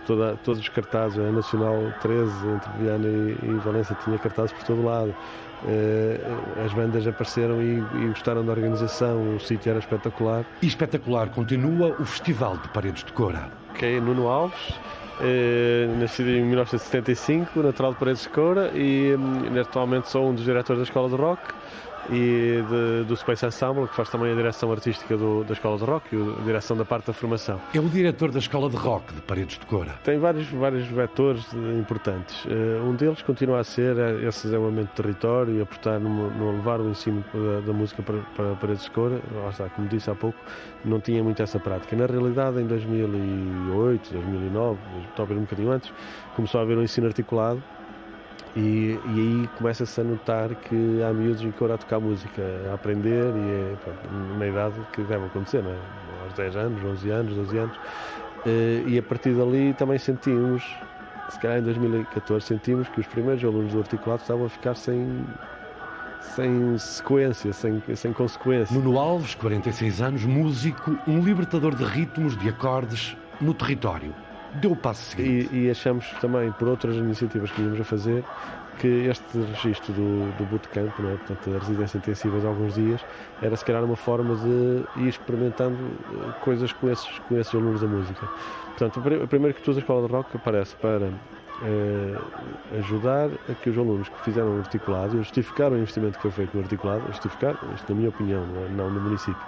toda, 0.05 0.35
todos 0.43 0.59
os 0.59 0.69
cartazes, 0.69 1.19
a 1.19 1.31
Nacional 1.31 1.93
13, 2.01 2.31
entre 2.47 2.71
Viana 2.79 3.07
e, 3.07 3.37
e 3.43 3.53
Valência, 3.63 3.95
tinha 4.03 4.17
cartazes 4.17 4.53
por 4.53 4.63
todo 4.63 4.83
lado. 4.83 5.15
Uh, 5.63 6.63
as 6.63 6.73
bandas 6.73 7.07
apareceram 7.07 7.61
e, 7.61 7.79
e, 7.79 8.07
gostaram 8.07 8.45
da 8.45 8.51
organização, 8.51 9.35
o 9.35 9.39
sítio 9.39 9.69
era 9.69 9.79
espetacular. 9.79 10.45
E 10.61 10.67
espetacular 10.67 11.29
continua 11.29 11.95
o 11.99 12.05
Festival 12.05 12.57
de 12.57 12.67
Paredes 12.69 13.03
de 13.03 13.13
Cora. 13.13 13.49
Ok, 13.71 13.99
Nuno 13.99 14.27
Alves, 14.27 14.73
eh, 15.21 15.87
nascido 15.99 16.29
em 16.29 16.43
1975, 16.43 17.63
natural 17.63 17.93
de 17.93 17.99
Paredes 17.99 18.23
de 18.23 18.29
Coura 18.29 18.71
e 18.73 19.15
hum, 19.15 19.59
atualmente 19.59 20.09
sou 20.09 20.29
um 20.29 20.35
dos 20.35 20.43
diretores 20.43 20.79
da 20.79 20.83
Escola 20.83 21.09
de 21.09 21.15
Rock 21.15 21.41
e 22.09 22.61
de, 22.61 23.03
do 23.07 23.15
Space 23.15 23.45
Ensemble, 23.45 23.87
que 23.87 23.95
faz 23.95 24.09
também 24.09 24.31
a 24.31 24.35
direção 24.35 24.71
artística 24.71 25.17
do, 25.17 25.43
da 25.43 25.53
Escola 25.53 25.77
de 25.77 25.83
Rock 25.83 26.15
e 26.15 26.35
a 26.39 26.43
direção 26.43 26.77
da 26.77 26.85
parte 26.85 27.07
da 27.07 27.13
formação. 27.13 27.59
É 27.73 27.79
o 27.79 27.89
diretor 27.89 28.31
da 28.31 28.39
Escola 28.39 28.69
de 28.69 28.75
Rock 28.75 29.13
de 29.13 29.21
Paredes 29.21 29.57
de 29.57 29.65
Cora. 29.65 29.93
Tem 30.03 30.17
vários, 30.17 30.47
vários 30.47 30.87
vetores 30.87 31.45
importantes. 31.53 32.45
Uh, 32.45 32.87
um 32.87 32.95
deles 32.95 33.21
continua 33.21 33.59
a 33.59 33.63
ser 33.63 33.95
esse 34.27 34.43
desenvolvimento 34.43 34.89
do 34.89 34.95
território 34.95 35.57
e 35.57 35.61
apostar 35.61 35.99
no, 35.99 36.29
no 36.31 36.51
levar 36.51 36.79
o 36.79 36.89
ensino 36.89 37.23
da, 37.33 37.61
da 37.61 37.73
música 37.73 38.03
para, 38.03 38.19
para, 38.35 38.55
Paredes 38.55 38.83
de 38.83 38.91
Cora. 38.91 39.19
Está, 39.49 39.69
como 39.69 39.87
disse 39.87 40.09
há 40.09 40.15
pouco, 40.15 40.37
não 40.83 40.99
tinha 40.99 41.23
muito 41.23 41.41
essa 41.41 41.59
prática. 41.59 41.95
Na 41.95 42.05
realidade, 42.05 42.61
em 42.61 42.67
2008, 42.67 44.13
2009, 44.13 44.79
talvez 45.15 45.39
um 45.39 45.43
bocadinho 45.43 45.71
antes, 45.71 45.91
começou 46.35 46.59
a 46.59 46.63
haver 46.63 46.77
um 46.77 46.83
ensino 46.83 47.07
articulado 47.07 47.61
e, 48.55 48.97
e 49.05 49.19
aí 49.19 49.49
começa-se 49.57 49.99
a 49.99 50.03
notar 50.03 50.55
que 50.55 51.01
há 51.03 51.11
miúdos 51.11 51.41
em 51.41 51.51
cor 51.51 51.71
a 51.71 51.77
tocar 51.77 51.99
música, 51.99 52.41
a 52.71 52.73
aprender 52.73 53.25
e 53.35 53.73
é 53.73 53.75
pronto, 53.83 54.37
na 54.37 54.47
idade 54.47 54.75
que 54.93 55.01
deve 55.03 55.25
acontecer, 55.25 55.61
não 55.61 55.71
é? 55.71 55.77
aos 56.23 56.33
10 56.33 56.55
anos, 56.55 56.83
11 56.83 57.09
anos, 57.09 57.35
12 57.35 57.57
anos. 57.57 57.79
e 58.87 58.97
a 58.97 59.03
partir 59.03 59.33
dali 59.33 59.73
também 59.73 59.97
sentimos, 59.97 60.63
se 61.29 61.39
calhar 61.39 61.59
em 61.59 61.63
2014, 61.63 62.45
sentimos 62.45 62.87
que 62.89 63.01
os 63.01 63.07
primeiros 63.07 63.43
alunos 63.43 63.73
do 63.73 63.79
articulado 63.79 64.21
estavam 64.21 64.45
a 64.45 64.49
ficar 64.49 64.75
sem, 64.75 65.25
sem 66.35 66.77
sequência, 66.77 67.51
sem, 67.51 67.83
sem 67.95 68.13
consequência. 68.13 68.73
Nuno 68.73 68.97
Alves, 68.97 69.35
46 69.35 70.01
anos, 70.01 70.23
músico, 70.23 70.97
um 71.07 71.21
libertador 71.21 71.75
de 71.75 71.83
ritmos, 71.83 72.37
de 72.37 72.49
acordes 72.49 73.17
no 73.41 73.53
território. 73.53 74.13
Deu 74.61 74.75
passo. 74.75 75.19
E, 75.19 75.49
e 75.51 75.69
achamos 75.69 76.09
também, 76.21 76.51
por 76.53 76.67
outras 76.67 76.95
iniciativas 76.95 77.51
que 77.51 77.61
íamos 77.61 77.79
a 77.79 77.83
fazer, 77.83 78.23
que 78.79 78.87
este 78.87 79.37
registro 79.37 79.93
do, 79.93 80.37
do 80.37 80.45
bootcamp, 80.45 80.87
é? 80.99 81.17
portanto, 81.17 81.55
a 81.55 81.59
residência 81.59 81.97
intensiva 81.97 82.39
de 82.39 82.47
alguns 82.47 82.75
dias, 82.75 83.01
era 83.41 83.55
se 83.55 83.63
calhar 83.63 83.83
uma 83.83 83.95
forma 83.95 84.35
de 84.35 85.03
ir 85.03 85.09
experimentando 85.09 85.77
eh, 85.77 86.31
coisas 86.43 86.71
com 86.73 86.89
esses, 86.89 87.19
com 87.19 87.37
esses 87.37 87.53
alunos 87.53 87.81
da 87.81 87.87
música. 87.87 88.27
Portanto, 88.77 89.01
primeiro 89.27 89.53
que 89.53 89.61
tudo, 89.61 89.77
a 89.77 89.79
Escola 89.79 90.07
de 90.07 90.13
Rock 90.13 90.35
aparece 90.35 90.75
para 90.75 91.09
eh, 91.63 92.17
ajudar 92.79 93.29
a 93.49 93.53
que 93.53 93.69
os 93.69 93.77
alunos 93.77 94.09
que 94.09 94.19
fizeram 94.21 94.57
o 94.57 94.59
articulado, 94.59 95.17
justificar 95.17 95.71
o 95.71 95.77
investimento 95.77 96.17
que 96.17 96.21
foi 96.21 96.31
feito 96.31 96.55
no 96.55 96.61
articulado, 96.61 97.07
justificar, 97.07 97.57
isto 97.73 97.89
na 97.89 97.95
minha 97.95 98.09
opinião, 98.09 98.45
não, 98.45 98.87
é? 98.87 98.89
no 98.89 98.99
município, 98.99 99.41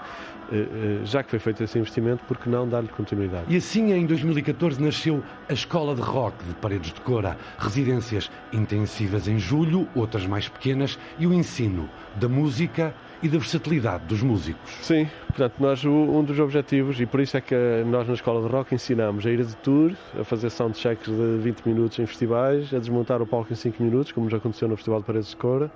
eh, 0.52 0.56
eh, 0.56 1.00
já 1.04 1.22
que 1.22 1.30
foi 1.30 1.40
feito 1.40 1.64
esse 1.64 1.78
investimento, 1.78 2.24
porque 2.26 2.50
não 2.50 2.68
dar-lhe 2.68 2.88
continuidade? 2.88 3.46
E 3.50 3.58
assim, 3.58 3.92
em 3.92 4.06
2014, 4.06 4.82
nasceu 4.82 5.22
a 5.50 5.54
Escola 5.54 5.94
de 5.96 6.02
Rock 6.02 6.44
de 6.46 6.54
Paredes 6.56 6.94
de 6.94 7.02
Cora, 7.02 7.38
residências 7.58 8.32
intensivas 8.54 9.28
em 9.28 9.38
julho, 9.38 9.88
outras 9.94 10.26
mais 10.26 10.48
pequenas, 10.48 10.98
e 11.20 11.28
o 11.28 11.34
ensino 11.34 11.90
da 12.16 12.30
música 12.30 12.94
e 13.22 13.28
da 13.28 13.38
versatilidade 13.38 14.06
dos 14.06 14.22
músicos. 14.22 14.72
Sim, 14.82 15.08
portanto, 15.28 15.54
nós, 15.60 15.84
um 15.84 16.24
dos 16.24 16.40
objetivos, 16.40 17.00
e 17.00 17.06
por 17.06 17.20
isso 17.20 17.38
é 17.38 17.42
que 17.42 17.56
nós 17.86 18.08
na 18.08 18.14
Escola 18.14 18.46
de 18.48 18.54
Rock 18.54 18.76
ensinamos 18.76 19.26
a 19.26 19.30
ir 19.30 19.44
de 19.44 19.56
tour, 19.58 19.92
a 20.20 20.24
fazer 20.24 20.50
soundchecks 20.50 21.08
de 21.08 21.38
20 21.40 21.62
minutos 21.66 22.00
em 22.00 22.06
festivais, 22.06 22.74
a 22.74 22.80
desmontar 22.80 23.22
o 23.22 23.26
palco 23.26 23.52
em 23.52 23.56
5 23.56 23.82
minutos, 23.82 24.12
como 24.12 24.30
já 24.30 24.38
aconteceu 24.38 24.68
no 24.68 24.76
Festival 24.76 25.00
de 25.00 25.06
Paredes 25.06 25.30
de 25.30 25.36
Cora, 25.38 25.72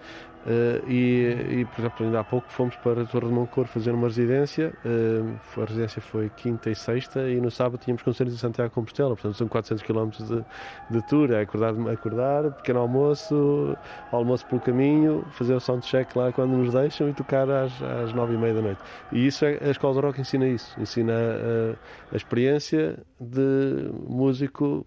Uh, 0.46 0.90
e, 0.90 1.60
e, 1.62 1.66
por 1.66 1.82
exemplo, 1.82 2.06
ainda 2.06 2.20
há 2.20 2.24
pouco 2.24 2.52
fomos 2.52 2.76
para 2.78 3.04
a 3.04 3.06
Torre 3.06 3.28
de 3.28 3.34
Moncor 3.34 3.68
fazer 3.68 3.92
uma 3.92 4.08
residência. 4.08 4.74
Uh, 4.84 5.62
a 5.62 5.66
residência 5.66 6.02
foi 6.02 6.30
quinta 6.30 6.70
e 6.70 6.76
sexta, 6.76 7.30
e 7.30 7.40
no 7.40 7.52
sábado 7.52 7.80
tínhamos 7.80 8.02
concertos 8.02 8.34
em 8.34 8.38
Santiago 8.38 8.70
de 8.70 8.76
Compostela, 8.76 9.10
portanto 9.10 9.36
são 9.36 9.48
400 9.48 9.84
km 9.84 10.10
de, 10.10 10.46
de 10.90 11.08
tour. 11.08 11.32
É 11.32 11.42
acordar, 11.42 11.74
acordar, 11.90 12.52
pequeno 12.54 12.80
almoço, 12.80 13.78
almoço 14.12 14.46
pelo 14.48 14.62
caminho, 14.62 15.24
fazer 15.32 15.54
o 15.54 15.60
soundcheck 15.60 16.18
lá 16.18 16.32
quando 16.32 16.52
nos 16.52 16.74
deixam 16.74 17.08
e 17.10 17.14
tocar 17.14 17.50
às, 17.50 17.72
às 17.82 18.14
nove 18.14 18.34
e 18.34 18.38
meia 18.38 18.54
da 18.54 18.62
noite. 18.62 18.82
E 19.12 19.28
isso 19.28 19.46
é, 19.46 19.60
a 19.62 19.70
Escola 19.70 19.94
de 19.94 20.02
Rock 20.02 20.22
ensina 20.22 20.48
isso, 20.48 20.80
ensina 20.80 21.14
a, 21.14 22.14
a 22.14 22.18
experiência 22.18 22.98
de 23.20 23.92
músico 24.08 24.86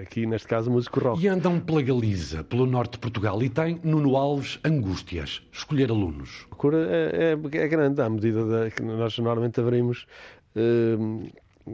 aqui 0.00 0.26
neste 0.26 0.46
caso 0.48 0.70
músico 0.70 1.00
rock. 1.00 1.22
E 1.22 1.28
andam 1.28 1.60
pela 1.60 1.82
Galiza, 1.82 2.44
pelo 2.44 2.66
norte 2.66 2.92
de 2.92 2.98
Portugal, 2.98 3.42
e 3.42 3.48
tem 3.48 3.80
Nuno 3.82 4.16
Alves 4.16 4.58
angústias, 4.64 5.42
escolher 5.52 5.90
alunos. 5.90 6.46
A 6.50 6.54
cura 6.54 6.78
é, 6.90 7.32
é, 7.32 7.56
é 7.58 7.68
grande, 7.68 8.00
à 8.00 8.08
medida 8.08 8.44
da, 8.44 8.70
que 8.70 8.82
nós 8.82 9.18
normalmente 9.18 9.60
abrimos 9.60 10.06
eh, 10.54 10.96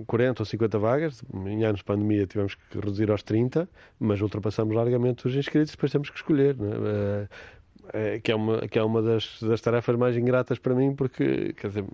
40 0.07 0.42
ou 0.42 0.46
50 0.46 0.79
vagas, 0.79 1.22
em 1.46 1.64
anos 1.64 1.79
de 1.79 1.85
pandemia 1.85 2.27
tivemos 2.27 2.55
que 2.55 2.79
reduzir 2.79 3.11
aos 3.11 3.22
30, 3.22 3.68
mas 3.98 4.20
ultrapassamos 4.20 4.74
largamente 4.74 5.27
os 5.27 5.35
inscritos, 5.35 5.72
depois 5.72 5.92
temos 5.92 6.11
que 6.11 6.16
escolher. 6.16 6.57
É? 6.61 7.29
É, 7.92 8.18
que 8.18 8.33
é 8.33 8.35
uma, 8.35 8.66
que 8.66 8.79
é 8.79 8.83
uma 8.83 9.03
das, 9.03 9.38
das 9.42 9.61
tarefas 9.61 9.94
mais 9.94 10.16
ingratas 10.16 10.59
para 10.59 10.74
mim, 10.74 10.94
porque, 10.94 11.53
quer 11.53 11.68
dizer, 11.68 11.85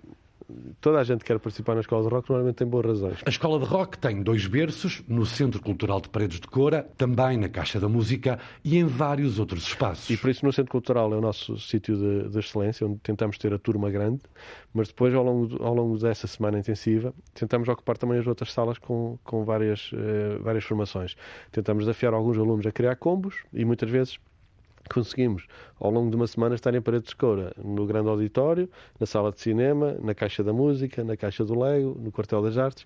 toda 0.79 0.99
a 0.99 1.03
gente 1.03 1.19
que 1.19 1.25
quer 1.25 1.39
participar 1.39 1.75
na 1.75 1.81
Escola 1.81 2.03
de 2.03 2.09
Rock 2.09 2.29
normalmente 2.29 2.55
tem 2.55 2.67
boas 2.67 2.85
razões. 2.85 3.19
A 3.25 3.29
Escola 3.29 3.59
de 3.59 3.65
Rock 3.65 3.97
tem 3.97 4.21
dois 4.21 4.45
berços, 4.47 5.03
no 5.07 5.25
Centro 5.25 5.61
Cultural 5.61 6.01
de 6.01 6.09
Paredes 6.09 6.39
de 6.39 6.47
Cora, 6.47 6.87
também 6.97 7.37
na 7.37 7.49
Caixa 7.49 7.79
da 7.79 7.87
Música 7.87 8.39
e 8.63 8.77
em 8.77 8.85
vários 8.85 9.39
outros 9.39 9.63
espaços. 9.63 10.09
E 10.09 10.17
por 10.17 10.29
isso 10.29 10.45
no 10.45 10.51
Centro 10.51 10.71
Cultural 10.71 11.13
é 11.13 11.17
o 11.17 11.21
nosso 11.21 11.57
sítio 11.57 11.95
de, 11.95 12.29
de 12.29 12.39
excelência, 12.39 12.85
onde 12.85 12.99
tentamos 12.99 13.37
ter 13.37 13.53
a 13.53 13.59
turma 13.59 13.89
grande, 13.89 14.21
mas 14.73 14.87
depois 14.87 15.13
ao 15.13 15.23
longo, 15.23 15.63
ao 15.63 15.73
longo 15.73 15.97
dessa 15.97 16.27
semana 16.27 16.59
intensiva 16.59 17.13
tentamos 17.33 17.67
ocupar 17.67 17.97
também 17.97 18.19
as 18.19 18.27
outras 18.27 18.51
salas 18.51 18.77
com, 18.77 19.17
com 19.23 19.43
várias, 19.43 19.91
uh, 19.91 20.41
várias 20.41 20.63
formações. 20.63 21.15
Tentamos 21.51 21.85
desafiar 21.85 22.13
alguns 22.13 22.37
alunos 22.37 22.65
a 22.65 22.71
criar 22.71 22.95
combos 22.95 23.35
e 23.53 23.65
muitas 23.65 23.89
vezes 23.89 24.19
conseguimos, 24.89 25.45
ao 25.79 25.91
longo 25.91 26.09
de 26.09 26.15
uma 26.15 26.27
semana, 26.27 26.55
estar 26.55 26.73
em 26.73 26.81
Paredes 26.81 27.09
de 27.09 27.15
Coura, 27.15 27.53
no 27.63 27.85
grande 27.85 28.09
auditório, 28.09 28.69
na 28.99 29.05
sala 29.05 29.31
de 29.31 29.41
cinema, 29.41 29.95
na 30.01 30.13
Caixa 30.13 30.43
da 30.43 30.53
Música, 30.53 31.03
na 31.03 31.17
Caixa 31.17 31.43
do 31.43 31.59
Lego, 31.59 31.97
no 31.99 32.11
Quartel 32.11 32.41
das 32.41 32.57
Artes, 32.57 32.85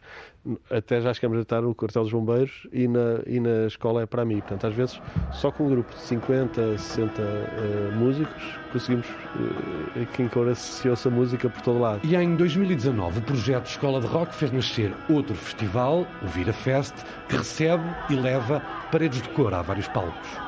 até 0.70 1.02
já 1.02 1.14
chegamos 1.14 1.38
a 1.38 1.42
estar 1.42 1.62
no 1.62 1.74
Quartel 1.76 2.04
dos 2.04 2.12
Bombeiros 2.12 2.68
e 2.72 2.88
na, 2.88 3.22
e 3.26 3.40
na 3.40 3.68
Escola 3.68 4.04
é 4.04 4.06
para 4.06 4.24
mim. 4.24 4.40
Portanto, 4.40 4.68
às 4.68 4.74
vezes, 4.74 5.02
só 5.32 5.52
com 5.52 5.66
um 5.66 5.70
grupo 5.70 5.94
de 5.94 6.00
50, 6.02 6.78
60 6.78 7.22
uh, 7.22 7.96
músicos, 7.96 8.44
conseguimos 8.72 9.08
uh, 9.08 10.06
que 10.14 10.24
em 10.24 10.28
Coura 10.28 10.56
se 10.56 10.88
ouça 10.88 11.10
música 11.10 11.50
por 11.50 11.62
todo 11.62 11.80
lado. 11.80 12.02
E 12.04 12.16
em 12.16 12.36
2019, 12.36 13.20
o 13.20 13.22
projeto 13.22 13.68
Escola 13.68 14.00
de 14.00 14.08
Rock 14.08 14.34
fez 14.36 14.52
nascer 14.52 14.94
outro 15.10 15.36
festival, 15.36 16.06
o 16.22 16.28
Vira 16.28 16.54
Fest, 16.54 16.94
que 17.28 17.38
recebe 17.38 17.84
e 18.10 18.16
leva 18.16 18.62
Paredes 18.92 19.22
de 19.22 19.30
Coura 19.30 19.60
a 19.60 19.62
vários 19.62 19.88
palcos. 19.88 20.45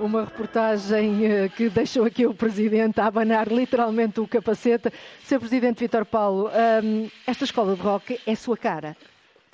Uma 0.00 0.24
reportagem 0.24 1.26
eh, 1.26 1.48
que 1.48 1.68
deixou 1.68 2.04
aqui 2.04 2.24
o 2.24 2.32
Presidente 2.32 3.00
a 3.00 3.06
abanar 3.06 3.48
literalmente 3.48 4.20
o 4.20 4.28
capacete. 4.28 4.92
Sr. 5.24 5.40
Presidente 5.40 5.80
Vitor 5.80 6.04
Paulo, 6.04 6.48
um, 6.84 7.10
esta 7.26 7.44
escola 7.44 7.74
de 7.74 7.82
rock 7.82 8.20
é 8.24 8.34
sua 8.36 8.56
cara? 8.56 8.96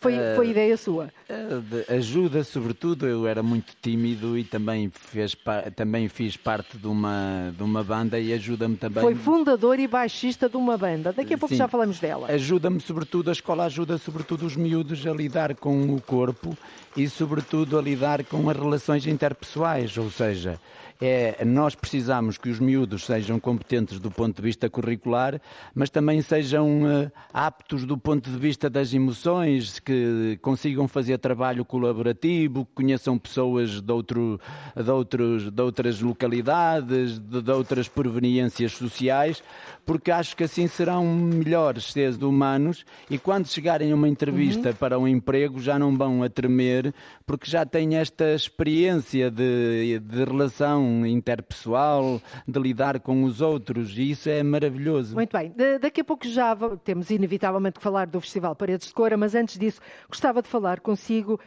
Foi, 0.05 0.37
foi 0.37 0.51
ideia 0.51 0.77
sua? 0.77 1.11
Uh, 1.29 1.93
ajuda, 1.95 2.45
sobretudo. 2.45 3.07
Eu 3.07 3.27
era 3.27 3.43
muito 3.43 3.73
tímido 3.81 4.37
e 4.37 4.45
também, 4.45 4.91
fez, 4.91 5.35
também 5.75 6.09
fiz 6.09 6.37
parte 6.37 6.77
de 6.77 6.87
uma, 6.87 7.53
de 7.57 7.63
uma 7.63 7.83
banda 7.83 8.19
e 8.19 8.33
ajuda-me 8.33 8.77
também. 8.77 9.03
Foi 9.03 9.15
fundador 9.15 9.81
e 9.81 9.89
baixista 9.89 10.49
de 10.49 10.57
uma 10.57 10.77
banda. 10.77 11.13
Daqui 11.13 11.33
a 11.33 11.39
pouco 11.39 11.55
Sim, 11.55 11.59
já 11.59 11.69
falamos 11.69 11.99
dela. 11.99 12.31
Ajuda-me, 12.31 12.81
sobretudo, 12.81 13.31
a 13.31 13.33
escola 13.33 13.65
ajuda, 13.65 13.97
sobretudo, 13.97 14.45
os 14.45 14.57
miúdos 14.57 15.07
a 15.07 15.13
lidar 15.13 15.55
com 15.55 15.95
o 15.95 16.01
corpo 16.01 16.57
e, 16.95 17.09
sobretudo, 17.09 17.79
a 17.79 17.83
lidar 17.83 18.23
com 18.25 18.49
as 18.51 18.57
relações 18.57 19.07
interpessoais. 19.07 19.97
Ou 19.97 20.11
seja, 20.11 20.61
é, 21.01 21.45
nós 21.45 21.75
precisamos 21.75 22.39
que 22.39 22.49
os 22.49 22.61
miúdos 22.61 23.05
sejam 23.05 23.41
competentes 23.41 23.99
do 23.99 24.11
ponto 24.11 24.37
de 24.37 24.43
vista 24.43 24.71
curricular, 24.71 25.41
mas 25.75 25.91
também 25.91 26.23
sejam 26.23 26.83
uh, 26.83 27.13
aptos 27.33 27.85
do 27.85 27.99
ponto 27.99 28.31
de 28.31 28.39
vista 28.39 28.71
das 28.71 28.95
emoções, 28.95 29.81
que 29.81 30.39
consigam 30.41 30.87
fazer 30.87 31.19
trabalho 31.19 31.65
colaborativo, 31.65 32.65
que 32.65 32.73
conheçam 32.75 33.19
pessoas 33.19 33.81
de, 33.81 33.93
outro, 33.93 34.41
de, 34.77 34.91
outros, 34.91 35.51
de 35.51 35.63
outras 35.63 36.01
localidades, 36.01 37.19
de, 37.19 37.43
de 37.43 37.51
outras 37.51 37.89
proveniências 37.89 38.73
sociais, 38.73 39.43
porque 39.85 40.11
acho 40.11 40.37
que 40.37 40.45
assim 40.45 40.67
serão 40.67 41.05
melhores 41.05 41.93
seres 41.93 42.17
humanos 42.17 42.85
e 43.11 43.19
quando 43.19 43.49
chegarem 43.49 43.91
a 43.93 43.95
uma 43.95 44.09
entrevista 44.09 44.71
uhum. 44.71 44.75
para 44.77 44.99
um 44.99 45.09
emprego 45.09 45.61
já 45.61 45.79
não 45.79 45.97
vão 45.97 46.23
a 46.23 46.29
tremer, 46.29 46.95
porque 47.27 47.51
já 47.51 47.67
têm 47.67 47.97
esta 47.97 48.35
experiência 48.35 49.31
de, 49.31 49.99
de 49.99 50.25
relação 50.25 50.84
interpessoal, 51.07 52.21
de 52.47 52.59
lidar 52.59 53.01
com 53.01 53.25
os 53.25 53.41
outros, 53.41 53.97
e 53.97 54.11
isso 54.11 54.29
é 54.29 54.43
maravilhoso. 54.43 55.15
Muito 55.15 55.33
bem, 55.33 55.53
daqui 55.81 56.01
a 56.01 56.05
pouco 56.05 56.27
já 56.27 56.57
temos 56.85 57.11
inevitavelmente 57.11 57.79
que 57.79 57.83
falar 57.83 58.07
do 58.07 58.21
Festival 58.21 58.55
Paredes 58.55 58.89
de 58.89 58.95
Cora, 58.95 59.17
mas 59.17 59.35
antes 59.35 59.59
disso 59.59 59.81
gostava 60.09 60.43
de 60.43 60.49
falar 60.49 60.81
consigo 60.81 61.41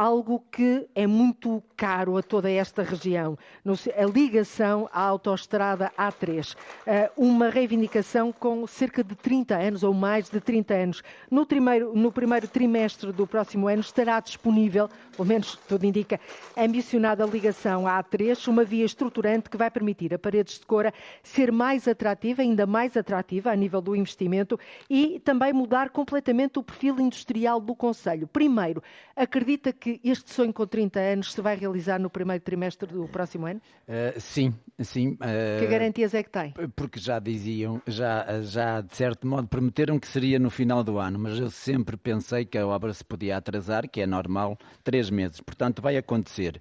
algo 0.00 0.42
que 0.50 0.88
é 0.94 1.06
muito 1.06 1.62
caro 1.76 2.16
a 2.16 2.22
toda 2.22 2.50
esta 2.50 2.82
região, 2.82 3.36
a 3.66 4.04
ligação 4.06 4.88
à 4.90 5.02
autoestrada 5.02 5.92
A3. 5.94 6.56
Eh, 6.86 7.10
uma 7.18 7.50
reivindicação 7.50 8.32
com 8.32 8.66
cerca 8.66 9.04
de 9.04 9.14
30 9.14 9.58
anos 9.58 9.82
ou 9.82 9.92
mais 9.92 10.30
de 10.30 10.40
30 10.40 10.72
anos. 10.72 11.02
No 11.30 11.44
primeiro, 11.44 11.92
no 11.94 12.10
primeiro 12.10 12.48
trimestre 12.48 13.12
do 13.12 13.26
próximo 13.26 13.68
ano 13.68 13.82
estará 13.82 14.20
disponível, 14.20 14.88
pelo 15.20 15.28
menos 15.28 15.58
tudo 15.68 15.84
indica, 15.84 16.18
ambicionada 16.56 17.26
ligação 17.26 17.86
à 17.86 18.02
A3, 18.02 18.48
uma 18.48 18.64
via 18.64 18.86
estruturante 18.86 19.50
que 19.50 19.56
vai 19.58 19.70
permitir 19.70 20.14
a 20.14 20.18
Paredes 20.18 20.58
de 20.58 20.64
Cora 20.64 20.94
ser 21.22 21.52
mais 21.52 21.86
atrativa, 21.86 22.40
ainda 22.40 22.66
mais 22.66 22.96
atrativa 22.96 23.50
a 23.52 23.56
nível 23.56 23.82
do 23.82 23.94
investimento 23.94 24.58
e 24.88 25.20
também 25.20 25.52
mudar 25.52 25.90
completamente 25.90 26.58
o 26.58 26.62
perfil 26.62 26.98
industrial 26.98 27.60
do 27.60 27.74
Conselho. 27.74 28.26
Primeiro, 28.26 28.82
acredita 29.14 29.74
que 29.74 29.90
que 29.98 30.08
este 30.08 30.32
sonho 30.32 30.52
com 30.52 30.66
30 30.66 31.00
anos 31.00 31.32
se 31.32 31.40
vai 31.40 31.56
realizar 31.56 31.98
no 31.98 32.08
primeiro 32.08 32.42
trimestre 32.44 32.92
do 32.92 33.08
próximo 33.08 33.46
ano? 33.46 33.60
Uh, 33.88 34.20
sim, 34.20 34.54
sim. 34.78 35.12
Uh, 35.14 35.60
que 35.60 35.66
garantias 35.66 36.14
é 36.14 36.22
que 36.22 36.30
tem? 36.30 36.54
Porque 36.76 37.00
já 37.00 37.18
diziam, 37.18 37.82
já, 37.86 38.42
já 38.42 38.80
de 38.80 38.94
certo 38.94 39.26
modo 39.26 39.48
prometeram 39.48 39.98
que 39.98 40.06
seria 40.06 40.38
no 40.38 40.50
final 40.50 40.84
do 40.84 40.98
ano, 40.98 41.18
mas 41.18 41.38
eu 41.38 41.50
sempre 41.50 41.96
pensei 41.96 42.44
que 42.44 42.58
a 42.58 42.66
obra 42.66 42.92
se 42.92 43.04
podia 43.04 43.36
atrasar, 43.36 43.88
que 43.88 44.00
é 44.00 44.06
normal, 44.06 44.58
três 44.84 45.09
meses. 45.10 45.40
Portanto, 45.40 45.82
vai 45.82 45.96
acontecer. 45.96 46.60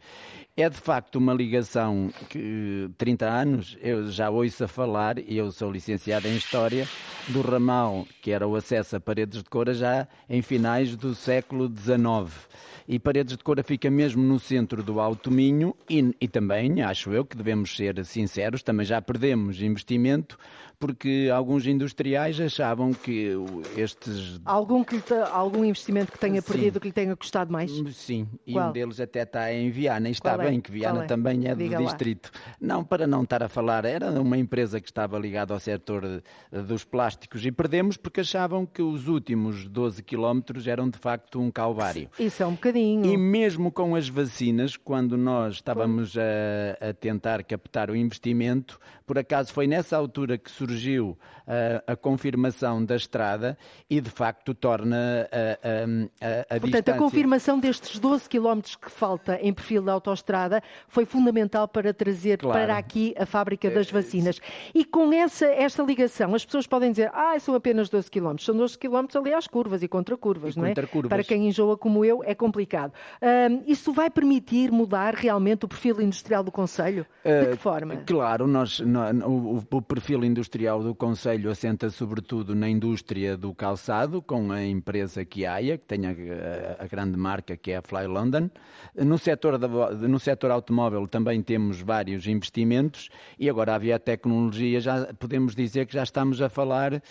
é 0.58 0.70
de 0.70 0.78
facto 0.78 1.16
uma 1.16 1.34
ligação 1.34 2.12
que 2.30 2.90
30 2.98 3.26
anos 3.26 3.78
eu 3.82 4.10
já 4.12 4.30
ouço 4.30 4.64
a 4.64 4.68
falar, 4.68 5.18
e 5.20 5.38
eu 5.38 5.52
sou 5.52 5.72
licenciado 5.72 6.28
em 6.28 6.36
História, 6.36 6.88
do 7.30 7.42
ramal 7.42 8.06
que 8.22 8.32
era 8.32 8.48
o 8.48 8.56
acesso 8.56 8.96
a 8.96 9.00
paredes 9.00 9.42
de 9.44 9.50
Cora 9.50 9.74
já 9.74 10.08
em 10.30 10.42
finais 10.42 10.96
do 10.96 11.16
século 11.16 11.72
XIX. 11.74 12.50
E 12.92 12.98
Paredes 12.98 13.38
de 13.38 13.44
Cora 13.44 13.62
fica 13.62 13.90
mesmo 13.92 14.24
no 14.24 14.40
centro 14.40 14.82
do 14.82 15.00
Alto 15.00 15.30
Minho 15.30 15.76
e, 15.88 16.12
e 16.20 16.28
também, 16.28 16.82
acho 16.82 17.12
eu, 17.12 17.24
que 17.24 17.38
devemos 17.38 17.78
ser 17.78 18.04
sinceros, 18.04 18.64
também 18.64 18.84
já 18.84 19.00
perdemos 19.00 19.62
investimento 19.62 20.36
porque 20.80 21.30
alguns 21.32 21.68
industriais 21.68 22.40
achavam 22.40 22.94
que 22.94 23.34
estes... 23.76 24.40
Algum, 24.46 24.84
que 24.84 25.00
te, 25.00 25.14
algum 25.14 25.64
investimento 25.66 26.12
que 26.12 26.18
tenha 26.18 26.42
Sim. 26.42 26.52
perdido, 26.52 26.80
que 26.80 26.88
lhe 26.88 26.94
tenha 26.94 27.16
custado 27.16 27.52
mais? 27.52 27.70
Sim, 27.94 28.28
e 28.46 28.54
Qual? 28.54 28.70
um 28.70 28.72
deles 28.72 29.00
até 29.00 29.24
está 29.24 29.54
em 29.54 29.70
Viana, 29.70 30.10
e 30.10 30.12
está 30.12 30.36
Qual 30.36 30.42
é? 30.42 30.50
bem, 30.50 30.58
é? 30.58 30.62
que 30.62 30.72
Viana 30.72 31.04
é? 31.04 31.08
também 31.08 31.48
é 31.48 31.56
Diga 31.56 31.78
do 31.78 31.84
lá. 31.84 31.90
distrito. 31.90 32.32
Não, 32.60 32.84
para 32.84 33.06
não 33.06 33.24
estar 33.24 33.44
a 33.44 33.50
falar, 33.50 33.86
era 33.86 34.10
uma 34.22 34.38
empresa 34.38 34.80
que 34.80 34.88
estava 34.88 35.18
ligada 35.20 35.54
ao 35.54 35.60
setor 35.60 36.22
dos 36.52 36.84
plásticos 36.84 37.46
e 37.46 37.52
perdemos 37.52 37.98
porque 37.98 38.22
achavam 38.22 38.66
que 38.66 38.82
os 38.82 39.08
últimos 39.08 39.68
12 39.68 40.02
quilómetros 40.04 40.68
eram 40.68 40.90
de 40.90 40.98
facto 40.98 41.40
um 41.40 41.52
calvário. 41.52 42.10
Isso 42.20 42.42
é 42.44 42.46
um 42.48 42.54
bocadinho. 42.54 43.06
E 43.06 43.18
mesmo 43.18 43.72
com 43.72 43.96
as 43.96 44.08
vacinas, 44.10 44.76
quando 44.78 45.18
nós 45.18 45.56
estávamos 45.56 46.16
a, 46.18 46.90
a 46.90 46.94
tentar 46.94 47.44
captar 47.44 47.90
o 47.90 47.96
investimento, 47.96 48.80
por 49.06 49.18
acaso 49.18 49.54
foi 49.54 49.68
nessa 49.68 49.98
altura 49.98 50.38
que 50.38 50.50
surgiu 50.52 51.18
a, 51.48 51.94
a 51.94 51.96
confirmação 51.96 52.84
da 52.84 52.96
estrada 52.96 53.58
e, 53.90 54.00
de 54.00 54.10
facto, 54.10 54.54
torna 54.54 55.28
a, 55.32 56.26
a, 56.28 56.56
a 56.56 56.60
Portanto, 56.60 56.66
distância... 56.66 56.94
a 56.94 56.98
confirmação 56.98 57.60
destes 57.60 58.00
12 58.00 58.19
quilómetros 58.28 58.76
que 58.76 58.90
falta 58.90 59.40
em 59.42 59.54
perfil 59.54 59.82
da 59.82 59.94
autoestrada 59.94 60.62
foi 60.88 61.06
fundamental 61.06 61.68
para 61.68 61.94
trazer 61.94 62.38
claro. 62.38 62.60
para 62.60 62.78
aqui 62.78 63.14
a 63.18 63.26
fábrica 63.26 63.70
das 63.70 63.90
é, 63.90 63.92
vacinas. 63.92 64.40
E 64.74 64.84
com 64.86 65.12
essa, 65.14 65.46
esta 65.46 65.84
ligação, 65.84 66.34
as 66.36 66.46
pessoas 66.46 66.68
podem 66.68 66.92
dizer, 66.92 67.12
ah, 67.14 67.38
são 67.40 67.56
apenas 67.56 67.90
12 67.90 68.10
quilómetros. 68.10 68.46
São 68.46 68.56
12 68.56 68.78
quilómetros 68.78 69.16
ali 69.16 69.34
às 69.34 69.48
curvas 69.48 69.84
e 69.84 69.88
contra 69.88 70.16
curvas, 70.18 70.56
e 70.56 70.60
não 70.60 70.66
é? 70.66 70.74
Curvas. 70.74 71.10
Para 71.10 71.24
quem 71.24 71.48
enjoa 71.48 71.78
como 71.78 72.04
eu, 72.06 72.24
é 72.24 72.34
complicado. 72.34 72.94
Um, 73.22 73.64
isso 73.68 73.92
vai 73.92 74.10
permitir 74.10 74.72
mudar 74.72 75.14
realmente 75.14 75.66
o 75.66 75.68
perfil 75.68 76.02
industrial 76.02 76.44
do 76.44 76.52
Conselho? 76.52 77.06
De 77.24 77.48
que 77.48 77.54
uh, 77.54 77.58
forma? 77.58 77.98
Claro, 78.06 78.48
nós, 78.48 78.80
o, 78.80 79.64
o 79.72 79.82
perfil 79.82 80.24
industrial 80.24 80.82
do 80.82 80.96
Conselho 80.96 81.50
assenta 81.50 81.90
sobretudo 81.90 82.56
na 82.56 82.70
indústria 82.70 83.36
do 83.36 83.54
calçado, 83.54 84.22
com 84.22 84.52
a 84.52 84.64
empresa 84.64 85.24
Kiaia, 85.26 85.78
que 85.78 85.86
tem 85.86 86.06
a, 86.06 86.10
a, 86.10 86.84
a 86.84 86.88
grande 86.88 87.18
marca 87.18 87.56
que 87.58 87.72
é 87.72 87.78
a 87.78 87.82
Fly 87.82 88.08
London. 88.10 88.50
No 88.96 89.18
setor, 89.18 89.58
da, 89.58 89.68
no 89.68 90.20
setor 90.20 90.52
automóvel 90.52 91.08
também 91.08 91.42
temos 91.42 91.82
vários 91.82 92.28
investimentos 92.28 93.10
e 93.38 93.50
agora 93.50 93.76
a 93.76 94.00
tecnologia 94.00 94.82
já 94.82 95.14
podemos 95.14 95.56
dizer 95.56 95.86
que 95.86 95.94
já 95.94 96.04
estamos 96.04 96.42
a 96.42 96.50
falar 96.50 96.94
eh, 96.94 97.02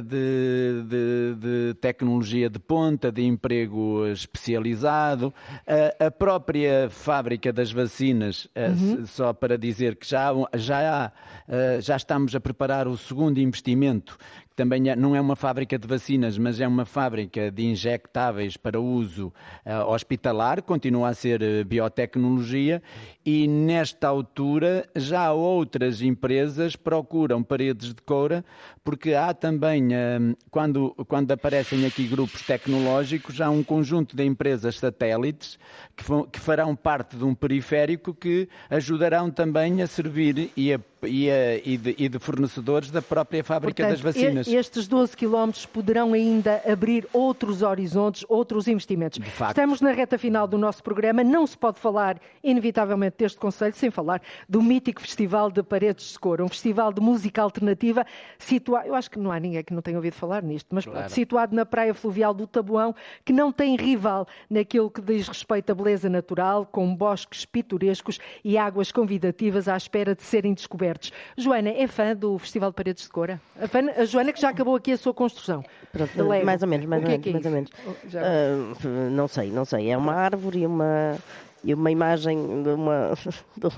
de, 0.00 0.84
de, 0.86 1.34
de 1.36 1.74
tecnologia 1.80 2.48
de 2.48 2.58
ponta, 2.58 3.10
de 3.10 3.22
emprego 3.22 4.06
especializado. 4.06 5.34
A, 5.66 6.06
a 6.06 6.10
própria 6.10 6.88
fábrica 6.90 7.52
das 7.52 7.72
vacinas, 7.72 8.48
eh, 8.54 8.68
uhum. 8.68 9.06
só 9.06 9.32
para 9.32 9.58
dizer 9.58 9.96
que 9.96 10.06
já, 10.06 10.30
já 10.54 11.04
há 11.04 11.12
eh, 11.48 11.80
já 11.80 11.96
estamos 11.96 12.34
a 12.34 12.40
preparar 12.40 12.88
o 12.88 12.96
segundo 12.96 13.38
investimento 13.38 14.18
também 14.56 14.88
é, 14.88 14.96
não 14.96 15.14
é 15.14 15.20
uma 15.20 15.36
fábrica 15.36 15.78
de 15.78 15.86
vacinas, 15.86 16.38
mas 16.38 16.60
é 16.60 16.66
uma 16.66 16.86
fábrica 16.86 17.50
de 17.50 17.66
injectáveis 17.66 18.56
para 18.56 18.80
uso 18.80 19.28
uh, 19.66 19.90
hospitalar, 19.90 20.62
continua 20.62 21.10
a 21.10 21.14
ser 21.14 21.42
uh, 21.42 21.64
biotecnologia, 21.64 22.82
e 23.24 23.46
nesta 23.46 24.08
altura 24.08 24.88
já 24.96 25.30
outras 25.30 26.00
empresas 26.00 26.74
procuram 26.74 27.42
paredes 27.42 27.92
de 27.92 28.00
coura, 28.00 28.42
porque 28.82 29.12
há 29.12 29.34
também, 29.34 29.88
uh, 29.88 30.36
quando, 30.50 30.94
quando 31.06 31.30
aparecem 31.32 31.84
aqui 31.84 32.08
grupos 32.08 32.40
tecnológicos, 32.42 33.40
há 33.42 33.50
um 33.50 33.62
conjunto 33.62 34.16
de 34.16 34.24
empresas 34.24 34.78
satélites 34.78 35.58
que, 35.94 36.02
que 36.32 36.40
farão 36.40 36.74
parte 36.74 37.14
de 37.14 37.24
um 37.24 37.34
periférico 37.34 38.14
que 38.14 38.48
ajudarão 38.70 39.30
também 39.30 39.82
a 39.82 39.86
servir 39.86 40.50
e, 40.56 40.72
a, 40.72 40.80
e, 41.02 41.30
a, 41.30 41.56
e, 41.56 41.76
de, 41.76 41.94
e 41.98 42.08
de, 42.08 42.18
fornecedores 42.18 42.90
da 42.90 43.02
própria 43.02 43.44
fábrica 43.44 43.82
Portanto, 43.82 44.02
das 44.02 44.14
vacinas 44.14 44.46
estes 44.48 44.88
12 44.88 45.16
quilómetros 45.16 45.66
poderão 45.66 46.12
ainda 46.12 46.62
abrir 46.66 47.06
outros 47.12 47.62
horizontes, 47.62 48.24
outros 48.28 48.66
investimentos. 48.66 49.18
Estamos 49.48 49.80
na 49.80 49.92
reta 49.92 50.16
final 50.18 50.46
do 50.46 50.56
nosso 50.56 50.82
programa. 50.82 51.22
Não 51.22 51.46
se 51.46 51.56
pode 51.56 51.78
falar, 51.78 52.18
inevitavelmente, 52.42 53.16
deste 53.18 53.38
Conselho 53.38 53.74
sem 53.74 53.90
falar 53.90 54.22
do 54.48 54.62
mítico 54.62 55.00
Festival 55.00 55.50
de 55.50 55.62
Paredes 55.62 56.12
de 56.12 56.18
Cor, 56.18 56.40
um 56.40 56.48
festival 56.48 56.92
de 56.92 57.00
música 57.00 57.42
alternativa 57.42 58.06
situado, 58.38 58.88
eu 58.88 58.94
acho 58.94 59.10
que 59.10 59.18
não 59.18 59.30
há 59.30 59.38
ninguém 59.38 59.62
que 59.62 59.74
não 59.74 59.82
tenha 59.82 59.96
ouvido 59.96 60.14
falar 60.14 60.42
nisto, 60.42 60.68
mas 60.74 60.84
claro. 60.84 61.10
situado 61.10 61.54
na 61.54 61.66
praia 61.66 61.92
fluvial 61.92 62.32
do 62.32 62.46
Tabuão, 62.46 62.94
que 63.24 63.32
não 63.32 63.52
tem 63.52 63.76
rival 63.76 64.26
naquilo 64.48 64.90
que 64.90 65.00
diz 65.00 65.28
respeito 65.28 65.70
à 65.70 65.74
beleza 65.74 66.08
natural, 66.08 66.66
com 66.66 66.94
bosques 66.94 67.44
pitorescos 67.44 68.18
e 68.44 68.56
águas 68.56 68.90
convidativas 68.90 69.68
à 69.68 69.76
espera 69.76 70.14
de 70.14 70.22
serem 70.22 70.54
descobertos. 70.86 71.12
Joana, 71.36 71.70
é 71.70 71.86
fã 71.86 72.14
do 72.14 72.38
Festival 72.38 72.70
de 72.70 72.76
Paredes 72.76 73.04
de 73.04 73.10
Cora? 73.10 73.40
A, 73.60 73.66
fã, 73.66 73.80
a 73.90 74.04
Joana 74.04 74.32
que 74.32 74.40
já 74.40 74.50
acabou 74.50 74.76
aqui 74.76 74.92
a 74.92 74.96
sua 74.96 75.12
construção. 75.12 75.64
Pronto, 75.92 76.10
mais 76.44 76.62
ou 76.62 76.68
menos, 76.68 76.86
mais, 76.86 77.02
ou, 77.02 77.10
é 77.10 77.18
menos, 77.18 77.26
é 77.26 77.32
mais 77.32 77.46
ou 77.46 77.52
menos. 77.52 77.70
Uh, 77.70 79.10
não 79.10 79.28
sei, 79.28 79.50
não 79.50 79.64
sei. 79.64 79.90
É 79.90 79.96
uma 79.96 80.14
árvore 80.14 80.60
e 80.60 80.66
uma 80.66 81.16
e 81.64 81.74
uma 81.74 81.90
imagem 81.90 82.62
de, 82.62 82.68
uma, 82.70 83.12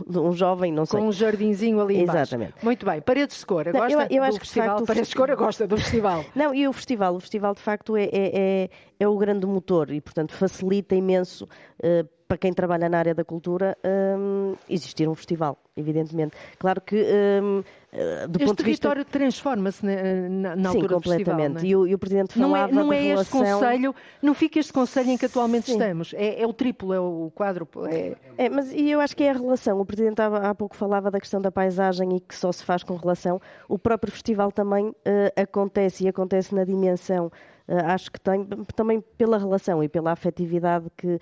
de, 0.06 0.18
um 0.18 0.32
jovem, 0.32 0.70
não 0.70 0.84
sei. 0.84 1.00
Com 1.00 1.06
um 1.06 1.12
jardinzinho 1.12 1.80
ali 1.80 2.02
embaixo. 2.02 2.34
Exatamente. 2.34 2.62
Muito 2.62 2.84
bem. 2.84 3.00
Paredes 3.00 3.38
de 3.38 3.46
Cora, 3.46 3.72
gosta 3.72 4.06
eu, 4.10 4.24
eu 4.24 4.30
do 4.30 4.38
festival? 4.38 4.68
Facto, 4.68 4.86
Paredes 4.86 5.08
de 5.08 5.16
Cora 5.16 5.34
gosta 5.34 5.66
do 5.66 5.76
festival. 5.78 6.24
Não, 6.36 6.54
e 6.54 6.68
o 6.68 6.72
festival? 6.72 7.14
O 7.14 7.20
festival, 7.20 7.54
de 7.54 7.62
facto, 7.62 7.96
é, 7.96 8.04
é, 8.04 8.10
é, 8.12 8.70
é 9.00 9.08
o 9.08 9.16
grande 9.16 9.46
motor 9.46 9.90
e, 9.90 10.02
portanto, 10.02 10.34
facilita 10.34 10.94
imenso 10.94 11.44
uh, 11.44 12.06
para 12.28 12.36
quem 12.36 12.52
trabalha 12.52 12.90
na 12.90 12.98
área 12.98 13.14
da 13.14 13.24
cultura, 13.24 13.76
um, 13.82 14.54
existir 14.68 15.08
um 15.08 15.14
festival, 15.14 15.56
evidentemente. 15.74 16.36
Claro 16.58 16.82
que 16.82 17.02
um, 17.42 17.64
eh, 17.90 18.26
do 18.26 18.42
este 18.42 18.54
território 18.56 19.02
vista... 19.02 19.18
transforma-se 19.18 19.84
na, 19.84 19.92
na, 20.28 20.56
na 20.56 20.70
Sim, 20.70 20.76
altura 20.76 20.94
completamente. 20.96 21.48
do 21.48 21.60
festival. 21.60 21.64
É? 21.64 21.66
E, 21.66 21.76
o, 21.76 21.86
e 21.86 21.94
o 21.94 21.98
Presidente 21.98 22.38
não 22.38 22.54
é, 22.54 22.60
falava 22.60 22.72
é, 22.72 22.74
não 22.74 22.92
é 22.92 23.00
relação... 23.00 23.40
este 23.40 23.52
conselho, 23.52 23.94
não 24.20 24.34
fica 24.34 24.58
este 24.58 24.72
conselho 24.74 25.10
em 25.10 25.16
que 25.16 25.24
atualmente 25.24 25.66
Sim. 25.66 25.72
estamos. 25.72 26.12
É, 26.14 26.42
é, 26.42 26.46
o 26.46 26.52
triplo, 26.52 26.92
é 26.92 27.00
o 27.00 27.32
quádruplo. 27.34 27.86
É... 27.86 28.14
é... 28.36 28.48
mas 28.50 28.70
e 28.72 28.90
eu 28.90 29.00
acho 29.00 29.16
que 29.16 29.24
é 29.24 29.30
a 29.30 29.32
relação. 29.32 29.80
O 29.80 29.86
Presidente 29.86 30.20
há, 30.20 30.50
há, 30.50 30.54
pouco 30.54 30.76
falava 30.76 31.10
da 31.10 31.18
questão 31.18 31.40
da 31.40 31.50
paisagem 31.50 32.14
e 32.14 32.20
que 32.20 32.34
só 32.34 32.52
se 32.52 32.62
faz 32.62 32.82
com 32.82 32.94
relação. 32.94 33.40
O 33.66 33.78
próprio 33.78 34.12
festival 34.12 34.52
também 34.52 34.88
uh, 34.88 34.94
acontece 35.34 36.04
e 36.04 36.08
acontece 36.08 36.54
na 36.54 36.64
dimensão 36.64 37.32
eh, 37.32 37.57
acho 37.86 38.10
que 38.10 38.20
tem 38.20 38.46
também 38.74 39.00
pela 39.16 39.38
relação 39.38 39.82
e 39.82 39.88
pela 39.88 40.12
afetividade 40.12 40.86
que 40.96 41.18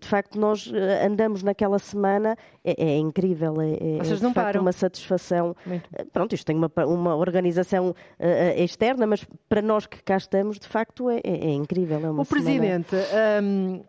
de 0.00 0.06
facto 0.06 0.38
nós 0.38 0.70
eh, 0.72 1.06
andamos 1.06 1.42
naquela 1.42 1.78
semana 1.78 2.36
é, 2.64 2.74
é 2.82 2.96
incrível, 2.96 3.60
é, 3.60 3.72
é 3.74 3.98
Vocês 3.98 4.20
não 4.20 4.32
param. 4.32 4.62
uma 4.62 4.72
satisfação. 4.72 5.54
Muito. 5.66 5.88
Eh, 5.92 6.04
pronto, 6.12 6.34
isto 6.34 6.46
tem 6.46 6.56
uma, 6.56 6.70
uma 6.86 7.16
organização 7.16 7.90
uh, 7.90 8.62
externa, 8.62 9.06
mas 9.06 9.26
para 9.48 9.60
nós 9.60 9.86
que 9.86 10.02
cá 10.02 10.16
estamos, 10.16 10.58
de 10.58 10.68
facto, 10.68 11.10
é, 11.10 11.20
é, 11.24 11.46
é 11.48 11.52
incrível. 11.52 12.00
É 12.04 12.10
o 12.10 12.24
Presidente, 12.24 12.94
um, 13.42 13.84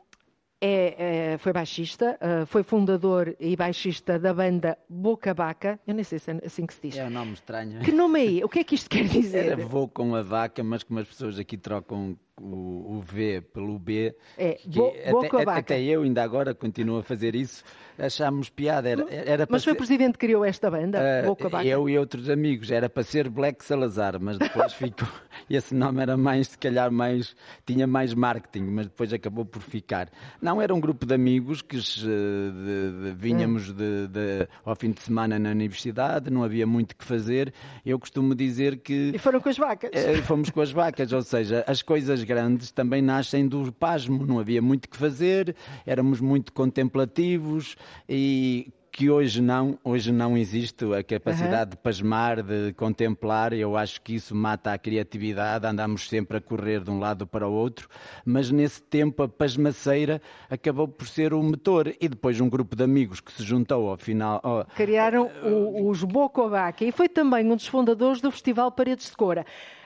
é, 0.62 1.34
é, 1.34 1.38
foi 1.38 1.52
baixista, 1.52 2.18
uh, 2.22 2.46
foi 2.46 2.64
fundador 2.64 3.36
e 3.40 3.56
baixista 3.56 4.18
da 4.18 4.34
banda 4.34 4.78
Boca 4.90 5.34
Vaca. 5.34 5.80
Eu 5.86 5.94
nem 5.94 6.04
sei 6.04 6.20
se 6.20 6.32
é 6.32 6.42
assim 6.46 6.66
que 6.66 6.74
se 6.74 6.82
diz. 6.82 6.98
É 6.98 7.06
um 7.06 7.10
nome 7.10 7.34
estranho. 7.34 7.82
Que 7.82 7.92
nome 7.92 8.40
é? 8.40 8.46
O 8.46 8.50
que 8.50 8.60
é 8.60 8.64
que 8.64 8.76
isto 8.76 8.90
quer 8.90 9.06
dizer? 9.06 9.46
Era 9.46 9.66
vou 9.66 9.88
com 9.88 10.16
a 10.16 10.22
vaca, 10.22 10.64
mas 10.64 10.84
como 10.84 11.00
as 11.00 11.08
pessoas 11.08 11.38
aqui 11.38 11.58
trocam 11.58 12.18
o, 12.40 12.98
o 12.98 13.02
V 13.02 13.42
pelo 13.54 13.80
B. 13.80 14.14
É, 14.38 14.60
bo, 14.66 14.94
até, 15.24 15.52
até, 15.52 15.84
eu 15.84 16.04
ainda 16.04 16.22
agora 16.24 16.54
continuo 16.54 17.00
a 17.00 17.04
fazer 17.04 17.36
isso. 17.36 17.64
Achámos 17.98 18.50
piada. 18.50 18.90
Era, 18.90 19.06
era 19.10 19.48
mas 19.50 19.64
foi 19.64 19.72
o 19.72 19.76
presidente 19.76 20.14
que 20.14 20.26
criou 20.26 20.44
esta 20.44 20.70
banda, 20.70 21.00
uh, 21.00 21.28
Boca 21.28 21.48
Vaca? 21.48 21.66
Eu 21.66 21.88
e 21.88 21.98
outros 21.98 22.30
amigos. 22.30 22.70
Era 22.70 22.90
para 22.90 23.04
ser 23.04 23.30
Black 23.30 23.64
Salazar, 23.64 24.20
mas 24.20 24.38
depois 24.38 24.74
ficou. 24.76 25.08
Esse 25.50 25.74
nome 25.74 26.02
era 26.02 26.18
mais, 26.18 26.50
se 26.50 26.58
calhar, 26.58 26.92
mais. 26.92 27.36
tinha 27.66 27.88
mais 27.88 28.14
marketing, 28.14 28.66
mas 28.66 28.88
depois 28.88 29.14
acabou 29.14 29.46
por 29.46 29.62
ficar. 29.62 30.10
Não, 30.42 30.62
era 30.62 30.76
um 30.76 30.80
grupo 30.80 31.06
de 31.06 31.14
amigos 31.14 31.62
que 31.62 31.78
de, 31.78 32.02
de, 32.04 33.14
vinhamos 33.16 33.70
hum. 33.70 33.76
de, 33.76 34.08
de, 34.08 34.48
ao 34.66 34.76
fim 34.76 34.92
de 34.92 35.02
semana 35.02 35.40
na 35.40 35.52
universidade, 35.52 36.30
não 36.30 36.44
havia 36.44 36.68
muito 36.68 36.98
que 36.98 37.06
fazer. 37.06 37.54
Eu 37.86 37.98
costumo 37.98 38.36
dizer 38.36 38.78
que. 38.80 39.12
E 39.16 39.18
foram 39.18 39.40
com 39.40 39.48
as 39.48 39.58
vacas? 39.58 39.92
Uh, 39.92 40.22
fomos 40.24 40.50
com 40.50 40.60
as 40.60 40.72
vacas, 40.72 41.14
ou 41.14 41.22
seja, 41.22 41.64
as 41.66 41.82
coisas 41.82 42.25
grandes 42.26 42.72
também 42.72 43.02
nascem 43.02 43.48
do 43.48 43.72
pasmo, 43.72 44.26
não 44.26 44.40
havia 44.40 44.62
muito 44.62 44.90
que 44.90 44.98
fazer, 44.98 45.56
éramos 45.86 46.20
muito 46.20 46.52
contemplativos 46.52 47.76
e 48.10 48.74
que 48.96 49.10
hoje 49.10 49.42
não, 49.42 49.78
hoje 49.84 50.10
não 50.10 50.38
existe 50.38 50.86
a 50.94 51.04
capacidade 51.04 51.64
uhum. 51.64 51.70
de 51.72 51.78
pasmar, 51.80 52.42
de 52.42 52.72
contemplar. 52.78 53.52
Eu 53.52 53.76
acho 53.76 54.02
que 54.02 54.16
isso 54.16 54.34
mata 54.34 54.72
a 54.72 54.78
criatividade, 54.78 55.68
andamos 55.68 56.08
sempre 56.08 56.38
a 56.38 56.42
correr 56.42 56.80
de 56.80 56.90
um 56.90 56.98
lado 56.98 57.28
para 57.28 57.46
o 57.46 57.52
outro, 57.52 57.90
mas 58.24 58.50
nesse 58.50 58.82
tempo 58.82 59.22
a 59.24 59.28
pasmaceira 59.28 60.22
acabou 60.50 60.88
por 60.88 61.06
ser 61.10 61.34
o 61.34 61.44
motor 61.44 61.94
e 62.00 62.08
depois 62.08 62.40
um 62.40 62.48
grupo 62.48 62.74
de 62.74 62.86
amigos 62.86 63.20
que 63.20 63.34
se 63.34 63.44
juntou 63.44 63.90
ao 63.90 63.98
final. 63.98 64.40
Ao... 64.42 64.66
Criaram 64.78 65.30
o, 65.44 65.90
os 65.90 66.02
Bocovaca 66.06 66.86
e 66.86 66.92
foi 66.94 67.10
também 67.10 67.52
um 67.52 67.58
dos 67.58 67.68
fundadores 67.68 68.22
do 68.22 68.32
Festival 68.32 68.72
Paredes 68.72 69.10
de 69.10 69.18
Cora. 69.18 69.46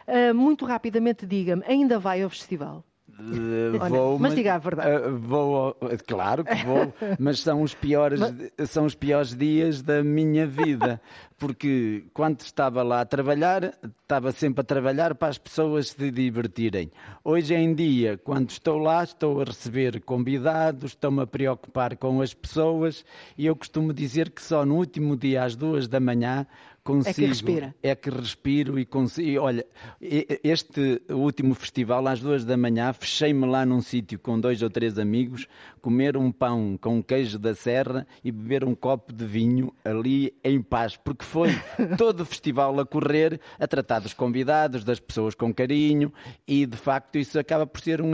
Uh, 0.09 0.33
muito 0.33 0.65
rapidamente, 0.65 1.25
diga-me, 1.25 1.63
ainda 1.67 1.99
vai 1.99 2.23
ao 2.23 2.29
festival? 2.29 2.83
Uh, 3.19 3.77
vou, 3.89 4.11
mas, 4.13 4.29
mas, 4.29 4.35
diga 4.35 4.55
a 4.55 4.57
verdade. 4.57 5.07
Uh, 5.07 5.17
vou, 5.17 5.77
claro 6.07 6.43
que 6.45 6.55
vou, 6.63 6.93
mas 7.19 7.41
são 7.41 7.61
os 7.61 7.73
piores, 7.73 8.19
mas... 8.19 8.69
são 8.69 8.85
os 8.85 8.95
piores 8.95 9.35
dias 9.35 9.81
da 9.81 10.01
minha 10.01 10.47
vida, 10.47 11.01
porque 11.37 12.05
quando 12.13 12.39
estava 12.39 12.81
lá 12.81 13.01
a 13.01 13.05
trabalhar, 13.05 13.77
estava 14.01 14.31
sempre 14.31 14.61
a 14.61 14.63
trabalhar 14.63 15.15
para 15.15 15.27
as 15.27 15.37
pessoas 15.37 15.89
se 15.89 16.11
divertirem. 16.11 16.89
Hoje 17.23 17.53
em 17.55 17.75
dia, 17.75 18.17
quando 18.17 18.51
estou 18.51 18.77
lá, 18.77 19.03
estou 19.03 19.41
a 19.41 19.43
receber 19.43 20.01
convidados, 20.01 20.91
estou-me 20.91 21.21
a 21.21 21.27
preocupar 21.27 21.97
com 21.97 22.21
as 22.21 22.33
pessoas 22.33 23.03
e 23.37 23.45
eu 23.45 23.55
costumo 23.55 23.93
dizer 23.93 24.29
que 24.29 24.41
só 24.41 24.65
no 24.65 24.75
último 24.75 25.17
dia 25.17 25.43
às 25.43 25.57
duas 25.57 25.89
da 25.89 25.99
manhã 25.99 26.47
consigo. 26.83 27.09
É 27.09 27.13
que 27.13 27.25
respira. 27.25 27.75
É 27.83 27.95
que 27.95 28.09
respiro 28.09 28.79
e 28.79 28.85
consigo. 28.85 29.41
Olha, 29.41 29.65
este 30.01 31.01
último 31.09 31.53
festival, 31.53 32.07
às 32.07 32.19
duas 32.19 32.45
da 32.45 32.57
manhã, 32.57 32.91
fechei-me 32.93 33.45
lá 33.45 33.65
num 33.65 33.81
sítio 33.81 34.19
com 34.19 34.39
dois 34.39 34.61
ou 34.61 34.69
três 34.69 34.97
amigos, 34.97 35.47
comer 35.81 36.17
um 36.17 36.31
pão 36.31 36.77
com 36.79 37.01
queijo 37.01 37.39
da 37.39 37.55
serra 37.55 38.05
e 38.23 38.31
beber 38.31 38.63
um 38.63 38.75
copo 38.75 39.13
de 39.13 39.25
vinho 39.25 39.73
ali 39.83 40.33
em 40.43 40.61
paz, 40.61 40.97
porque 40.97 41.23
foi 41.23 41.49
todo 41.97 42.21
o 42.21 42.25
festival 42.25 42.79
a 42.79 42.85
correr, 42.85 43.39
a 43.59 43.67
tratar 43.67 43.99
dos 43.99 44.13
convidados, 44.13 44.83
das 44.83 44.99
pessoas 44.99 45.35
com 45.35 45.53
carinho 45.53 46.13
e, 46.47 46.65
de 46.65 46.77
facto, 46.77 47.17
isso 47.17 47.39
acaba 47.39 47.65
por 47.65 47.81
ser 47.81 48.01
um, 48.01 48.11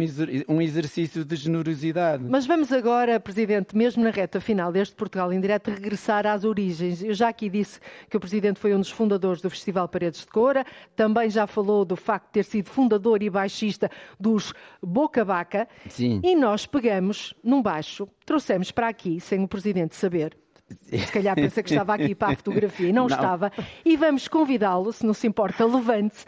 um 0.47 0.61
exercício 0.61 1.24
de 1.24 1.36
generosidade. 1.36 2.24
Mas 2.28 2.45
vamos 2.45 2.72
agora, 2.72 3.20
Presidente, 3.20 3.76
mesmo 3.76 4.03
na 4.03 4.09
reta 4.09 4.39
final 4.39 4.72
deste 4.72 4.95
Portugal 4.95 5.32
em 5.32 5.39
Direto, 5.39 5.70
regressar 5.72 6.26
às 6.26 6.43
origens. 6.43 7.03
Eu 7.03 7.13
já 7.13 7.30
aqui 7.30 7.49
disse 7.49 7.80
que 8.09 8.18
o 8.18 8.20
Presidente 8.20 8.54
foi 8.59 8.73
um 8.73 8.79
dos 8.79 8.91
fundadores 8.91 9.41
do 9.41 9.49
Festival 9.49 9.87
Paredes 9.87 10.21
de 10.21 10.27
Cora, 10.27 10.65
também 10.95 11.29
já 11.29 11.45
falou 11.47 11.85
do 11.85 11.95
facto 11.95 12.27
de 12.27 12.31
ter 12.31 12.45
sido 12.45 12.69
fundador 12.69 13.21
e 13.21 13.29
baixista 13.29 13.89
dos 14.19 14.53
Boca 14.81 15.23
Baca. 15.23 15.67
Sim. 15.89 16.21
E 16.23 16.35
nós 16.35 16.65
pegamos 16.65 17.33
num 17.43 17.61
baixo, 17.61 18.07
trouxemos 18.25 18.71
para 18.71 18.87
aqui, 18.87 19.19
sem 19.19 19.43
o 19.43 19.47
Presidente 19.47 19.95
saber, 19.95 20.37
se 20.81 21.11
calhar 21.11 21.35
pensa 21.35 21.61
que 21.61 21.69
estava 21.69 21.93
aqui 21.93 22.15
para 22.15 22.33
a 22.33 22.35
fotografia 22.35 22.89
e 22.89 22.93
não, 22.93 23.05
não. 23.07 23.15
estava. 23.15 23.51
E 23.83 23.95
vamos 23.95 24.27
convidá-lo, 24.27 24.91
se 24.91 25.05
não 25.05 25.13
se 25.13 25.27
importa, 25.27 25.65
levante-se 25.65 26.25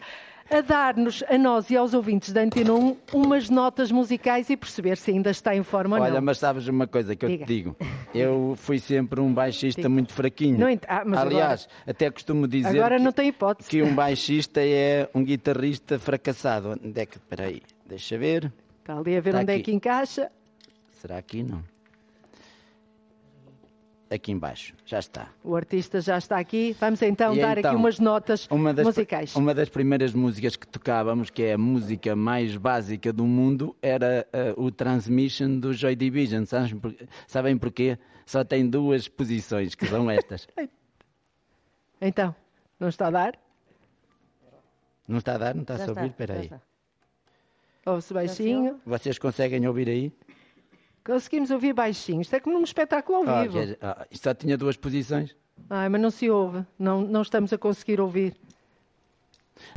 a 0.50 0.60
dar-nos, 0.60 1.22
a 1.28 1.36
nós 1.36 1.70
e 1.70 1.76
aos 1.76 1.94
ouvintes 1.94 2.32
da 2.32 2.42
Antena 2.42 2.72
1, 2.72 2.96
umas 3.12 3.50
notas 3.50 3.92
musicais 3.92 4.48
e 4.50 4.56
perceber 4.56 4.96
se 4.96 5.10
ainda 5.10 5.30
está 5.30 5.54
em 5.54 5.62
forma 5.62 5.96
Olha, 5.96 6.02
ou 6.02 6.08
não. 6.08 6.16
Olha, 6.16 6.20
mas 6.22 6.38
sabes 6.38 6.66
uma 6.68 6.86
coisa 6.86 7.14
que 7.14 7.26
Diga. 7.26 7.42
eu 7.42 7.46
te 7.46 7.54
digo? 7.54 7.76
Eu 8.14 8.54
fui 8.56 8.78
sempre 8.78 9.20
um 9.20 9.32
baixista 9.32 9.82
Diga. 9.82 9.88
muito 9.88 10.12
fraquinho. 10.12 10.58
Não, 10.58 10.66
ah, 10.88 11.02
Aliás, 11.20 11.64
agora... 11.64 11.90
até 11.90 12.10
costumo 12.10 12.48
dizer 12.48 12.68
agora 12.68 12.98
não 12.98 13.12
tem 13.12 13.28
hipótese. 13.28 13.68
que 13.68 13.82
um 13.82 13.94
baixista 13.94 14.60
é 14.60 15.08
um 15.14 15.22
guitarrista 15.22 15.98
fracassado. 15.98 16.78
Onde 16.82 17.00
é 17.00 17.06
que... 17.06 17.16
Espera 17.16 17.44
aí, 17.44 17.62
deixa 17.86 18.16
ver. 18.16 18.52
Está 18.80 18.96
ali 18.98 19.16
a 19.16 19.20
ver 19.20 19.30
está 19.30 19.40
onde 19.42 19.52
aqui. 19.52 19.60
é 19.60 19.64
que 19.64 19.72
encaixa. 19.72 20.30
Será 20.92 21.18
aqui? 21.18 21.42
Não 21.42 21.62
aqui 24.10 24.32
embaixo. 24.32 24.74
Já 24.84 24.98
está. 24.98 25.28
O 25.44 25.54
artista 25.54 26.00
já 26.00 26.18
está 26.18 26.38
aqui. 26.38 26.76
Vamos 26.80 27.00
então 27.02 27.34
e 27.34 27.40
dar 27.40 27.58
então, 27.58 27.70
aqui 27.70 27.80
umas 27.80 27.98
notas 27.98 28.46
uma 28.50 28.72
das, 28.72 28.86
musicais. 28.86 29.34
Uma 29.36 29.54
das 29.54 29.68
primeiras 29.68 30.12
músicas 30.12 30.56
que 30.56 30.66
tocávamos, 30.66 31.30
que 31.30 31.42
é 31.42 31.54
a 31.54 31.58
música 31.58 32.16
mais 32.16 32.56
básica 32.56 33.12
do 33.12 33.26
mundo, 33.26 33.76
era 33.82 34.26
uh, 34.56 34.62
o 34.62 34.70
Transmission 34.70 35.58
do 35.58 35.72
Joy 35.72 35.94
Division. 35.94 36.44
Sabem, 36.44 36.78
por, 36.78 36.94
sabem 37.26 37.58
porquê? 37.58 37.98
Só 38.26 38.44
tem 38.44 38.68
duas 38.68 39.08
posições, 39.08 39.74
que 39.74 39.86
são 39.86 40.10
estas. 40.10 40.46
então, 42.00 42.34
não 42.78 42.88
está 42.88 43.06
a 43.08 43.10
dar? 43.10 43.38
Não 45.06 45.18
está 45.18 45.34
a 45.34 45.38
dar? 45.38 45.54
Não 45.54 45.62
está 45.62 45.76
já 45.78 45.84
a 45.84 45.88
ouvir? 45.88 46.06
Espera 46.06 46.34
aí. 46.34 46.50
Ouve-se 47.86 48.12
baixinho. 48.12 48.80
Vocês 48.84 49.18
conseguem 49.18 49.66
ouvir 49.66 49.88
aí? 49.88 50.12
Conseguimos 51.08 51.50
ouvir 51.50 51.72
baixinho. 51.72 52.20
Isto 52.20 52.36
é 52.36 52.40
como 52.40 52.58
num 52.58 52.64
espetáculo 52.64 53.20
ao 53.20 53.36
ah, 53.36 53.42
vivo. 53.42 53.58
Ah, 53.80 54.06
isto 54.10 54.24
só 54.24 54.34
tinha 54.34 54.58
duas 54.58 54.76
posições. 54.76 55.34
Ai, 55.70 55.88
mas 55.88 56.02
não 56.02 56.10
se 56.10 56.28
ouve. 56.28 56.66
Não, 56.78 57.00
não 57.00 57.22
estamos 57.22 57.50
a 57.50 57.56
conseguir 57.56 57.98
ouvir. 57.98 58.36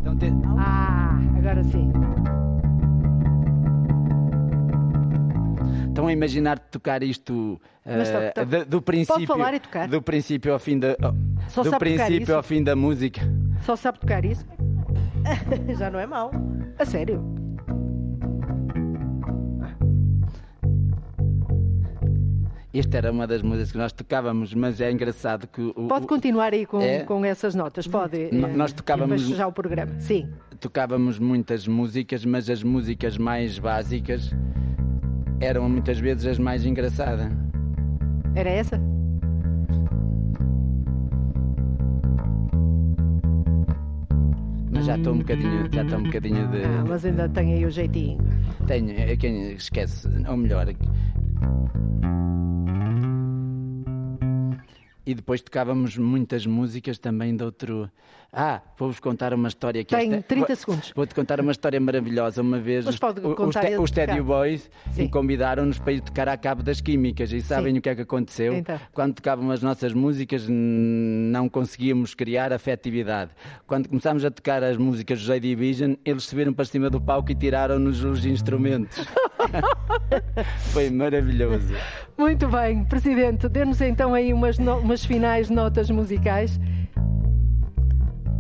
Então, 0.02 0.18
te... 0.18 0.26
Ah, 0.60 1.18
agora 1.38 1.64
sim. 1.64 1.90
Estão 5.88 6.08
a 6.08 6.12
imaginar 6.12 6.60
tocar 6.60 7.02
isto 7.02 7.62
uh, 7.86 8.34
tá, 8.34 8.44
do, 8.44 8.66
do, 8.66 8.82
princípio 8.82 9.26
falar 9.26 9.54
e 9.54 9.60
tocar. 9.62 9.88
do 9.88 10.02
princípio 10.02 10.52
ao 10.52 10.60
fim 10.60 10.80
da 10.80 10.98
Só 11.48 11.64
do 11.64 11.78
princípio 11.78 12.36
ao 12.36 12.44
fim 12.44 12.62
da 12.62 12.76
música. 12.76 13.22
Só 13.66 13.78
sabe 13.78 14.00
tocar 14.00 14.26
isso? 14.26 14.46
Já 15.80 15.90
não 15.90 16.00
é 16.00 16.06
mau. 16.06 16.32
A 16.78 16.86
sério? 16.86 17.41
Esta 22.74 22.98
era 22.98 23.12
uma 23.12 23.28
das 23.28 23.42
músicas 23.42 23.72
que 23.74 23.78
nós 23.78 23.92
tocávamos, 23.92 24.54
mas 24.54 24.80
é 24.80 24.90
engraçado 24.90 25.46
que. 25.46 25.62
O, 25.62 25.88
pode 25.88 26.08
continuar 26.08 26.54
aí 26.54 26.66
com, 26.66 26.80
é, 26.80 27.04
com 27.04 27.26
essas 27.26 27.54
notas, 27.54 27.86
pode. 27.86 28.30
Nós 28.32 28.72
tocávamos. 28.72 29.22
já 29.24 29.46
o 29.46 29.52
programa, 29.52 30.00
sim. 30.00 30.30
Tocávamos 30.58 31.20
muitas 31.20 31.68
músicas, 31.68 32.24
mas 32.24 32.50
as 32.50 32.64
músicas 32.64 33.18
mais 33.18 33.60
básicas 33.60 34.32
eram 35.42 35.68
muitas 35.68 36.00
vezes 36.00 36.26
as 36.26 36.40
mais 36.40 36.66
engraçadas. 36.66 37.30
Era 38.36 38.50
essa? 38.50 38.80
Mas 44.72 44.86
já 44.86 44.96
estou 44.96 45.14
um 45.14 45.18
bocadinho, 45.18 45.70
já 45.74 45.84
estou 45.84 46.00
um 46.00 46.04
bocadinho 46.04 46.48
de. 46.48 46.64
Ah, 46.64 46.86
mas 46.88 47.04
ainda 47.04 47.28
tem 47.28 47.54
aí 47.54 47.66
o 47.66 47.70
jeitinho. 47.70 48.18
Tenho, 48.66 48.92
é 48.92 49.18
quem 49.18 49.52
esquece, 49.52 50.08
ou 50.26 50.38
melhor, 50.38 50.68
e 55.06 55.14
depois 55.14 55.42
tocávamos 55.42 55.98
muitas 55.98 56.46
músicas 56.46 56.98
também 56.98 57.36
de 57.36 57.44
outro. 57.44 57.90
Ah, 58.34 58.62
vou-vos 58.78 58.98
contar 59.02 59.34
uma 59.34 59.50
história 59.50 59.84
que 59.84 59.94
Tem 59.94 60.14
esta... 60.14 60.24
30 60.24 60.56
segundos. 60.56 60.94
Vou-te 60.96 61.14
contar 61.14 61.42
uma 61.42 61.52
história 61.52 61.78
maravilhosa. 61.82 62.42
Uma 62.42 62.60
vez 62.60 62.88
os, 62.88 62.96
os, 62.96 63.78
os 63.78 63.92
Teddy 63.92 64.22
Boys 64.22 64.72
convidaram-nos 65.12 65.78
para 65.80 65.92
ir 65.92 66.00
tocar 66.00 66.30
a 66.30 66.38
Cabo 66.38 66.64
das 66.64 66.80
Químicas 66.80 67.34
e 67.34 67.42
sabem 67.42 67.74
Sim. 67.74 67.80
o 67.80 67.82
que 67.82 67.90
é 67.90 67.96
que 67.96 68.04
aconteceu? 68.04 68.54
Então. 68.54 68.80
Quando 68.94 69.16
tocavam 69.16 69.52
as 69.52 69.62
nossas 69.62 69.92
músicas 69.92 70.48
não 70.48 71.50
conseguíamos 71.50 72.14
criar 72.14 72.54
afetividade. 72.54 73.32
Quando 73.68 73.90
começámos 73.90 74.24
a 74.24 74.32
tocar 74.32 74.64
as 74.64 74.78
músicas 74.78 75.20
do 75.20 75.26
J 75.26 75.38
Division, 75.42 75.96
eles 76.06 76.24
subiram 76.24 76.54
para 76.54 76.64
cima 76.64 76.90
do 76.90 77.02
palco 77.02 77.34
e 77.34 77.36
tiraram-nos 77.36 78.02
os 78.02 78.26
instrumentos. 78.26 79.06
Foi 80.72 80.90
maravilhoso. 80.90 81.74
Muito 82.18 82.48
bem, 82.48 82.86
Presidente, 82.86 83.50
dê-nos 83.50 83.82
então 83.82 84.14
aí 84.14 84.34
umas, 84.34 84.58
no... 84.58 84.78
umas 84.78 85.04
finais 85.04 85.50
notas 85.50 85.90
musicais. 85.90 86.58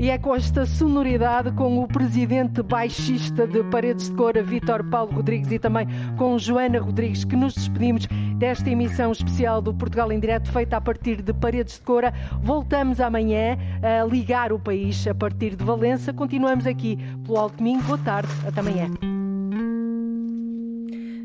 E 0.02 0.10
é 0.10 0.18
com 0.18 0.34
esta 0.34 0.66
sonoridade, 0.66 1.52
com 1.52 1.78
o 1.78 1.88
presidente 1.88 2.64
baixista 2.64 3.45
de 3.45 3.64
Paredes 3.66 4.10
de 4.10 4.16
Cora, 4.16 4.41
Vítor 4.41 4.84
Paulo 4.89 5.14
Rodrigues, 5.14 5.52
e 5.52 5.60
também 5.60 5.86
com 6.18 6.39
Joana 6.39 6.80
Rodrigues, 6.80 7.24
que 7.24 7.36
nos 7.36 7.54
despedimos 7.54 8.08
desta 8.39 8.68
emissão 8.68 9.12
especial 9.12 9.62
do 9.62 9.72
Portugal 9.72 10.12
em 10.12 10.20
Direto, 10.20 10.52
feita 10.52 10.78
a 10.78 10.82
partir 10.82 11.22
de 11.22 11.32
Paredes 11.32 11.76
de 11.76 11.82
Cora. 11.82 12.12
Voltamos 12.41 12.99
amanhã 12.99 13.60
a 13.84 14.04
ligar 14.04 14.52
o 14.52 14.58
país 14.58 15.06
a 15.06 15.14
partir 15.14 15.56
de 15.56 15.64
Valença. 15.64 16.12
Continuamos 16.12 16.66
aqui 16.66 16.97
pelo 17.24 17.38
Alto 17.38 17.62
Minho. 17.62 17.84
Boa 17.84 17.99
tarde, 17.99 18.32
até 18.43 18.60
amanhã. 18.60 18.89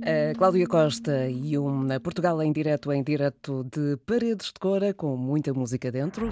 A 0.03 0.37
Cláudia 0.37 0.67
Costa 0.67 1.31
e 1.31 1.57
um 1.57 1.89
Portugal 2.03 2.43
em 2.43 2.53
direto 2.53 2.93
em 2.93 3.03
direto 3.03 3.67
de 3.73 3.97
Paredes 4.07 4.49
de 4.49 4.61
Cora 4.61 4.93
com 4.93 5.17
muita 5.17 5.55
música 5.55 5.91
dentro. 5.91 6.29